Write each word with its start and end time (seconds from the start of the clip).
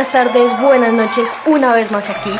buenas 0.00 0.32
tardes, 0.32 0.62
buenas 0.62 0.94
noches, 0.94 1.28
una 1.44 1.74
vez 1.74 1.90
más 1.90 2.08
aquí 2.08 2.30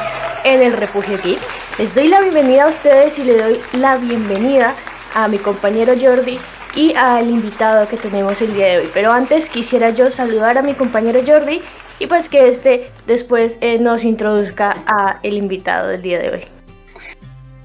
en 0.44 0.62
el 0.62 0.72
Refugio 0.72 1.18
Geek. 1.22 1.38
Les 1.78 1.94
doy 1.94 2.08
la 2.08 2.22
bienvenida 2.22 2.64
a 2.64 2.68
ustedes 2.68 3.18
y 3.18 3.24
le 3.24 3.36
doy 3.36 3.60
la 3.74 3.98
bienvenida 3.98 4.74
a 5.14 5.28
mi 5.28 5.36
compañero 5.36 5.92
Jordi 6.00 6.38
y 6.74 6.94
al 6.94 7.28
invitado 7.28 7.86
que 7.86 7.98
tenemos 7.98 8.40
el 8.40 8.54
día 8.54 8.66
de 8.68 8.78
hoy. 8.78 8.90
Pero 8.94 9.12
antes 9.12 9.50
quisiera 9.50 9.90
yo 9.90 10.10
saludar 10.10 10.56
a 10.56 10.62
mi 10.62 10.72
compañero 10.72 11.20
Jordi 11.26 11.60
y 11.98 12.06
pues 12.06 12.30
que 12.30 12.48
este 12.48 12.90
después 13.06 13.58
eh, 13.60 13.78
nos 13.78 14.04
introduzca 14.04 14.74
a 14.86 15.20
el 15.22 15.34
invitado 15.34 15.88
del 15.88 16.00
día 16.00 16.18
de 16.18 16.30
hoy. 16.30 16.44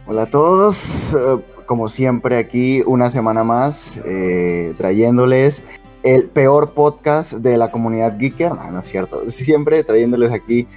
Hola 0.08 0.24
a 0.24 0.30
todos, 0.30 1.14
eh, 1.14 1.42
como 1.66 1.88
siempre 1.88 2.38
aquí 2.38 2.84
una 2.86 3.08
semana 3.08 3.46
más 3.46 3.96
eh, 4.06 4.74
trayéndoles 4.78 5.64
el 6.06 6.30
peor 6.30 6.72
podcast 6.72 7.34
de 7.34 7.58
la 7.58 7.72
comunidad 7.72 8.18
geeker, 8.18 8.54
no, 8.54 8.72
no 8.72 8.80
es 8.80 8.86
cierto, 8.86 9.28
siempre 9.28 9.84
trayéndoles 9.84 10.32
aquí 10.32 10.68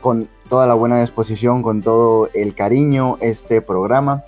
con 0.00 0.28
toda 0.48 0.66
la 0.66 0.74
buena 0.74 1.00
disposición, 1.00 1.62
con 1.62 1.82
todo 1.82 2.28
el 2.34 2.54
cariño 2.54 3.16
este 3.20 3.62
programa. 3.62 4.22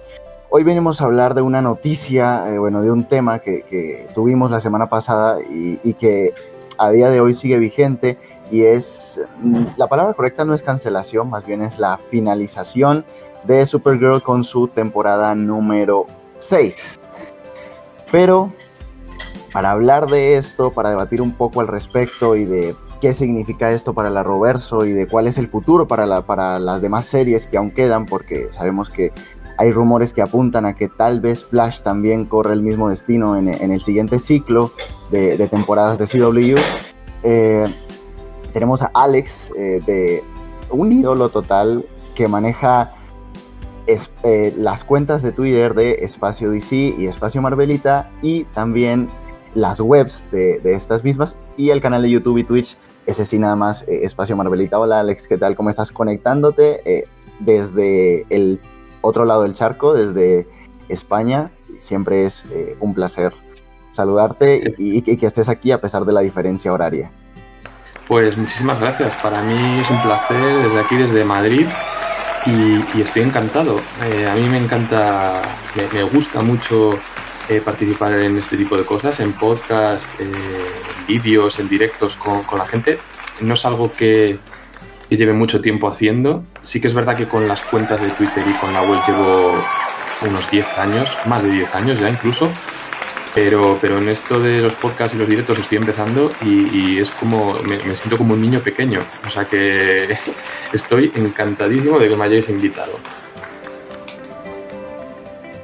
Hoy 0.50 0.62
venimos 0.62 1.00
a 1.00 1.05
hablar 1.05 1.34
de 1.34 1.42
una 1.42 1.61
noticia, 1.61 2.55
eh, 2.55 2.58
bueno, 2.58 2.80
de 2.80 2.91
un 2.91 3.05
tema 3.05 3.39
que, 3.41 4.08
tuvimos 4.14 4.50
la 4.50 4.61
semana 4.61 4.89
pasada 4.89 5.41
y, 5.42 5.95
que 5.95 6.33
a 6.78 6.91
día 6.91 7.11
de 7.11 7.20
hoy 7.20 7.34
sigue 7.34 7.58
vigente 7.58 8.17
y 8.50 8.62
es, 8.62 9.20
mm, 9.41 9.64
la 9.77 9.89
palabra 9.89 10.14
correcta 10.14 10.45
no 10.45 10.55
es 10.55 10.62
cancelación, 10.62 11.28
más 11.28 11.45
bien 11.45 11.62
es 11.62 11.78
la 11.78 11.98
finalización 12.11 13.05
de 13.45 13.67
Supergirl 13.67 14.23
con 14.23 14.42
su 14.42 14.69
temporada 14.69 15.34
número 15.34 16.06
6. 16.39 16.98
Pero 18.11 18.50
para 19.53 19.71
hablar 19.71 20.09
de 20.09 20.37
esto, 20.37 20.73
para 20.73 20.91
debatir 20.91 21.23
un 21.23 21.33
poco 21.33 21.61
al 21.61 21.69
respecto 21.69 22.37
y 22.37 22.45
de 22.45 22.75
qué 23.01 23.13
significa 23.13 23.71
esto 23.71 23.95
para 23.95 24.11
la 24.11 24.23
Roverso 24.23 24.85
y 24.85 24.93
de 24.93 25.07
cuál 25.07 25.27
es 25.27 25.39
el 25.39 25.49
futuro 25.49 25.87
para, 25.87 26.07
la, 26.07 26.23
para 26.23 26.59
las 26.59 26.83
demás 26.83 27.07
series 27.07 27.47
que 27.47 27.57
aún 27.57 27.71
quedan, 27.71 28.07
porque 28.07 28.49
sabemos 28.51 28.91
que 28.91 29.13
hay 29.57 29.73
rumores 29.73 30.13
que 30.13 30.23
apuntan 30.23 30.67
a 30.67 30.75
que 30.75 30.89
tal 30.89 31.21
vez 31.21 31.45
Flash 31.45 31.81
también 31.83 32.27
corre 32.27 32.55
el 32.55 32.63
mismo 32.63 32.89
destino 32.89 33.37
en, 33.37 33.49
el 33.49 33.81
siguiente 33.81 34.19
ciclo 34.19 34.73
de, 35.11 35.37
temporadas 35.49 35.99
de 35.99 36.07
CW. 36.07 36.57
Eh, 37.25 37.67
tenemos 38.53 38.83
a 38.83 38.91
Alex, 38.95 39.53
eh, 39.57 39.81
de 39.85 40.23
un 40.71 40.93
ídolo 40.93 41.29
total 41.29 41.85
que 42.15 42.29
maneja 42.29 42.93
eh, 43.89 44.55
las 44.57 44.85
cuentas 44.85 45.23
de 45.23 45.33
Twitter 45.33 45.75
de 45.75 45.93
Espacio 46.03 46.51
DC 46.51 46.95
y 46.99 47.07
Espacio 47.07 47.41
Marvelita 47.41 48.11
y 48.23 48.45
también 48.45 49.09
las 49.55 49.81
webs 49.81 50.25
de, 50.31 50.61
estas 50.65 51.05
mismas 51.05 51.37
y 51.57 51.71
el 51.71 51.81
canal 51.81 52.03
de 52.03 52.11
YouTube 52.11 52.39
y 52.39 52.45
Twitch, 52.45 52.77
ese 53.07 53.25
sí 53.25 53.39
nada 53.39 53.57
más, 53.57 53.85
Espacio 53.89 54.36
Marvelita. 54.36 54.79
Hola 54.79 55.01
Alex, 55.01 55.27
¿qué 55.27 55.39
tal? 55.39 55.55
¿Cómo 55.55 55.70
estás 55.70 55.92
conectándote 55.92 57.07
desde 57.41 58.27
el 58.31 58.61
otro 59.01 59.25
lado 59.25 59.42
del 59.42 59.55
charco, 59.55 59.95
desde 59.95 60.47
España. 60.89 61.51
Siempre 61.79 62.25
es 62.25 62.45
eh, 62.51 62.77
un 62.81 62.95
placer 62.95 63.33
saludarte 63.91 64.75
y, 64.77 65.03
que 65.03 65.27
estés 65.27 65.48
aquí 65.48 65.73
a 65.73 65.81
pesar 65.81 66.05
de 66.05 66.13
la 66.13 66.20
diferencia 66.20 66.73
horaria. 66.73 67.11
Pues 68.07 68.37
muchísimas 68.37 68.81
gracias. 68.81 69.14
Para 69.23 69.42
mí 69.42 69.81
es 69.81 69.91
un 69.91 70.01
placer 70.03 70.63
desde 70.63 70.81
aquí, 70.81 70.97
desde 70.97 71.25
Madrid. 71.25 71.67
Y, 72.47 73.01
estoy 73.01 73.23
encantado. 73.23 73.77
Eh, 74.05 74.29
a 74.29 74.35
mí 74.35 74.48
me 74.48 74.58
encanta, 74.58 75.42
me, 75.92 76.03
gusta 76.05 76.41
mucho 76.41 76.98
eh, 77.48 77.61
participar 77.63 78.13
en 78.19 78.36
este 78.36 78.57
tipo 78.57 78.77
de 78.77 78.85
cosas, 78.85 79.20
en 79.20 79.33
podcast, 79.33 80.05
en 80.20 80.33
vídeos, 81.07 81.59
en 81.59 81.69
directos 81.69 82.17
con, 82.17 82.42
con 82.42 82.59
la 82.59 82.67
gente. 82.67 82.98
No 83.41 83.55
es 83.55 83.64
algo 83.64 83.92
que, 83.92 84.39
lleve 85.09 85.33
mucho 85.33 85.61
tiempo 85.61 85.89
haciendo. 85.89 86.45
Sí 86.61 86.81
que 86.81 86.89
es 86.89 86.95
verdad 86.95 87.17
que 87.17 87.27
con 87.27 87.48
las 87.48 87.63
cuentas 87.63 88.01
de 88.01 88.11
Twitter 88.11 88.45
y 88.47 88.53
con 88.58 88.73
la 88.75 88.83
web 88.83 89.01
llevo 89.07 89.55
unos 90.29 90.51
10 90.51 90.79
años, 90.79 91.17
más 91.27 91.42
de 91.42 91.51
10 91.51 91.75
años 91.75 92.01
ya 92.01 92.11
incluso, 92.11 92.51
pero, 93.35 93.79
pero 93.81 93.98
en 93.98 94.08
esto 94.08 94.41
de 94.41 94.61
los 94.61 94.75
podcasts 94.75 95.14
y 95.14 95.19
los 95.19 95.29
directos 95.29 95.58
estoy 95.58 95.79
empezando 95.79 96.31
y, 96.45 96.98
es 96.98 97.11
como, 97.13 97.55
me, 97.63 97.79
me, 97.85 97.95
siento 97.95 98.19
como 98.19 98.35
un 98.35 98.42
niño 98.42 98.61
pequeño, 98.61 99.01
o 99.27 99.31
sea 99.31 99.45
que 99.45 100.19
estoy 100.73 101.13
encantadísimo 101.14 101.98
de 101.98 102.08
que 102.08 102.17
me 102.17 102.25
hayáis 102.25 102.48
invitado. 102.48 102.98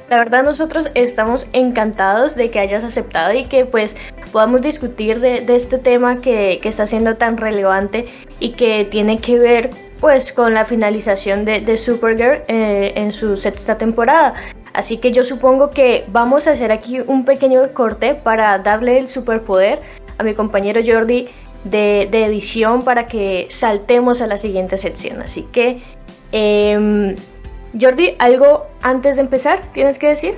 La 0.09 0.17
verdad 0.17 0.43
nosotros 0.43 0.89
estamos 0.93 1.47
encantados 1.53 2.35
de 2.35 2.51
que 2.51 2.59
hayas 2.59 2.83
aceptado 2.83 3.33
y 3.33 3.43
que 3.43 3.65
pues 3.65 3.95
podamos 4.31 4.61
discutir 4.61 5.19
de, 5.19 5.43
este 5.55 5.79
tema 5.79 6.21
que, 6.21 6.59
está 6.63 6.85
siendo 6.85 7.15
tan 7.15 7.37
relevante 7.37 8.07
y 8.39 8.51
que 8.51 8.85
tiene 8.85 9.17
que 9.17 9.39
ver 9.39 9.69
pues 9.99 10.31
con 10.31 10.53
la 10.53 10.65
finalización 10.65 11.45
de, 11.45 11.77
Supergirl 11.77 12.43
eh, 12.47 12.93
en 12.95 13.11
su 13.11 13.35
sexta 13.35 13.77
temporada. 13.77 14.35
Así 14.73 14.97
que 14.97 15.11
yo 15.11 15.23
supongo 15.23 15.69
que 15.69 16.03
vamos 16.09 16.47
a 16.47 16.51
hacer 16.51 16.71
aquí 16.71 16.99
un 16.99 17.25
pequeño 17.25 17.61
corte 17.73 18.13
para 18.13 18.59
darle 18.59 18.99
el 18.99 19.07
superpoder 19.07 19.79
a 20.17 20.23
mi 20.23 20.33
compañero 20.33 20.81
Jordi 20.85 21.29
de, 21.63 22.03
edición 22.11 22.83
para 22.83 23.07
que 23.07 23.47
saltemos 23.49 24.21
a 24.21 24.27
la 24.27 24.37
siguiente 24.37 24.77
sección. 24.77 25.21
Así 25.21 25.43
que 25.51 25.81
em, 26.31 27.15
Jordi, 27.79 28.15
¿algo 28.19 28.67
antes 28.81 29.15
de 29.17 29.21
empezar 29.21 29.61
tienes 29.73 29.99
que 29.99 30.07
decir? 30.07 30.35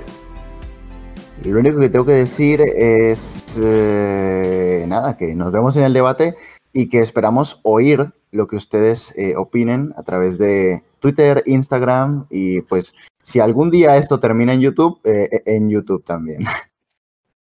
Lo 1.44 1.60
único 1.60 1.78
que 1.78 1.88
tengo 1.88 2.04
que 2.04 2.12
decir 2.12 2.60
es 2.60 3.60
eh, 3.62 4.84
nada, 4.88 5.16
que 5.16 5.36
nos 5.36 5.52
vemos 5.52 5.76
en 5.76 5.84
el 5.84 5.92
debate 5.92 6.34
y 6.72 6.88
que 6.88 6.98
esperamos 6.98 7.60
oír 7.62 8.12
lo 8.32 8.48
que 8.48 8.56
ustedes 8.56 9.16
eh, 9.16 9.36
opinen 9.36 9.92
a 9.96 10.02
través 10.02 10.38
de 10.38 10.82
Twitter, 10.98 11.42
Instagram 11.46 12.26
y 12.28 12.62
pues 12.62 12.92
si 13.22 13.38
algún 13.38 13.70
día 13.70 13.96
esto 13.96 14.18
termina 14.18 14.54
en 14.54 14.60
YouTube, 14.60 15.00
eh, 15.04 15.42
en 15.46 15.70
YouTube 15.70 16.02
también. 16.04 16.40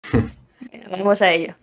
Vamos 0.92 1.22
a 1.24 1.32
ello. 1.32 1.56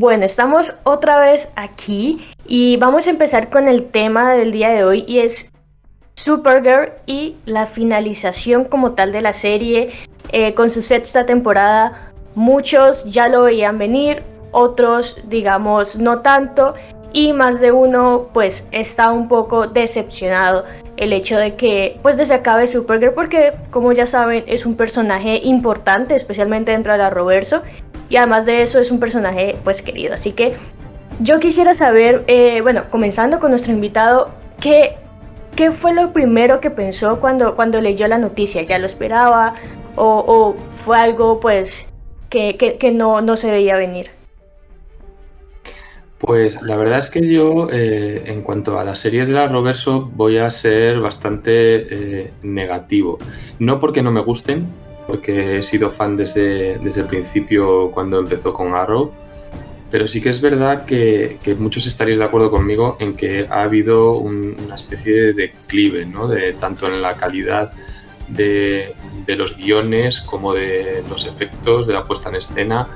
Bueno, 0.00 0.26
estamos 0.26 0.76
otra 0.84 1.18
vez 1.18 1.48
aquí 1.56 2.18
y 2.46 2.76
vamos 2.76 3.08
a 3.08 3.10
empezar 3.10 3.50
con 3.50 3.66
el 3.66 3.86
tema 3.90 4.32
del 4.32 4.52
día 4.52 4.68
de 4.68 4.84
hoy 4.84 5.04
y 5.08 5.18
es 5.18 5.50
Supergirl 6.14 6.92
y 7.06 7.34
la 7.46 7.66
finalización 7.66 8.62
como 8.66 8.92
tal 8.92 9.10
de 9.10 9.22
la 9.22 9.32
serie 9.32 9.90
eh, 10.30 10.54
con 10.54 10.70
su 10.70 10.82
sexta 10.82 11.26
temporada. 11.26 12.12
Muchos 12.36 13.06
ya 13.06 13.26
lo 13.26 13.42
veían 13.42 13.76
venir, 13.76 14.22
otros 14.52 15.16
digamos 15.24 15.96
no 15.96 16.20
tanto 16.20 16.74
y 17.12 17.32
más 17.32 17.58
de 17.58 17.72
uno 17.72 18.28
pues 18.32 18.68
está 18.70 19.10
un 19.10 19.26
poco 19.26 19.66
decepcionado 19.66 20.64
el 20.96 21.12
hecho 21.12 21.36
de 21.36 21.56
que 21.56 21.98
pues 22.02 22.16
se 22.28 22.34
acabe 22.34 22.68
Supergirl 22.68 23.14
porque 23.14 23.52
como 23.70 23.90
ya 23.90 24.06
saben 24.06 24.44
es 24.46 24.64
un 24.64 24.76
personaje 24.76 25.40
importante 25.42 26.14
especialmente 26.14 26.70
dentro 26.70 26.92
de 26.92 26.98
la 26.98 27.10
Roverso 27.10 27.62
y 28.08 28.16
además 28.16 28.46
de 28.46 28.62
eso 28.62 28.78
es 28.78 28.90
un 28.90 29.00
personaje 29.00 29.56
pues 29.64 29.82
querido. 29.82 30.14
Así 30.14 30.32
que 30.32 30.56
yo 31.20 31.40
quisiera 31.40 31.74
saber, 31.74 32.24
eh, 32.26 32.60
bueno, 32.62 32.84
comenzando 32.90 33.40
con 33.40 33.50
nuestro 33.50 33.72
invitado, 33.72 34.30
¿qué, 34.60 34.96
¿qué 35.56 35.70
fue 35.70 35.92
lo 35.92 36.12
primero 36.12 36.60
que 36.60 36.70
pensó 36.70 37.20
cuando, 37.20 37.56
cuando 37.56 37.80
leyó 37.80 38.06
la 38.08 38.18
noticia? 38.18 38.62
¿Ya 38.62 38.78
lo 38.78 38.86
esperaba? 38.86 39.54
¿O, 39.96 40.54
fue 40.74 40.96
algo 40.96 41.40
pues 41.40 41.92
que, 42.30 42.56
que, 42.56 42.90
no, 42.92 43.20
no, 43.20 43.36
se 43.36 43.50
veía 43.50 43.76
venir? 43.76 44.10
Pues 46.18 46.62
la 46.62 46.76
verdad 46.76 47.00
es 47.00 47.10
que 47.10 47.28
yo, 47.28 47.68
eh, 47.72 48.22
en 48.26 48.42
cuanto 48.42 48.78
a 48.78 48.84
las 48.84 49.00
series 49.00 49.26
de 49.26 49.34
la 49.34 49.48
Roverso, 49.48 50.08
voy 50.14 50.38
a 50.38 50.50
ser 50.50 51.00
bastante 51.00 52.22
eh, 52.22 52.32
negativo. 52.42 53.18
No 53.58 53.80
porque 53.80 54.02
no 54.02 54.12
me 54.12 54.20
gusten, 54.20 54.68
porque 55.08 55.56
he 55.56 55.62
sido 55.62 55.90
fan 55.90 56.18
desde, 56.18 56.78
desde 56.78 57.00
el 57.00 57.06
principio 57.06 57.90
cuando 57.90 58.18
empezó 58.18 58.52
con 58.52 58.74
Arrow, 58.74 59.10
pero 59.90 60.06
sí 60.06 60.20
que 60.20 60.28
es 60.28 60.42
verdad 60.42 60.84
que, 60.84 61.38
muchos 61.58 61.86
estaréis 61.86 62.18
de 62.18 62.26
acuerdo 62.26 62.50
conmigo 62.50 62.98
en 63.00 63.16
que 63.16 63.46
ha 63.48 63.62
habido 63.62 64.18
una 64.18 64.74
especie 64.74 65.14
de 65.14 65.32
declive, 65.32 66.04
¿no? 66.04 66.28
de, 66.28 66.52
tanto 66.52 66.86
en 66.88 67.00
la 67.00 67.14
calidad 67.14 67.72
de, 68.28 68.94
los 69.28 69.56
guiones 69.56 70.20
como 70.20 70.52
de 70.52 71.02
los 71.08 71.26
efectos, 71.26 71.86
de 71.86 71.94
la 71.94 72.06
puesta 72.06 72.28
en 72.28 72.36
escena, 72.36 72.88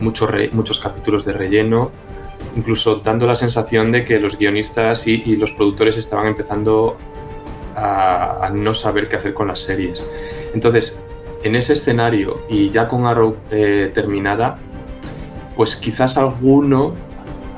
muchos, 0.00 0.30
muchos 0.50 0.80
capítulos 0.80 1.24
de 1.24 1.34
relleno, 1.34 1.92
incluso 2.56 2.96
dando 2.96 3.28
la 3.28 3.36
sensación 3.36 3.92
de 3.92 4.04
que 4.04 4.18
los 4.18 4.36
guionistas 4.36 5.06
y, 5.06 5.36
los 5.36 5.52
productores 5.52 5.96
estaban 5.96 6.26
empezando 6.26 6.96
a, 7.76 8.44
a, 8.44 8.50
no 8.50 8.74
saber 8.74 9.08
qué 9.08 9.14
hacer 9.14 9.34
con 9.34 9.46
las 9.46 9.60
series. 9.60 10.02
Entonces, 10.52 11.00
en 11.44 11.54
ese 11.54 11.74
escenario 11.74 12.40
y 12.48 12.70
ya 12.70 12.88
con 12.88 13.06
Arrow 13.06 13.36
eh, 13.50 13.90
terminada, 13.94 14.58
pues 15.54 15.76
quizás 15.76 16.18
alguno 16.18 16.94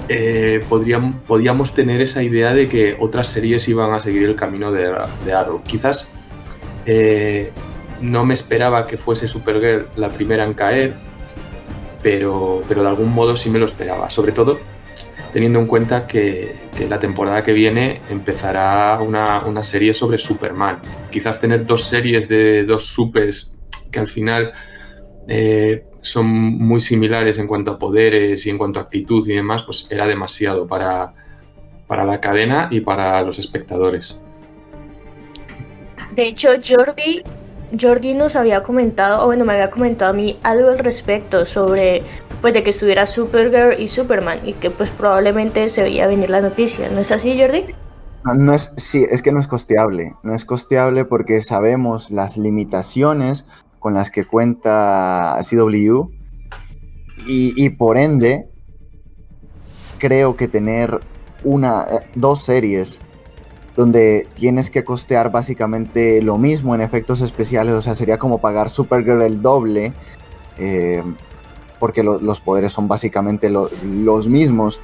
eh, 0.08 0.62
podríamos, 0.68 1.72
tener 1.72 2.02
esa 2.02 2.22
idea 2.22 2.52
de 2.52 2.68
que 2.68 2.96
otras 3.00 3.28
series 3.28 3.66
iban 3.68 3.94
a 3.94 4.00
seguir 4.00 4.24
el 4.24 4.36
camino 4.36 4.70
de, 4.70 4.92
Arrow. 5.32 5.62
Quizás 5.62 6.08
eh, 6.84 7.52
no 8.00 8.24
me 8.24 8.34
esperaba 8.34 8.86
que 8.86 8.98
fuese 8.98 9.26
Supergirl 9.26 9.86
la 9.96 10.08
primera 10.08 10.44
en 10.44 10.54
caer, 10.54 10.94
pero, 12.02 12.62
pero 12.68 12.82
de 12.82 12.88
algún 12.88 13.14
modo 13.14 13.36
sí 13.36 13.50
me 13.50 13.58
lo 13.58 13.64
esperaba. 13.64 14.10
Sobre 14.10 14.32
todo 14.32 14.58
teniendo 15.32 15.58
en 15.58 15.66
cuenta 15.66 16.06
que, 16.06 16.56
la 16.88 16.98
temporada 16.98 17.42
que 17.42 17.52
viene 17.52 18.00
empezará 18.10 18.98
una, 19.00 19.62
serie 19.62 19.92
sobre 19.92 20.18
Superman. 20.18 20.78
Quizás 21.10 21.40
tener 21.40 21.66
dos 21.66 21.84
series 21.84 22.28
de 22.28 22.64
dos 22.64 22.86
supers 22.86 23.55
que 23.96 24.00
al 24.00 24.08
final 24.08 24.52
eh, 25.26 25.86
son 26.02 26.26
muy 26.26 26.80
similares 26.80 27.38
en 27.38 27.46
cuanto 27.46 27.70
a 27.70 27.78
poderes 27.78 28.44
y 28.46 28.50
en 28.50 28.58
cuanto 28.58 28.78
a 28.78 28.82
actitud 28.82 29.26
y 29.26 29.34
demás, 29.34 29.62
pues 29.64 29.86
era 29.88 30.06
demasiado 30.06 30.66
para, 30.66 31.14
para 31.86 32.04
la 32.04 32.20
cadena 32.20 32.68
y 32.70 32.80
para 32.80 33.22
los 33.22 33.38
espectadores. 33.38 34.20
De 36.14 36.28
hecho, 36.28 36.50
Jordi, 36.62 37.22
Jordi 37.80 38.12
nos 38.12 38.36
había 38.36 38.62
comentado, 38.62 39.22
o 39.22 39.26
bueno, 39.26 39.46
me 39.46 39.54
había 39.54 39.70
comentado 39.70 40.10
a 40.10 40.14
mí 40.14 40.38
algo 40.42 40.68
al 40.68 40.78
respecto 40.78 41.46
sobre 41.46 42.02
pues 42.42 42.52
de 42.52 42.62
que 42.62 42.70
estuviera 42.70 43.06
Supergirl 43.06 43.80
y 43.80 43.88
Superman 43.88 44.40
y 44.44 44.52
que 44.52 44.68
pues 44.68 44.90
probablemente 44.90 45.70
se 45.70 45.82
veía 45.82 46.06
venir 46.06 46.28
la 46.28 46.42
noticia. 46.42 46.90
¿No 46.90 47.00
es 47.00 47.10
así, 47.10 47.40
Jordi? 47.40 47.74
No, 48.36 48.52
es, 48.52 48.72
sí, 48.76 49.06
es 49.08 49.22
que 49.22 49.32
no 49.32 49.40
es 49.40 49.46
costeable. 49.46 50.12
No 50.22 50.34
es 50.34 50.44
costeable 50.44 51.04
porque 51.04 51.40
sabemos 51.40 52.10
las 52.10 52.36
limitaciones 52.36 53.46
con 53.86 53.94
las 53.94 54.10
que 54.10 54.24
cuenta 54.24 55.38
CW 55.48 56.08
y, 57.28 57.70
por 57.70 57.96
ende 57.96 58.48
creo 59.98 60.34
que 60.34 60.48
tener 60.48 60.98
una, 61.44 61.84
eh, 61.84 62.10
dos 62.16 62.42
series 62.42 62.98
donde 63.76 64.26
tienes 64.34 64.70
que 64.70 64.84
costear 64.84 65.30
básicamente 65.30 66.20
lo 66.20 66.36
mismo 66.36 66.74
en 66.74 66.80
efectos 66.80 67.20
especiales, 67.20 67.74
o 67.74 67.80
sea, 67.80 67.94
sería 67.94 68.18
como 68.18 68.38
pagar 68.38 68.70
Supergirl 68.70 69.22
el 69.22 69.40
doble, 69.40 69.92
eh, 70.58 71.04
porque 71.78 72.02
los 72.02 72.40
poderes 72.40 72.72
son 72.72 72.88
básicamente 72.88 73.48
los 73.50 74.28
mismos. 74.28 74.80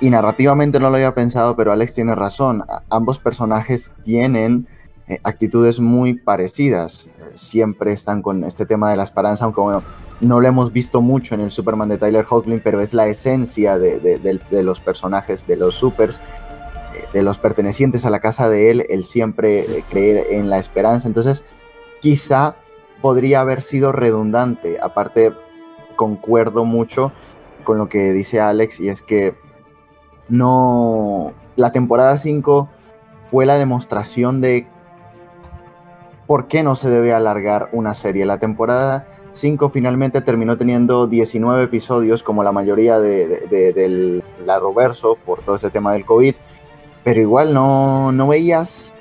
Y 0.00 0.08
narrativamente 0.08 0.80
no 0.80 0.88
lo 0.88 0.96
había 0.96 1.14
pensado, 1.14 1.54
pero 1.54 1.70
Alex 1.70 1.92
tiene 1.92 2.14
razón. 2.14 2.64
ambos 2.88 3.20
personajes 3.20 3.92
tienen 4.02 4.66
eh, 5.08 5.18
actitudes 5.24 5.80
muy 5.80 6.14
parecidas. 6.14 7.10
siempre 7.34 7.92
están 7.92 8.22
con 8.22 8.44
este 8.44 8.66
tema 8.66 8.90
de 8.90 8.96
la 8.96 9.04
esperanza, 9.04 9.44
aunque 9.44 9.60
bueno, 9.60 9.82
no 10.20 10.40
lo 10.40 10.48
hemos 10.48 10.72
visto 10.72 11.00
mucho 11.00 11.34
en 11.34 11.40
el 11.40 11.50
Superman 11.50 11.88
de 11.88 11.98
Tyler 11.98 12.26
Hoechlin, 12.28 12.60
pero 12.62 12.80
es 12.80 12.92
la 12.92 13.06
esencia 13.06 13.78
de, 13.78 14.30
los 14.50 14.80
personajes, 14.80 15.46
de 15.46 15.56
los 15.56 15.76
supers, 15.76 16.18
eh, 16.18 17.04
de 17.12 17.22
los 17.22 17.38
pertenecientes 17.38 18.04
a 18.04 18.10
la 18.10 18.18
casa 18.18 18.48
de 18.48 18.70
él, 18.70 18.86
el 18.88 19.04
siempre 19.04 19.60
eh, 19.60 19.84
creer 19.88 20.26
en 20.30 20.50
la 20.50 20.58
esperanza. 20.58 21.06
Entonces, 21.06 21.44
quizá 22.00 22.56
podría 23.00 23.42
haber 23.42 23.60
sido 23.60 23.92
redundante. 23.92 24.78
Aparte, 24.82 25.32
concuerdo 25.94 26.64
mucho 26.64 27.12
con 27.62 27.78
lo 27.78 27.88
que 27.88 28.12
dice 28.12 28.40
Alex 28.40 28.80
y 28.80 28.88
es 28.88 29.02
que 29.02 29.36
no... 30.28 31.32
La 31.54 31.72
temporada 31.72 32.16
5 32.16 32.68
fue 33.20 33.44
la 33.46 33.56
demostración 33.56 34.40
de 34.40 34.68
por 36.28 36.46
qué 36.46 36.62
no 36.62 36.76
se 36.76 36.90
debe 36.90 37.12
alargar 37.12 37.70
una 37.72 37.94
serie. 37.94 38.26
La 38.26 38.38
temporada 38.38 39.08
5 39.32 39.70
finalmente 39.70 40.20
terminó 40.20 40.56
teniendo 40.56 41.06
19 41.06 41.64
episodios, 41.64 42.22
como 42.22 42.42
la 42.42 42.52
mayoría 42.52 43.00
de, 43.00 43.26
del 43.74 44.22
la 44.44 44.60
Roverso, 44.60 45.16
por 45.24 45.40
todo 45.40 45.56
ese 45.56 45.70
tema 45.70 45.92
del 45.94 46.04
COVID, 46.04 46.34
pero 47.02 47.20
igual 47.20 47.54
no, 47.54 48.12
no 48.12 48.28
veías 48.28 48.94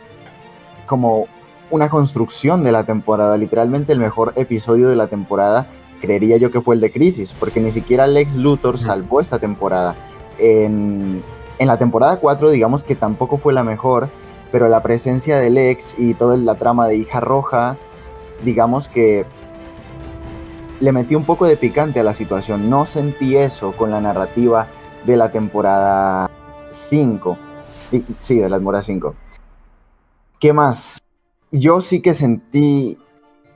como 0.86 1.28
una 1.70 1.90
construcción 1.90 2.64
de 2.64 2.72
la 2.72 2.86
temporada. 2.86 3.38
Literalmente 3.38 3.92
el 3.92 4.00
mejor 4.00 4.32
episodio 4.38 4.88
de 4.88 4.96
la 4.96 5.08
temporada 5.08 5.68
creería 6.00 6.38
yo 6.38 6.50
que 6.50 6.62
fue 6.62 6.76
el 6.76 6.82
de 6.82 6.92
Crisis, 6.92 7.34
porque 7.34 7.60
ni 7.60 7.72
siquiera 7.72 8.08
Lex 8.08 8.38
Luthor 8.38 8.78
salvó 8.78 9.20
esta 9.20 9.38
temporada. 9.38 9.96
En, 10.40 11.24
la 11.60 11.78
temporada 11.78 12.18
4, 12.22 12.52
digamos 12.52 12.86
que 12.86 12.96
tampoco 12.96 13.36
fue 13.36 13.52
la 13.52 13.66
mejor, 13.66 14.10
pero 14.52 14.68
la 14.68 14.82
presencia 14.82 15.38
de 15.38 15.50
Lex 15.50 15.96
y 15.98 16.14
toda 16.14 16.38
la 16.38 16.56
trama 16.56 16.88
de 16.88 16.98
Hija 16.98 17.20
Roja, 17.20 17.78
digamos 18.44 18.90
que 18.90 19.26
le 20.80 20.92
metió 20.92 21.18
un 21.18 21.26
poco 21.26 21.46
de 21.46 21.58
picante 21.58 22.00
a 22.00 22.04
la 22.04 22.14
situación. 22.14 22.70
No 22.70 22.86
sentí 22.86 23.36
eso 23.36 23.72
con 23.74 23.92
la 23.92 24.02
narrativa 24.02 24.68
de 25.06 25.18
la 25.18 25.32
temporada 25.32 26.30
5. 26.70 27.38
Sí, 28.20 28.40
de 28.40 28.50
la 28.50 28.58
temporada 28.58 28.84
5. 28.84 29.16
¿Qué 30.40 30.54
más? 30.54 31.00
Yo 31.52 31.82
sí 31.82 32.02
que 32.02 32.14
sentí 32.14 33.00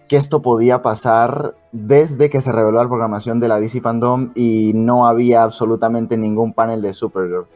que 0.08 0.18
esto 0.18 0.42
podía 0.42 0.82
pasar 0.82 1.56
desde 1.72 2.30
que 2.30 2.42
se 2.42 2.52
reveló 2.52 2.82
la 2.82 2.88
programación 2.88 3.40
de 3.40 3.48
la 3.48 3.60
DC 3.60 3.82
Fandom 3.82 4.32
y 4.36 4.74
no 4.74 5.08
había 5.08 5.44
absolutamente 5.44 6.18
ningún 6.18 6.54
panel 6.54 6.82
de 6.82 6.94
Supergirl. 6.94 7.48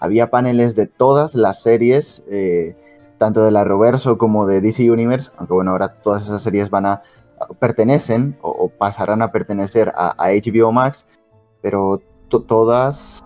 Había 0.00 0.30
paneles 0.30 0.76
de 0.76 0.86
todas 0.86 1.34
las 1.34 1.62
series, 1.62 2.24
eh, 2.30 2.76
tanto 3.24 3.44
de 3.44 3.50
la 3.50 3.64
Roverso 3.64 4.18
como 4.18 4.46
de 4.46 4.60
DC 4.60 4.90
Universe, 4.90 5.32
aunque 5.36 5.54
bueno, 5.54 5.72
ahora 5.72 6.00
todas 6.02 6.26
esas 6.26 6.42
series 6.42 6.70
van 6.70 6.86
a 6.86 7.02
pertenecen 7.58 8.36
o, 8.42 8.68
pasarán 8.68 9.20
a 9.22 9.32
pertenecer 9.32 9.92
a, 9.96 10.14
HBO 10.30 10.72
Max, 10.72 11.06
pero 11.60 12.00
todas, 12.28 13.20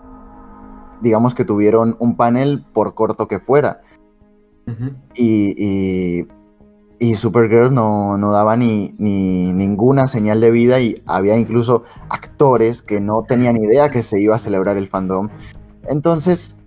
digamos 1.01 1.33
que 1.33 1.45
tuvieron 1.45 1.95
un 1.99 2.15
panel 2.15 2.65
por 2.73 2.95
corto 2.95 3.27
que 3.27 3.39
fuera. 3.39 3.81
y 5.15 6.25
y 6.99 7.15
Supergirl 7.15 7.73
no, 7.73 8.31
daba 8.31 8.57
ni, 8.57 8.93
ninguna 8.97 10.07
señal 10.07 10.41
de 10.41 10.51
vida 10.51 10.81
y 10.81 11.01
había 11.05 11.37
incluso 11.37 11.83
actores 12.09 12.81
que 12.81 12.99
no 12.99 13.23
tenían 13.23 13.57
idea 13.57 13.89
que 13.89 14.03
se 14.03 14.19
iba 14.19 14.35
a 14.35 14.39
celebrar 14.39 14.77
el 14.77 14.87
fandom. 14.87 15.29
Entonces, 15.87 16.58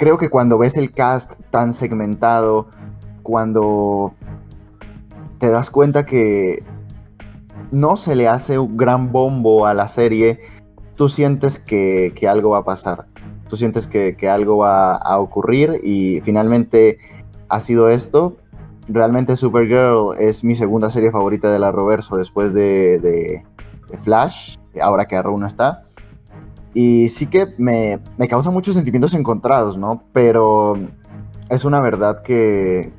creo 0.00 0.16
que 0.16 0.30
cuando 0.30 0.56
ves 0.56 0.78
el 0.78 0.92
cast 0.92 1.34
tan 1.50 1.74
segmentado, 1.74 2.68
cuando 3.22 4.14
te 5.36 5.50
das 5.50 5.70
cuenta 5.70 6.06
que 6.06 6.64
no 7.70 7.96
se 7.96 8.14
le 8.14 8.26
hace 8.26 8.58
un 8.58 8.78
gran 8.78 9.12
bombo 9.12 9.66
a 9.66 9.74
la 9.74 9.88
serie, 9.88 10.40
tú 10.94 11.10
sientes 11.10 11.58
que, 11.58 12.14
algo 12.26 12.48
va 12.48 12.58
a 12.60 12.64
pasar. 12.64 13.08
Tú 13.46 13.58
sientes 13.58 13.86
que, 13.86 14.16
algo 14.30 14.56
va 14.56 14.96
a 14.96 15.18
ocurrir 15.18 15.78
y 15.84 16.22
finalmente 16.22 16.96
ha 17.50 17.60
sido 17.60 17.90
esto, 17.90 18.38
realmente 18.88 19.36
Supergirl 19.36 20.18
es 20.18 20.44
mi 20.44 20.54
segunda 20.54 20.90
serie 20.90 21.10
favorita 21.10 21.52
de 21.52 21.58
la 21.58 21.72
Roverso 21.72 22.16
después 22.16 22.54
de, 22.54 23.44
Flash, 24.02 24.56
ahora 24.80 25.04
que 25.04 25.16
Arrow 25.16 25.36
no 25.36 25.46
está. 25.46 25.82
Y 26.72 27.08
sí 27.08 27.26
que 27.26 27.54
me, 27.58 28.00
causa 28.28 28.50
muchos 28.50 28.74
sentimientos 28.74 29.14
encontrados, 29.14 29.76
¿no? 29.76 30.04
Pero 30.12 30.78
es 31.48 31.64
una 31.64 31.80
verdad 31.80 32.22
que, 32.22 32.92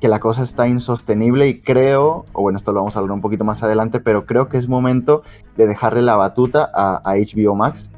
que 0.00 0.08
la 0.08 0.20
cosa 0.20 0.42
está 0.42 0.68
insostenible 0.68 1.48
y 1.48 1.60
creo, 1.60 2.26
o 2.32 2.42
bueno, 2.42 2.56
esto 2.56 2.72
lo 2.72 2.80
vamos 2.80 2.96
a 2.96 3.00
hablar 3.00 3.14
un 3.14 3.20
poquito 3.20 3.44
más 3.44 3.62
adelante, 3.62 3.98
pero 4.00 4.24
creo 4.24 4.48
que 4.48 4.56
es 4.56 4.68
momento 4.68 5.22
de 5.56 5.66
dejarle 5.66 6.02
la 6.02 6.16
batuta 6.16 6.70
a, 6.72 7.02
a 7.04 7.16
HBO 7.16 7.54
Max. 7.56 7.90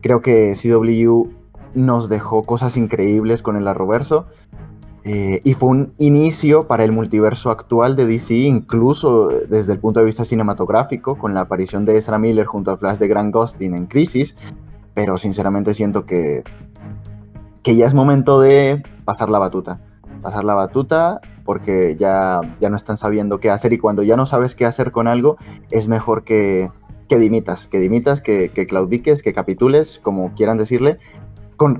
Creo 0.00 0.20
que 0.22 0.52
CW 0.54 1.30
nos 1.74 2.08
dejó 2.08 2.44
cosas 2.44 2.76
increíbles 2.76 3.42
con 3.42 3.56
el 3.56 3.66
Arroverso 3.66 4.26
eh, 5.04 5.40
y 5.44 5.54
fue 5.54 5.70
un 5.70 5.94
inicio 5.98 6.66
para 6.66 6.84
el 6.84 6.92
multiverso 6.92 7.50
actual 7.50 7.96
de 7.96 8.06
DC, 8.06 8.34
incluso 8.34 9.28
desde 9.28 9.72
el 9.72 9.78
punto 9.78 10.00
de 10.00 10.06
vista 10.06 10.24
cinematográfico, 10.24 11.16
con 11.16 11.34
la 11.34 11.42
aparición 11.42 11.84
de 11.84 11.96
Ezra 11.96 12.18
Miller 12.18 12.46
junto 12.46 12.70
al 12.70 12.78
Flash 12.78 12.98
de 12.98 13.08
Grant 13.08 13.34
Gustin 13.34 13.74
en 13.74 13.86
Crisis. 13.86 14.36
Pero 14.94 15.16
sinceramente 15.16 15.74
siento 15.74 16.04
que, 16.04 16.42
que 17.62 17.76
ya 17.76 17.86
es 17.86 17.94
momento 17.94 18.40
de 18.40 18.82
pasar 19.04 19.30
la 19.30 19.38
batuta. 19.38 19.80
Pasar 20.22 20.44
la 20.44 20.54
batuta 20.54 21.20
porque 21.44 21.96
ya, 21.98 22.40
ya 22.60 22.68
no 22.68 22.76
están 22.76 22.98
sabiendo 22.98 23.40
qué 23.40 23.48
hacer 23.48 23.72
y 23.72 23.78
cuando 23.78 24.02
ya 24.02 24.16
no 24.16 24.26
sabes 24.26 24.54
qué 24.54 24.66
hacer 24.66 24.90
con 24.92 25.08
algo, 25.08 25.38
es 25.70 25.88
mejor 25.88 26.22
que, 26.22 26.68
que 27.08 27.16
dimitas, 27.16 27.66
que 27.66 27.78
dimitas, 27.78 28.20
que, 28.20 28.50
que 28.50 28.66
claudiques, 28.66 29.22
que 29.22 29.32
capitules, 29.32 29.98
como 30.02 30.34
quieran 30.34 30.58
decirle, 30.58 30.98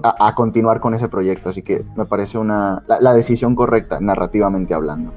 a, 0.03 0.35
continuar 0.35 0.81
con 0.81 0.95
ese 0.95 1.09
proyecto. 1.09 1.49
Así 1.49 1.63
que 1.63 1.85
me 1.97 2.07
parece 2.07 2.39
una, 2.39 2.83
la, 3.01 3.15
decisión 3.15 3.55
correcta, 3.55 3.99
narrativamente 4.01 4.75
hablando. 4.75 5.13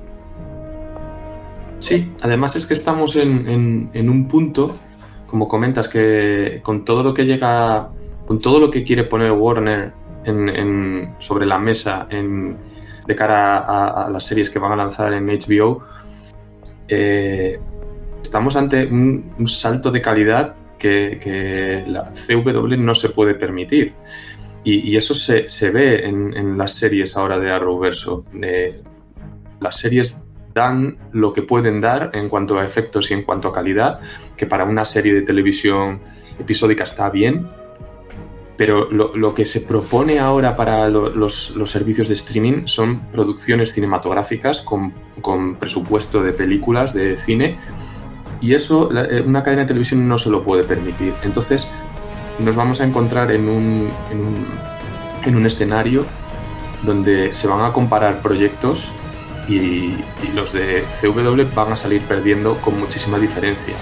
Sí, 1.80 2.14
además 2.22 2.56
es 2.56 2.68
que 2.68 2.74
estamos 2.74 3.16
en, 3.16 3.90
un 3.94 4.28
punto, 4.28 4.76
como 5.28 5.48
comentas, 5.48 5.90
que 5.90 6.62
con 6.64 6.86
todo 6.86 7.04
lo 7.04 7.14
que 7.14 7.26
llega, 7.26 7.90
con 8.28 8.40
todo 8.40 8.60
lo 8.60 8.70
que 8.70 8.84
quiere 8.84 9.04
poner 9.04 9.32
Warner 9.32 9.94
en, 10.26 11.16
sobre 11.20 11.46
la 11.46 11.58
mesa 11.58 12.08
de 12.10 13.16
cara 13.16 14.06
a, 14.06 14.10
las 14.10 14.24
series 14.24 14.50
que 14.50 14.60
van 14.60 14.74
a 14.74 14.76
lanzar 14.76 15.12
en 15.14 15.28
HBO, 15.28 15.84
eh, 16.88 17.60
estamos 18.22 18.56
ante 18.56 18.86
un, 18.86 19.34
salto 19.46 19.92
de 19.92 20.02
calidad 20.02 20.56
que, 20.78 21.84
la 21.88 22.12
CW 22.12 22.76
no 22.78 22.96
se 22.96 23.10
puede 23.10 23.36
permitir. 23.36 23.94
Y, 24.64 24.96
eso 24.96 25.16
se, 25.16 25.72
ve 25.72 26.06
en, 26.06 26.58
las 26.58 26.76
series 26.76 27.18
ahora 27.18 27.40
de 27.40 27.52
Arrowverso. 27.52 28.26
las 29.60 29.78
series 29.78 30.24
dan 30.54 30.98
lo 31.12 31.34
que 31.34 31.42
pueden 31.42 31.82
dar 31.82 32.12
en 32.14 32.30
cuanto 32.30 32.60
a 32.60 32.66
efectos 32.66 33.12
y 33.12 33.14
en 33.14 33.24
cuanto 33.24 33.48
a 33.48 33.54
calidad, 33.54 34.00
que 34.38 34.46
para 34.46 34.66
una 34.66 34.84
serie 34.86 35.14
de 35.14 35.22
televisión 35.22 36.00
episódica 36.40 36.84
está 36.84 37.10
bien, 37.10 37.48
pero 38.58 38.92
lo, 38.92 39.34
que 39.34 39.46
se 39.46 39.62
propone 39.62 40.20
ahora 40.20 40.56
para 40.56 40.88
los, 40.88 41.56
servicios 41.66 42.10
de 42.10 42.16
streaming 42.16 42.68
son 42.68 43.08
producciones 43.12 43.74
cinematográficas 43.74 44.62
con, 44.62 45.56
presupuesto 45.56 46.22
de 46.22 46.34
películas, 46.34 46.94
de 46.94 47.18
cine, 47.18 47.58
y 48.40 48.54
eso 48.54 48.90
eh, 48.96 49.24
una 49.26 49.44
cadena 49.44 49.64
de 49.64 49.70
televisión 49.70 50.08
no 50.08 50.18
se 50.18 50.30
lo 50.30 50.44
puede 50.44 50.64
permitir. 50.64 51.14
Entonces 51.24 51.72
nos 52.44 52.56
vamos 52.56 52.82
a 52.82 52.86
encontrar 52.86 53.32
en 53.32 53.48
un, 53.48 53.90
en 55.26 55.36
un, 55.36 55.46
escenario 55.46 56.06
donde 56.84 57.34
se 57.34 57.48
van 57.48 57.64
a 57.64 57.72
comparar 57.72 58.22
proyectos 58.22 58.92
y, 59.48 59.96
los 60.36 60.54
de 60.54 60.84
CW 61.00 61.54
van 61.54 61.74
a 61.74 61.76
salir 61.76 62.02
perdiendo 62.02 62.56
con 62.62 62.80
muchísima 62.80 63.20
diferencia 63.20 63.76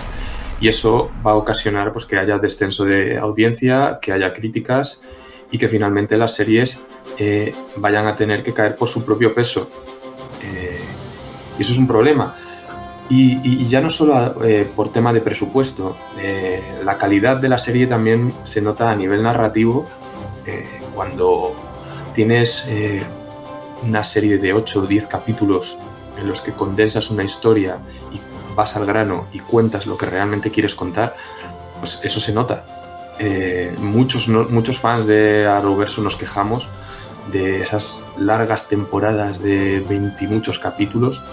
y 0.60 0.68
eso 0.68 1.10
va 1.26 1.32
a 1.32 1.36
ocasionar 1.36 1.92
pues, 1.92 2.06
que 2.06 2.18
haya 2.18 2.38
descenso 2.38 2.84
de 2.86 3.18
audiencia, 3.18 4.00
que 4.02 4.12
haya 4.12 4.34
críticas 4.34 5.02
y 5.52 5.58
que 5.58 5.70
finalmente 5.70 6.18
las 6.18 6.36
series 6.36 6.84
eh, 7.18 7.54
vayan 7.78 8.08
a 8.08 8.16
tener 8.16 8.44
que 8.44 8.54
caer 8.54 8.76
por 8.76 8.90
su 8.90 9.06
propio 9.06 9.34
peso. 9.34 9.70
Eh, 10.44 10.80
y 11.58 11.62
eso 11.62 11.72
es 11.72 11.78
un 11.78 11.88
problema. 11.88 12.36
Y, 13.10 13.66
ya 13.66 13.82
no 13.82 13.90
solo 13.90 14.44
eh, 14.46 14.70
por 14.76 14.92
tema 14.92 15.12
de 15.12 15.22
presupuesto, 15.22 15.98
la 16.84 16.98
calidad 16.98 17.38
de 17.38 17.50
la 17.50 17.58
serie 17.58 17.88
también 17.88 18.34
se 18.44 18.62
nota 18.62 18.92
a 18.92 18.96
nivel 18.96 19.24
narrativo 19.24 19.88
cuando 20.94 21.56
tienes 22.14 22.68
una 23.84 24.04
serie 24.04 24.38
de 24.38 24.54
8 24.54 24.80
o 24.80 24.86
10 24.86 25.08
capítulos 25.08 25.78
en 26.20 26.28
los 26.28 26.42
que 26.42 26.54
condensas 26.54 27.10
una 27.10 27.24
historia 27.24 27.80
y 28.14 28.20
vas 28.56 28.76
al 28.76 28.86
grano 28.86 29.28
y 29.32 29.40
cuentas 29.40 29.86
lo 29.86 29.98
que 29.98 30.06
realmente 30.06 30.52
quieres 30.52 30.76
contar, 30.76 31.16
pues 31.80 32.00
eso 32.04 32.20
se 32.20 32.34
nota. 32.34 33.16
Eh, 33.20 33.74
muchos, 33.78 34.28
muchos 34.28 34.80
fans 34.80 35.06
de 35.06 35.48
Arrowverso 35.48 36.02
nos 36.02 36.16
quejamos 36.16 36.68
de 37.32 37.62
esas 37.62 38.08
largas 38.18 38.68
temporadas 38.68 39.42
de 39.42 39.82
20 39.82 40.28
muchos 40.28 40.58
capítulos 40.58 41.24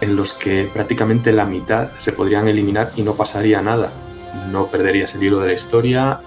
en 0.00 0.16
los 0.16 0.34
que 0.34 0.68
prácticamente 0.72 1.32
la 1.32 1.44
mitad 1.44 1.90
se 1.98 2.12
podrían 2.12 2.48
eliminar 2.48 2.92
y 2.96 3.02
no 3.02 3.14
pasaría 3.14 3.62
nada. 3.62 3.92
No 4.50 4.66
perderías 4.66 5.14
el 5.14 5.22
hilo 5.22 5.40
de 5.40 5.48
la 5.48 5.52
historia, 5.54 6.20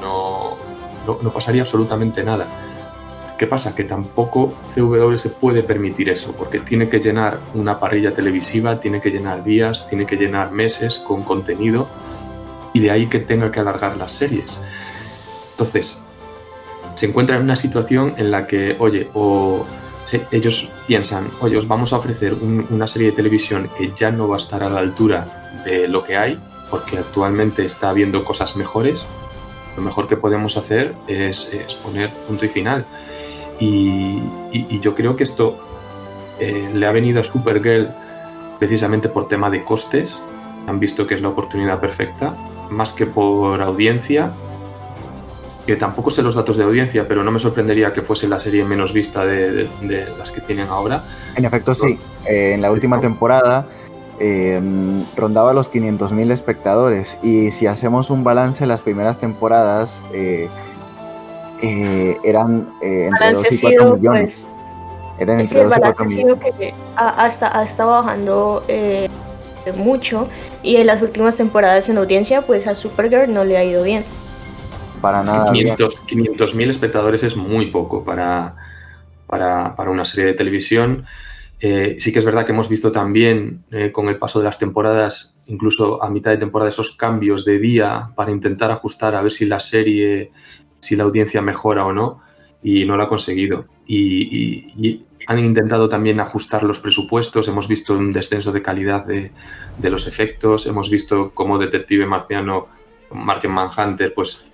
no, 0.00 0.56
no 1.06 1.32
pasaría 1.32 1.62
absolutamente 1.62 2.22
nada. 2.22 2.46
¿Qué 3.38 3.48
pasa? 3.48 3.74
Que 3.74 3.84
tampoco 3.84 4.54
CW 4.64 5.16
se 5.16 5.30
puede 5.30 5.62
permitir 5.62 6.08
eso, 6.08 6.32
porque 6.32 6.60
tiene 6.60 6.88
que 6.88 7.00
llenar 7.00 7.40
una 7.54 7.80
parrilla 7.80 8.14
televisiva, 8.14 8.78
tiene 8.78 9.00
que 9.00 9.10
llenar 9.10 9.42
días, 9.42 9.86
tiene 9.88 10.06
que 10.06 10.16
llenar 10.16 10.52
meses 10.52 10.98
con 10.98 11.24
contenido, 11.24 11.88
y 12.72 12.80
de 12.80 12.90
ahí 12.90 13.06
que 13.08 13.18
tenga 13.18 13.50
que 13.50 13.60
alargar 13.60 13.96
las 13.96 14.12
series. 14.12 14.60
Entonces, 15.50 16.02
se 16.94 17.06
encuentra 17.06 17.36
en 17.36 17.42
una 17.42 17.56
situación 17.56 18.14
en 18.18 18.30
la 18.30 18.46
que, 18.46 18.76
oye, 18.78 19.08
o 19.14 19.64
ellos 20.30 20.70
piensan, 20.86 21.30
oye, 21.40 21.56
os 21.56 21.66
vamos 21.66 21.92
a 21.92 21.96
ofrecer 21.96 22.34
una 22.34 22.86
serie 22.86 23.10
de 23.10 23.16
televisión 23.16 23.70
que 23.76 23.92
ya 23.96 24.10
no 24.10 24.28
va 24.28 24.36
a 24.36 24.38
estar 24.38 24.62
a 24.62 24.68
la 24.68 24.80
altura 24.80 25.62
de 25.64 25.88
lo 25.88 26.04
que 26.04 26.16
hay, 26.16 26.38
porque 26.70 26.98
actualmente 26.98 27.64
está 27.64 27.90
habiendo 27.90 28.24
cosas 28.24 28.56
mejores. 28.56 29.06
Lo 29.76 29.82
mejor 29.82 30.06
que 30.06 30.16
podemos 30.16 30.56
hacer 30.56 30.94
es, 31.08 31.52
es 31.52 31.74
poner 31.74 32.12
punto 32.26 32.44
y 32.44 32.48
final. 32.48 32.86
Y, 33.58 34.20
yo 34.80 34.94
creo 34.94 35.16
que 35.16 35.24
esto 35.24 35.58
eh, 36.38 36.70
le 36.72 36.86
ha 36.86 36.92
venido 36.92 37.20
a 37.20 37.24
Supergirl 37.24 37.88
precisamente 38.58 39.08
por 39.08 39.28
tema 39.28 39.50
de 39.50 39.64
costes. 39.64 40.22
Han 40.66 40.80
visto 40.80 41.06
que 41.06 41.14
es 41.14 41.22
la 41.22 41.28
oportunidad 41.28 41.80
perfecta, 41.80 42.36
más 42.70 42.92
que 42.92 43.06
por 43.06 43.60
audiencia, 43.60 44.32
que 45.66 45.76
tampoco 45.76 46.10
sé 46.10 46.22
los 46.22 46.34
datos 46.34 46.56
de 46.56 46.64
audiencia, 46.64 47.06
pero 47.08 47.22
no 47.22 47.30
me 47.30 47.40
sorprendería 47.40 47.92
que 47.92 48.02
fuese 48.02 48.28
la 48.28 48.38
serie 48.38 48.64
menos 48.64 48.92
vista 48.92 49.24
de, 49.24 49.68
las 50.18 50.30
que 50.30 50.40
tienen 50.40 50.68
ahora. 50.68 51.02
En 51.36 51.44
efecto, 51.44 51.74
sí. 51.74 51.98
Eh, 52.26 52.52
en 52.54 52.62
la 52.62 52.70
última 52.70 53.00
temporada 53.00 53.66
eh, 54.20 54.60
rondaba 55.16 55.52
los 55.52 55.72
500.000 55.72 56.30
espectadores. 56.30 57.18
Y 57.22 57.50
si 57.50 57.66
hacemos 57.66 58.10
un 58.10 58.24
balance, 58.24 58.66
las 58.66 58.82
primeras 58.82 59.18
temporadas 59.18 60.02
eh, 61.62 62.18
eran 62.24 62.68
eh, 62.82 63.08
entre 63.10 63.32
2 63.32 63.52
y 63.52 63.60
4 63.60 63.96
millones. 63.96 64.46
Pues, 64.46 65.20
eran 65.20 65.40
entre 65.40 65.64
2 65.64 65.76
y 65.76 65.80
4 65.80 66.04
millones. 66.04 66.38
Que 66.58 66.74
hasta, 66.96 67.84
bajando 67.84 68.64
eh, 68.68 69.08
mucho 69.74 70.28
y 70.62 70.76
en 70.76 70.86
las 70.86 71.00
últimas 71.02 71.36
temporadas 71.36 71.88
en 71.88 71.98
audiencia, 71.98 72.42
pues 72.42 72.66
a 72.66 72.74
Supergirl 72.74 73.32
no 73.32 73.44
le 73.44 73.56
ha 73.56 73.64
ido 73.64 73.82
bien. 73.82 74.04
Para 75.04 75.22
nada. 75.22 75.52
500 75.52 76.54
mil 76.54 76.70
espectadores 76.70 77.22
es 77.24 77.36
muy 77.36 77.66
poco 77.66 78.02
para, 78.02 78.56
para, 79.26 79.90
una 79.90 80.02
serie 80.06 80.24
de 80.24 80.32
televisión. 80.32 81.04
Eh, 81.60 81.96
sí 81.98 82.10
que 82.10 82.20
es 82.20 82.24
verdad 82.24 82.46
que 82.46 82.52
hemos 82.52 82.70
visto 82.70 82.90
también 82.90 83.64
eh, 83.70 83.92
con 83.92 84.08
el 84.08 84.16
paso 84.16 84.38
de 84.38 84.46
las 84.46 84.58
temporadas, 84.58 85.34
incluso 85.44 86.02
a 86.02 86.08
mitad 86.08 86.30
de 86.30 86.38
temporada, 86.38 86.70
esos 86.70 86.96
cambios 86.96 87.44
de 87.44 87.58
día 87.58 88.08
para 88.16 88.30
intentar 88.30 88.70
ajustar 88.70 89.14
a 89.14 89.20
ver 89.20 89.30
si 89.30 89.44
la 89.44 89.60
serie 89.60 90.32
si 90.80 90.96
la 90.96 91.04
audiencia 91.04 91.42
mejora 91.42 91.84
o 91.84 91.92
no, 91.92 92.22
y 92.62 92.86
no 92.86 92.96
lo 92.96 93.02
ha 93.02 93.08
conseguido. 93.10 93.66
Y, 93.86 95.02
han 95.26 95.38
intentado 95.38 95.86
también 95.86 96.20
ajustar 96.20 96.62
los 96.64 96.80
presupuestos, 96.80 97.48
hemos 97.48 97.68
visto 97.68 97.94
un 97.94 98.10
descenso 98.10 98.52
de 98.52 98.62
calidad 98.62 99.04
de, 99.04 99.32
los 99.90 100.06
efectos, 100.06 100.66
hemos 100.66 100.88
visto 100.88 101.32
cómo 101.34 101.58
Detective 101.58 102.06
Marciano, 102.06 102.68
Martin 103.10 103.50
Manhunter, 103.50 104.14
pues 104.14 104.53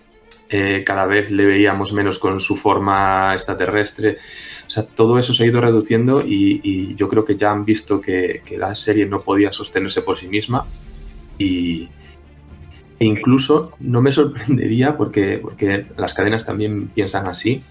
eh, 0.50 0.83
cada 0.85 1.07
vez 1.07 1.30
le 1.30 1.47
veíamos 1.47 1.92
menos 1.92 2.19
con 2.19 2.40
su 2.40 2.57
forma 2.57 3.33
extraterrestre. 3.33 4.19
O 4.66 4.71
sea, 4.71 4.85
todo 4.85 5.19
eso 5.19 5.33
se 5.33 5.45
ha 5.45 5.47
ido 5.47 5.61
reduciendo 5.61 6.23
y, 6.23 6.95
yo 6.97 7.09
creo 7.09 7.25
que 7.25 7.37
ya 7.37 7.50
han 7.50 7.64
visto 7.64 8.00
que, 8.00 8.42
que, 8.45 8.59
la 8.59 8.75
serie 8.75 9.07
no 9.07 9.21
podía 9.21 9.52
sostenerse 9.52 10.02
por 10.02 10.16
sí 10.16 10.28
misma 10.28 10.66
y, 11.38 11.88
e 13.00 13.07
incluso 13.07 13.73
no 13.80 14.02
me 14.02 14.12
sorprendería, 14.12 14.97
porque, 14.97 15.38
porque 15.38 15.87
las 15.97 16.12
cadenas 16.12 16.45
también 16.45 16.88
piensan 16.88 17.26
así, 17.26 17.62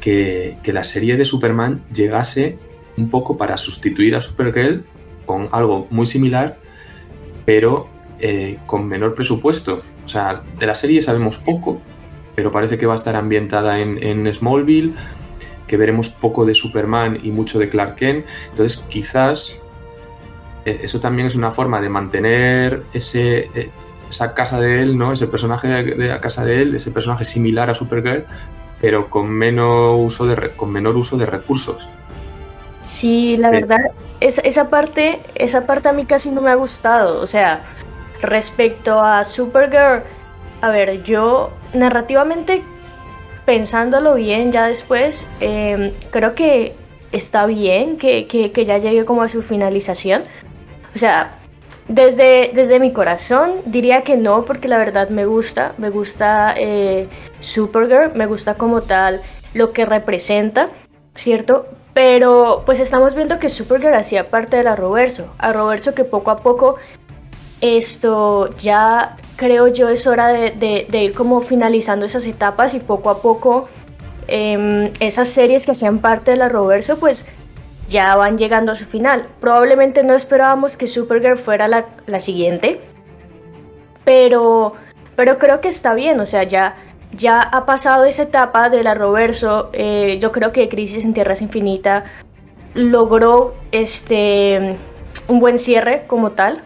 que, 0.00 0.58
la 0.66 0.84
serie 0.84 1.16
de 1.16 1.24
Superman 1.24 1.82
llegase 1.92 2.58
un 2.98 3.08
poco 3.08 3.38
para 3.38 3.56
sustituir 3.56 4.14
a 4.14 4.20
Supergirl 4.20 4.84
con 5.24 5.48
algo 5.52 5.86
muy 5.90 6.04
similar, 6.04 6.58
pero 7.46 7.88
eh, 8.18 8.58
con 8.66 8.86
menor 8.86 9.14
presupuesto. 9.14 9.80
O 10.04 10.08
sea, 10.08 10.42
de 10.58 10.66
la 10.66 10.74
serie 10.74 11.00
sabemos 11.00 11.38
poco, 11.38 11.80
pero 12.34 12.50
parece 12.50 12.78
que 12.78 12.86
va 12.86 12.92
a 12.92 12.96
estar 12.96 13.16
ambientada 13.16 13.78
en, 13.78 14.32
Smallville, 14.32 14.94
que 15.66 15.76
veremos 15.76 16.08
poco 16.08 16.44
de 16.44 16.54
Superman 16.54 17.18
y 17.22 17.30
mucho 17.30 17.58
de 17.58 17.68
Clark 17.68 17.96
Kent. 17.96 18.26
Entonces, 18.50 18.84
quizás 18.88 19.56
eh, 20.64 20.80
eso 20.82 21.00
también 21.00 21.26
es 21.26 21.34
una 21.34 21.50
forma 21.50 21.80
de 21.80 21.88
mantener 21.88 22.82
ese, 22.92 23.50
eh, 23.54 23.70
esa 24.08 24.34
casa 24.34 24.60
de 24.60 24.82
él, 24.82 24.98
¿no? 24.98 25.12
Ese 25.12 25.26
personaje 25.26 25.68
de 25.68 26.08
la 26.08 26.20
casa 26.20 26.44
de 26.44 26.62
él, 26.62 26.74
ese 26.74 26.90
personaje 26.90 27.24
similar 27.24 27.70
a 27.70 27.74
Supergirl, 27.74 28.24
pero 28.80 29.08
con 29.08 29.30
menos 29.30 29.96
uso 29.98 30.26
de 30.26 30.50
con 30.50 30.70
menor 30.70 30.96
uso 30.96 31.16
de 31.16 31.26
recursos. 31.26 31.88
Sí, 32.82 33.36
la 33.36 33.50
verdad, 33.50 33.78
esa, 34.20 34.40
esa 34.42 34.68
parte, 34.68 35.20
esa 35.36 35.66
parte 35.66 35.88
a 35.88 35.92
mí 35.92 36.04
casi 36.04 36.30
no 36.30 36.42
me 36.42 36.50
ha 36.50 36.56
gustado. 36.56 37.20
O 37.20 37.26
sea, 37.26 37.62
respecto 38.20 39.00
a 39.00 39.24
Supergirl, 39.24 40.02
a 40.62 40.70
ver, 40.70 41.02
yo 41.02 41.50
narrativamente 41.74 42.62
pensándolo 43.44 44.14
bien 44.14 44.52
ya 44.52 44.68
después, 44.68 45.26
em, 45.40 45.92
creo 46.10 46.34
que 46.34 46.74
está 47.10 47.46
bien 47.46 47.98
que, 47.98 48.26
que, 48.26 48.64
ya 48.64 48.78
llegue 48.78 49.04
como 49.04 49.22
a 49.22 49.28
su 49.28 49.42
finalización. 49.42 50.22
O 50.94 50.98
sea, 50.98 51.38
desde, 51.88 52.52
desde 52.54 52.78
mi 52.78 52.92
corazón 52.92 53.54
diría 53.66 54.02
que 54.02 54.16
no, 54.16 54.44
porque 54.44 54.68
la 54.68 54.78
verdad 54.78 55.08
me 55.08 55.26
gusta, 55.26 55.72
me 55.78 55.90
gusta 55.90 56.54
eh, 56.56 57.08
Supergirl, 57.40 58.14
me 58.14 58.26
gusta 58.26 58.54
como 58.54 58.82
tal 58.82 59.20
lo 59.54 59.72
que 59.72 59.84
representa, 59.84 60.68
¿cierto? 61.16 61.66
Pero 61.92 62.62
pues 62.64 62.78
estamos 62.78 63.16
viendo 63.16 63.40
que 63.40 63.48
Supergirl 63.48 63.94
hacía 63.94 64.30
parte 64.30 64.58
del 64.58 64.68
Arroverso, 64.68 65.26
Arroverso 65.38 65.94
que 65.94 66.04
poco 66.04 66.30
a 66.30 66.36
poco 66.36 66.76
esto 67.62 68.50
ya 68.58 69.16
creo 69.36 69.68
yo 69.68 69.88
es 69.88 70.06
hora 70.06 70.28
de, 70.28 70.86
ir 70.90 71.12
como 71.14 71.40
finalizando 71.40 72.04
esas 72.04 72.26
etapas 72.26 72.74
y 72.74 72.80
poco 72.80 73.08
a 73.08 73.22
poco 73.22 73.68
em, 74.26 74.90
esas 74.98 75.28
series 75.28 75.64
que 75.64 75.70
hacían 75.70 76.00
parte 76.00 76.32
del 76.32 76.42
Arroverso 76.42 76.98
pues 76.98 77.24
ya 77.88 78.16
van 78.16 78.36
llegando 78.36 78.72
a 78.72 78.74
su 78.74 78.84
final. 78.84 79.28
Probablemente 79.40 80.02
no 80.02 80.14
esperábamos 80.14 80.76
que 80.76 80.86
Supergirl 80.86 81.38
fuera 81.38 81.68
la, 81.68 82.20
siguiente, 82.20 82.80
pero 84.04 84.74
pero 85.14 85.38
creo 85.38 85.60
que 85.60 85.68
está 85.68 85.94
bien, 85.94 86.18
o 86.20 86.26
sea, 86.26 86.42
ya, 86.42 86.74
ya 87.12 87.42
ha 87.42 87.66
pasado 87.66 88.06
esa 88.06 88.22
etapa 88.22 88.70
de 88.70 88.82
la 88.82 88.94
Roverso, 88.94 89.68
eh, 89.74 90.18
yo 90.20 90.32
creo 90.32 90.52
que 90.52 90.70
Crisis 90.70 91.04
en 91.04 91.12
Tierras 91.12 91.42
Infinita 91.42 92.04
logró 92.74 93.54
este 93.70 94.78
un 95.28 95.38
buen 95.38 95.58
cierre 95.58 96.04
como 96.06 96.32
tal. 96.32 96.62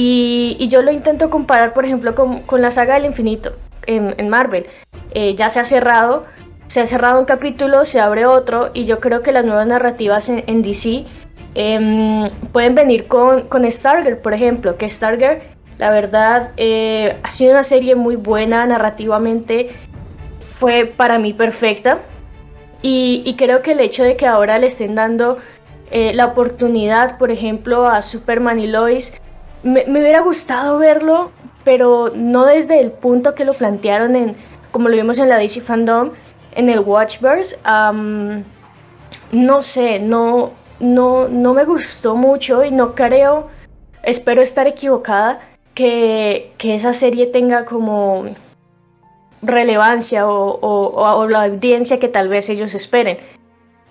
Y, 0.00 0.68
yo 0.68 0.80
lo 0.82 0.92
intento 0.92 1.28
comparar, 1.28 1.74
por 1.74 1.84
ejemplo, 1.84 2.14
con, 2.14 2.62
la 2.62 2.70
saga 2.70 2.94
del 2.94 3.06
infinito 3.06 3.56
en, 3.86 4.28
Marvel. 4.28 4.66
Eh, 5.10 5.34
ya 5.34 5.50
se 5.50 5.58
ha 5.58 5.64
cerrado, 5.64 6.24
se 6.68 6.80
ha 6.80 6.86
cerrado 6.86 7.18
un 7.18 7.24
capítulo, 7.24 7.84
se 7.84 7.98
abre 7.98 8.24
otro, 8.24 8.70
y 8.74 8.84
yo 8.84 9.00
creo 9.00 9.22
que 9.22 9.32
las 9.32 9.44
nuevas 9.44 9.66
narrativas 9.66 10.28
en, 10.28 10.62
DC 10.62 11.04
em, 11.56 12.28
pueden 12.52 12.76
venir 12.76 13.08
con, 13.08 13.48
con 13.48 13.68
Stargirl, 13.68 14.18
por 14.18 14.34
ejemplo, 14.34 14.76
que 14.76 14.88
Stargirl, 14.88 15.40
la 15.78 15.90
verdad, 15.90 16.50
eh, 16.58 17.16
ha 17.24 17.30
sido 17.32 17.50
una 17.50 17.64
serie 17.64 17.96
muy 17.96 18.14
buena 18.14 18.64
narrativamente, 18.66 19.70
fue 20.48 20.84
para 20.84 21.18
mí 21.18 21.32
perfecta. 21.32 21.98
Y, 22.82 23.34
creo 23.36 23.62
que 23.62 23.72
el 23.72 23.80
hecho 23.80 24.04
de 24.04 24.16
que 24.16 24.28
ahora 24.28 24.60
le 24.60 24.68
estén 24.68 24.94
dando 24.94 25.38
eh, 25.90 26.12
la 26.14 26.26
oportunidad, 26.26 27.18
por 27.18 27.32
ejemplo, 27.32 27.88
a 27.88 28.00
Superman 28.00 28.60
y 28.60 28.68
Lois, 28.68 29.12
me, 29.62 29.82
hubiera 29.82 30.20
gustado 30.20 30.78
verlo, 30.78 31.30
pero 31.64 32.10
no 32.14 32.46
desde 32.46 32.80
el 32.80 32.90
punto 32.92 33.34
que 33.34 33.44
lo 33.44 33.54
plantearon 33.54 34.16
en, 34.16 34.36
como 34.70 34.88
lo 34.88 34.96
vimos 34.96 35.18
en 35.18 35.28
la 35.28 35.36
DC 35.36 35.60
Fandom, 35.60 36.10
en 36.52 36.68
el 36.68 36.80
Watchverse. 36.80 37.56
no 39.32 39.62
sé, 39.62 39.98
no, 39.98 40.52
no, 40.80 41.28
no 41.28 41.54
me 41.54 41.64
gustó 41.64 42.14
mucho 42.14 42.64
y 42.64 42.70
no 42.70 42.94
creo, 42.94 43.48
espero 44.02 44.42
estar 44.42 44.66
equivocada, 44.66 45.40
que, 45.74 46.52
que 46.58 46.74
esa 46.74 46.92
serie 46.92 47.26
tenga 47.26 47.64
como 47.64 48.24
relevancia 49.42 50.26
o, 50.26 51.26
la 51.28 51.44
audiencia 51.44 52.00
que 52.00 52.08
tal 52.08 52.28
vez 52.28 52.48
ellos 52.48 52.74
esperen. 52.74 53.18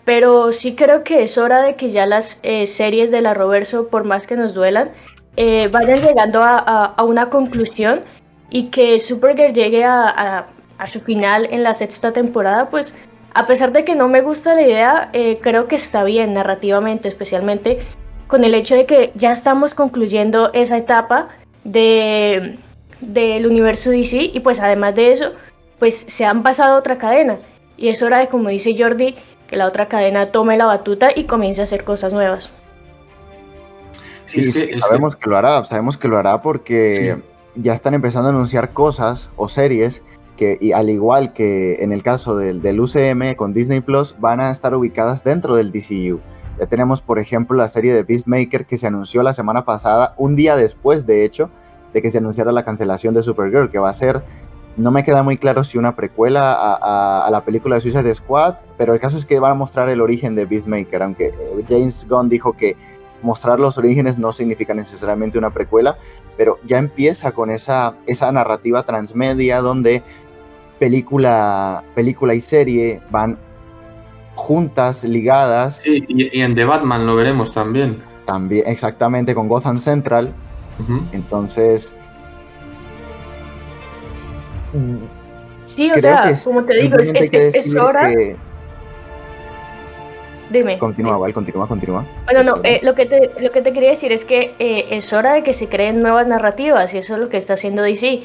Pero 0.06 0.52
sí 0.52 0.76
creo 0.76 1.04
que 1.04 1.24
es 1.24 1.38
hora 1.38 1.62
de 1.62 1.76
que 1.76 1.92
ya 1.92 2.06
las 2.06 2.40
eh, 2.44 2.68
series 2.68 3.12
de 3.12 3.22
la 3.22 3.34
Roverso, 3.34 3.88
por 3.88 4.06
más 4.06 4.26
que 4.26 4.38
nos 4.38 4.54
duelan, 4.54 4.92
eh, 5.38 5.70
vayan 5.72 6.02
llegando 6.02 6.42
a, 6.44 6.96
una 7.04 7.30
conclusión 7.30 8.02
y 8.50 8.66
que 8.66 9.00
Supergirl 9.00 9.54
llegue 9.54 9.86
a, 9.86 10.48
su 10.86 11.00
final 11.00 11.48
en 11.50 11.64
la 11.64 11.74
sexta 11.74 12.12
temporada, 12.12 12.70
pues 12.70 12.94
a 13.34 13.48
pesar 13.48 13.72
de 13.72 13.84
que 13.84 13.96
no 13.96 14.08
me 14.08 14.22
gusta 14.22 14.54
la 14.54 14.62
idea, 14.62 15.10
eh, 15.14 15.40
creo 15.42 15.68
que 15.68 15.76
está 15.76 16.04
bien 16.04 16.34
narrativamente, 16.34 17.08
especialmente 17.08 17.80
con 18.28 18.44
el 18.44 18.54
hecho 18.54 18.76
de 18.76 18.86
que 18.86 19.12
ya 19.16 19.32
estamos 19.32 19.74
concluyendo 19.74 20.52
esa 20.54 20.78
etapa 20.78 21.30
de 21.64 22.58
del 23.02 23.46
universo 23.46 23.92
DC 23.92 24.32
y 24.34 24.40
pues 24.40 24.60
además 24.60 24.96
de 24.96 25.12
eso, 25.12 25.32
pues 25.80 25.96
se 25.96 26.26
han 26.26 26.44
pasado 26.44 26.78
otra 26.78 26.98
cadena 26.98 27.38
y 27.78 27.90
es 27.90 28.02
hora 28.02 28.20
de, 28.20 28.28
como 28.28 28.50
dice 28.50 28.76
Jordi, 28.78 29.16
que 29.48 29.56
la 29.56 29.68
otra 29.68 29.88
cadena 29.88 30.32
tome 30.32 30.58
la 30.58 30.66
batuta 30.66 31.10
y 31.16 31.26
comience 31.26 31.62
a 31.62 31.66
hacer 31.66 31.84
cosas 31.84 32.12
nuevas. 32.12 32.50
Sí, 34.28 34.52
sabemos 34.80 35.16
que... 35.16 35.30
lo 35.30 35.38
hará, 35.38 35.64
sabemos 35.66 35.98
que 35.98 36.08
lo 36.08 36.18
hará 36.18 36.42
porque 36.42 37.18
ya 37.56 37.74
están 37.74 37.94
empezando 37.94 38.30
a 38.30 38.32
anunciar 38.32 38.74
cosas 38.74 39.34
o 39.36 39.48
series 39.48 40.04
que, 40.36 40.58
y 40.62 40.72
al 40.72 40.90
igual 40.90 41.34
que 41.34 41.84
en 41.84 41.92
el 41.92 42.04
caso 42.04 42.38
del, 42.38 42.62
del 42.62 42.80
UCM 42.80 43.36
con 43.36 43.54
Disney 43.54 43.82
Plus, 43.82 44.16
van 44.20 44.40
a 44.40 44.52
estar 44.52 44.76
ubicadas 44.76 45.24
dentro 45.24 45.56
del 45.56 45.72
DCU. 45.72 46.20
Ya 46.60 46.66
tenemos, 46.68 47.02
por 47.02 47.20
ejemplo, 47.20 47.58
la 47.58 47.68
serie 47.68 47.94
de 47.94 48.04
Beastmaker 48.04 48.66
que 48.66 48.78
se 48.78 48.88
anunció 48.88 49.24
la 49.24 49.34
semana 49.34 49.66
pasada, 49.66 50.14
un 50.18 50.36
día 50.36 50.56
después, 50.56 51.06
de 51.06 51.26
hecho, 51.26 51.50
de 51.94 52.02
que 52.02 52.12
se 52.12 52.18
anunciara 52.18 52.52
la 52.52 52.64
cancelación 52.64 53.14
de 53.14 53.22
Supergirl, 53.22 53.70
que 53.70 53.80
va 53.80 53.90
a 53.90 53.94
ser, 53.94 54.24
no 54.76 54.92
me 54.92 55.04
queda 55.04 55.24
muy 55.24 55.38
claro 55.38 55.64
si 55.64 55.78
una 55.78 55.96
precuela 55.96 56.54
a, 56.54 57.28
la 57.32 57.44
película 57.44 57.76
de 57.76 57.82
Suicide 57.82 58.14
Squad, 58.14 58.56
pero 58.78 58.94
el 58.94 59.00
caso 59.00 59.18
es 59.18 59.26
que 59.26 59.40
van 59.40 59.52
a 59.52 59.56
mostrar 59.56 59.90
el 59.90 60.02
origen 60.02 60.36
de 60.36 60.46
Beastmaker, 60.46 61.02
aunque 61.02 61.28
eh, 61.28 61.66
James 61.68 62.06
Gunn 62.08 62.30
dijo 62.30 62.54
que 62.54 62.76
mostrar 63.22 63.60
los 63.60 63.78
orígenes 63.78 64.18
no 64.18 64.32
significa 64.32 64.74
necesariamente 64.74 65.38
una 65.38 65.52
precuela, 65.52 65.98
pero 66.38 66.60
ya 66.66 66.78
empieza 66.78 67.32
con 67.32 67.52
esa, 67.52 67.96
esa 68.06 68.32
narrativa 68.32 68.84
transmedia 68.84 69.62
donde 69.62 70.04
película, 70.80 71.84
película 71.96 72.36
y 72.36 72.42
serie 72.42 73.02
van 73.10 73.38
juntas, 74.36 75.04
ligadas. 75.04 75.82
Sí, 75.84 76.04
y, 76.08 76.38
y 76.38 76.42
en 76.42 76.56
The 76.56 76.66
Batman 76.66 77.06
lo 77.06 77.16
veremos 77.16 77.54
también. 77.54 78.02
También, 78.26 78.66
exactamente, 78.68 79.34
con 79.34 79.48
Gotham 79.48 79.78
Central, 79.78 80.34
entonces. 81.12 81.96
Sí, 85.66 85.90
o 85.90 86.00
sea, 86.00 86.34
como 86.44 86.66
te 86.66 86.74
digo, 86.76 86.98
es, 87.00 87.76
hora. 87.76 88.12
Dime. 90.50 90.78
Continúa, 90.78 91.18
Val, 91.18 91.34
continúa, 91.34 91.68
continúa. 91.68 92.06
Bueno, 92.26 92.44
no, 92.44 92.62
eh, 92.64 92.80
lo, 92.84 92.96
que 92.96 93.06
te, 93.06 93.32
lo 93.40 93.52
que 93.52 93.62
te 93.62 93.74
quería 93.74 93.90
decir 93.90 94.12
es 94.12 94.24
que 94.26 94.54
eh, 94.60 94.86
es 94.92 95.12
hora 95.14 95.34
de 95.34 95.44
que 95.44 95.54
se 95.54 95.68
creen 95.68 96.02
nuevas 96.02 96.28
narrativas 96.28 96.94
y 96.94 97.00
eso 97.00 97.16
es 97.16 97.20
lo 97.20 97.30
que 97.30 97.38
está 97.38 97.54
haciendo 97.54 97.82
DC. 97.82 98.24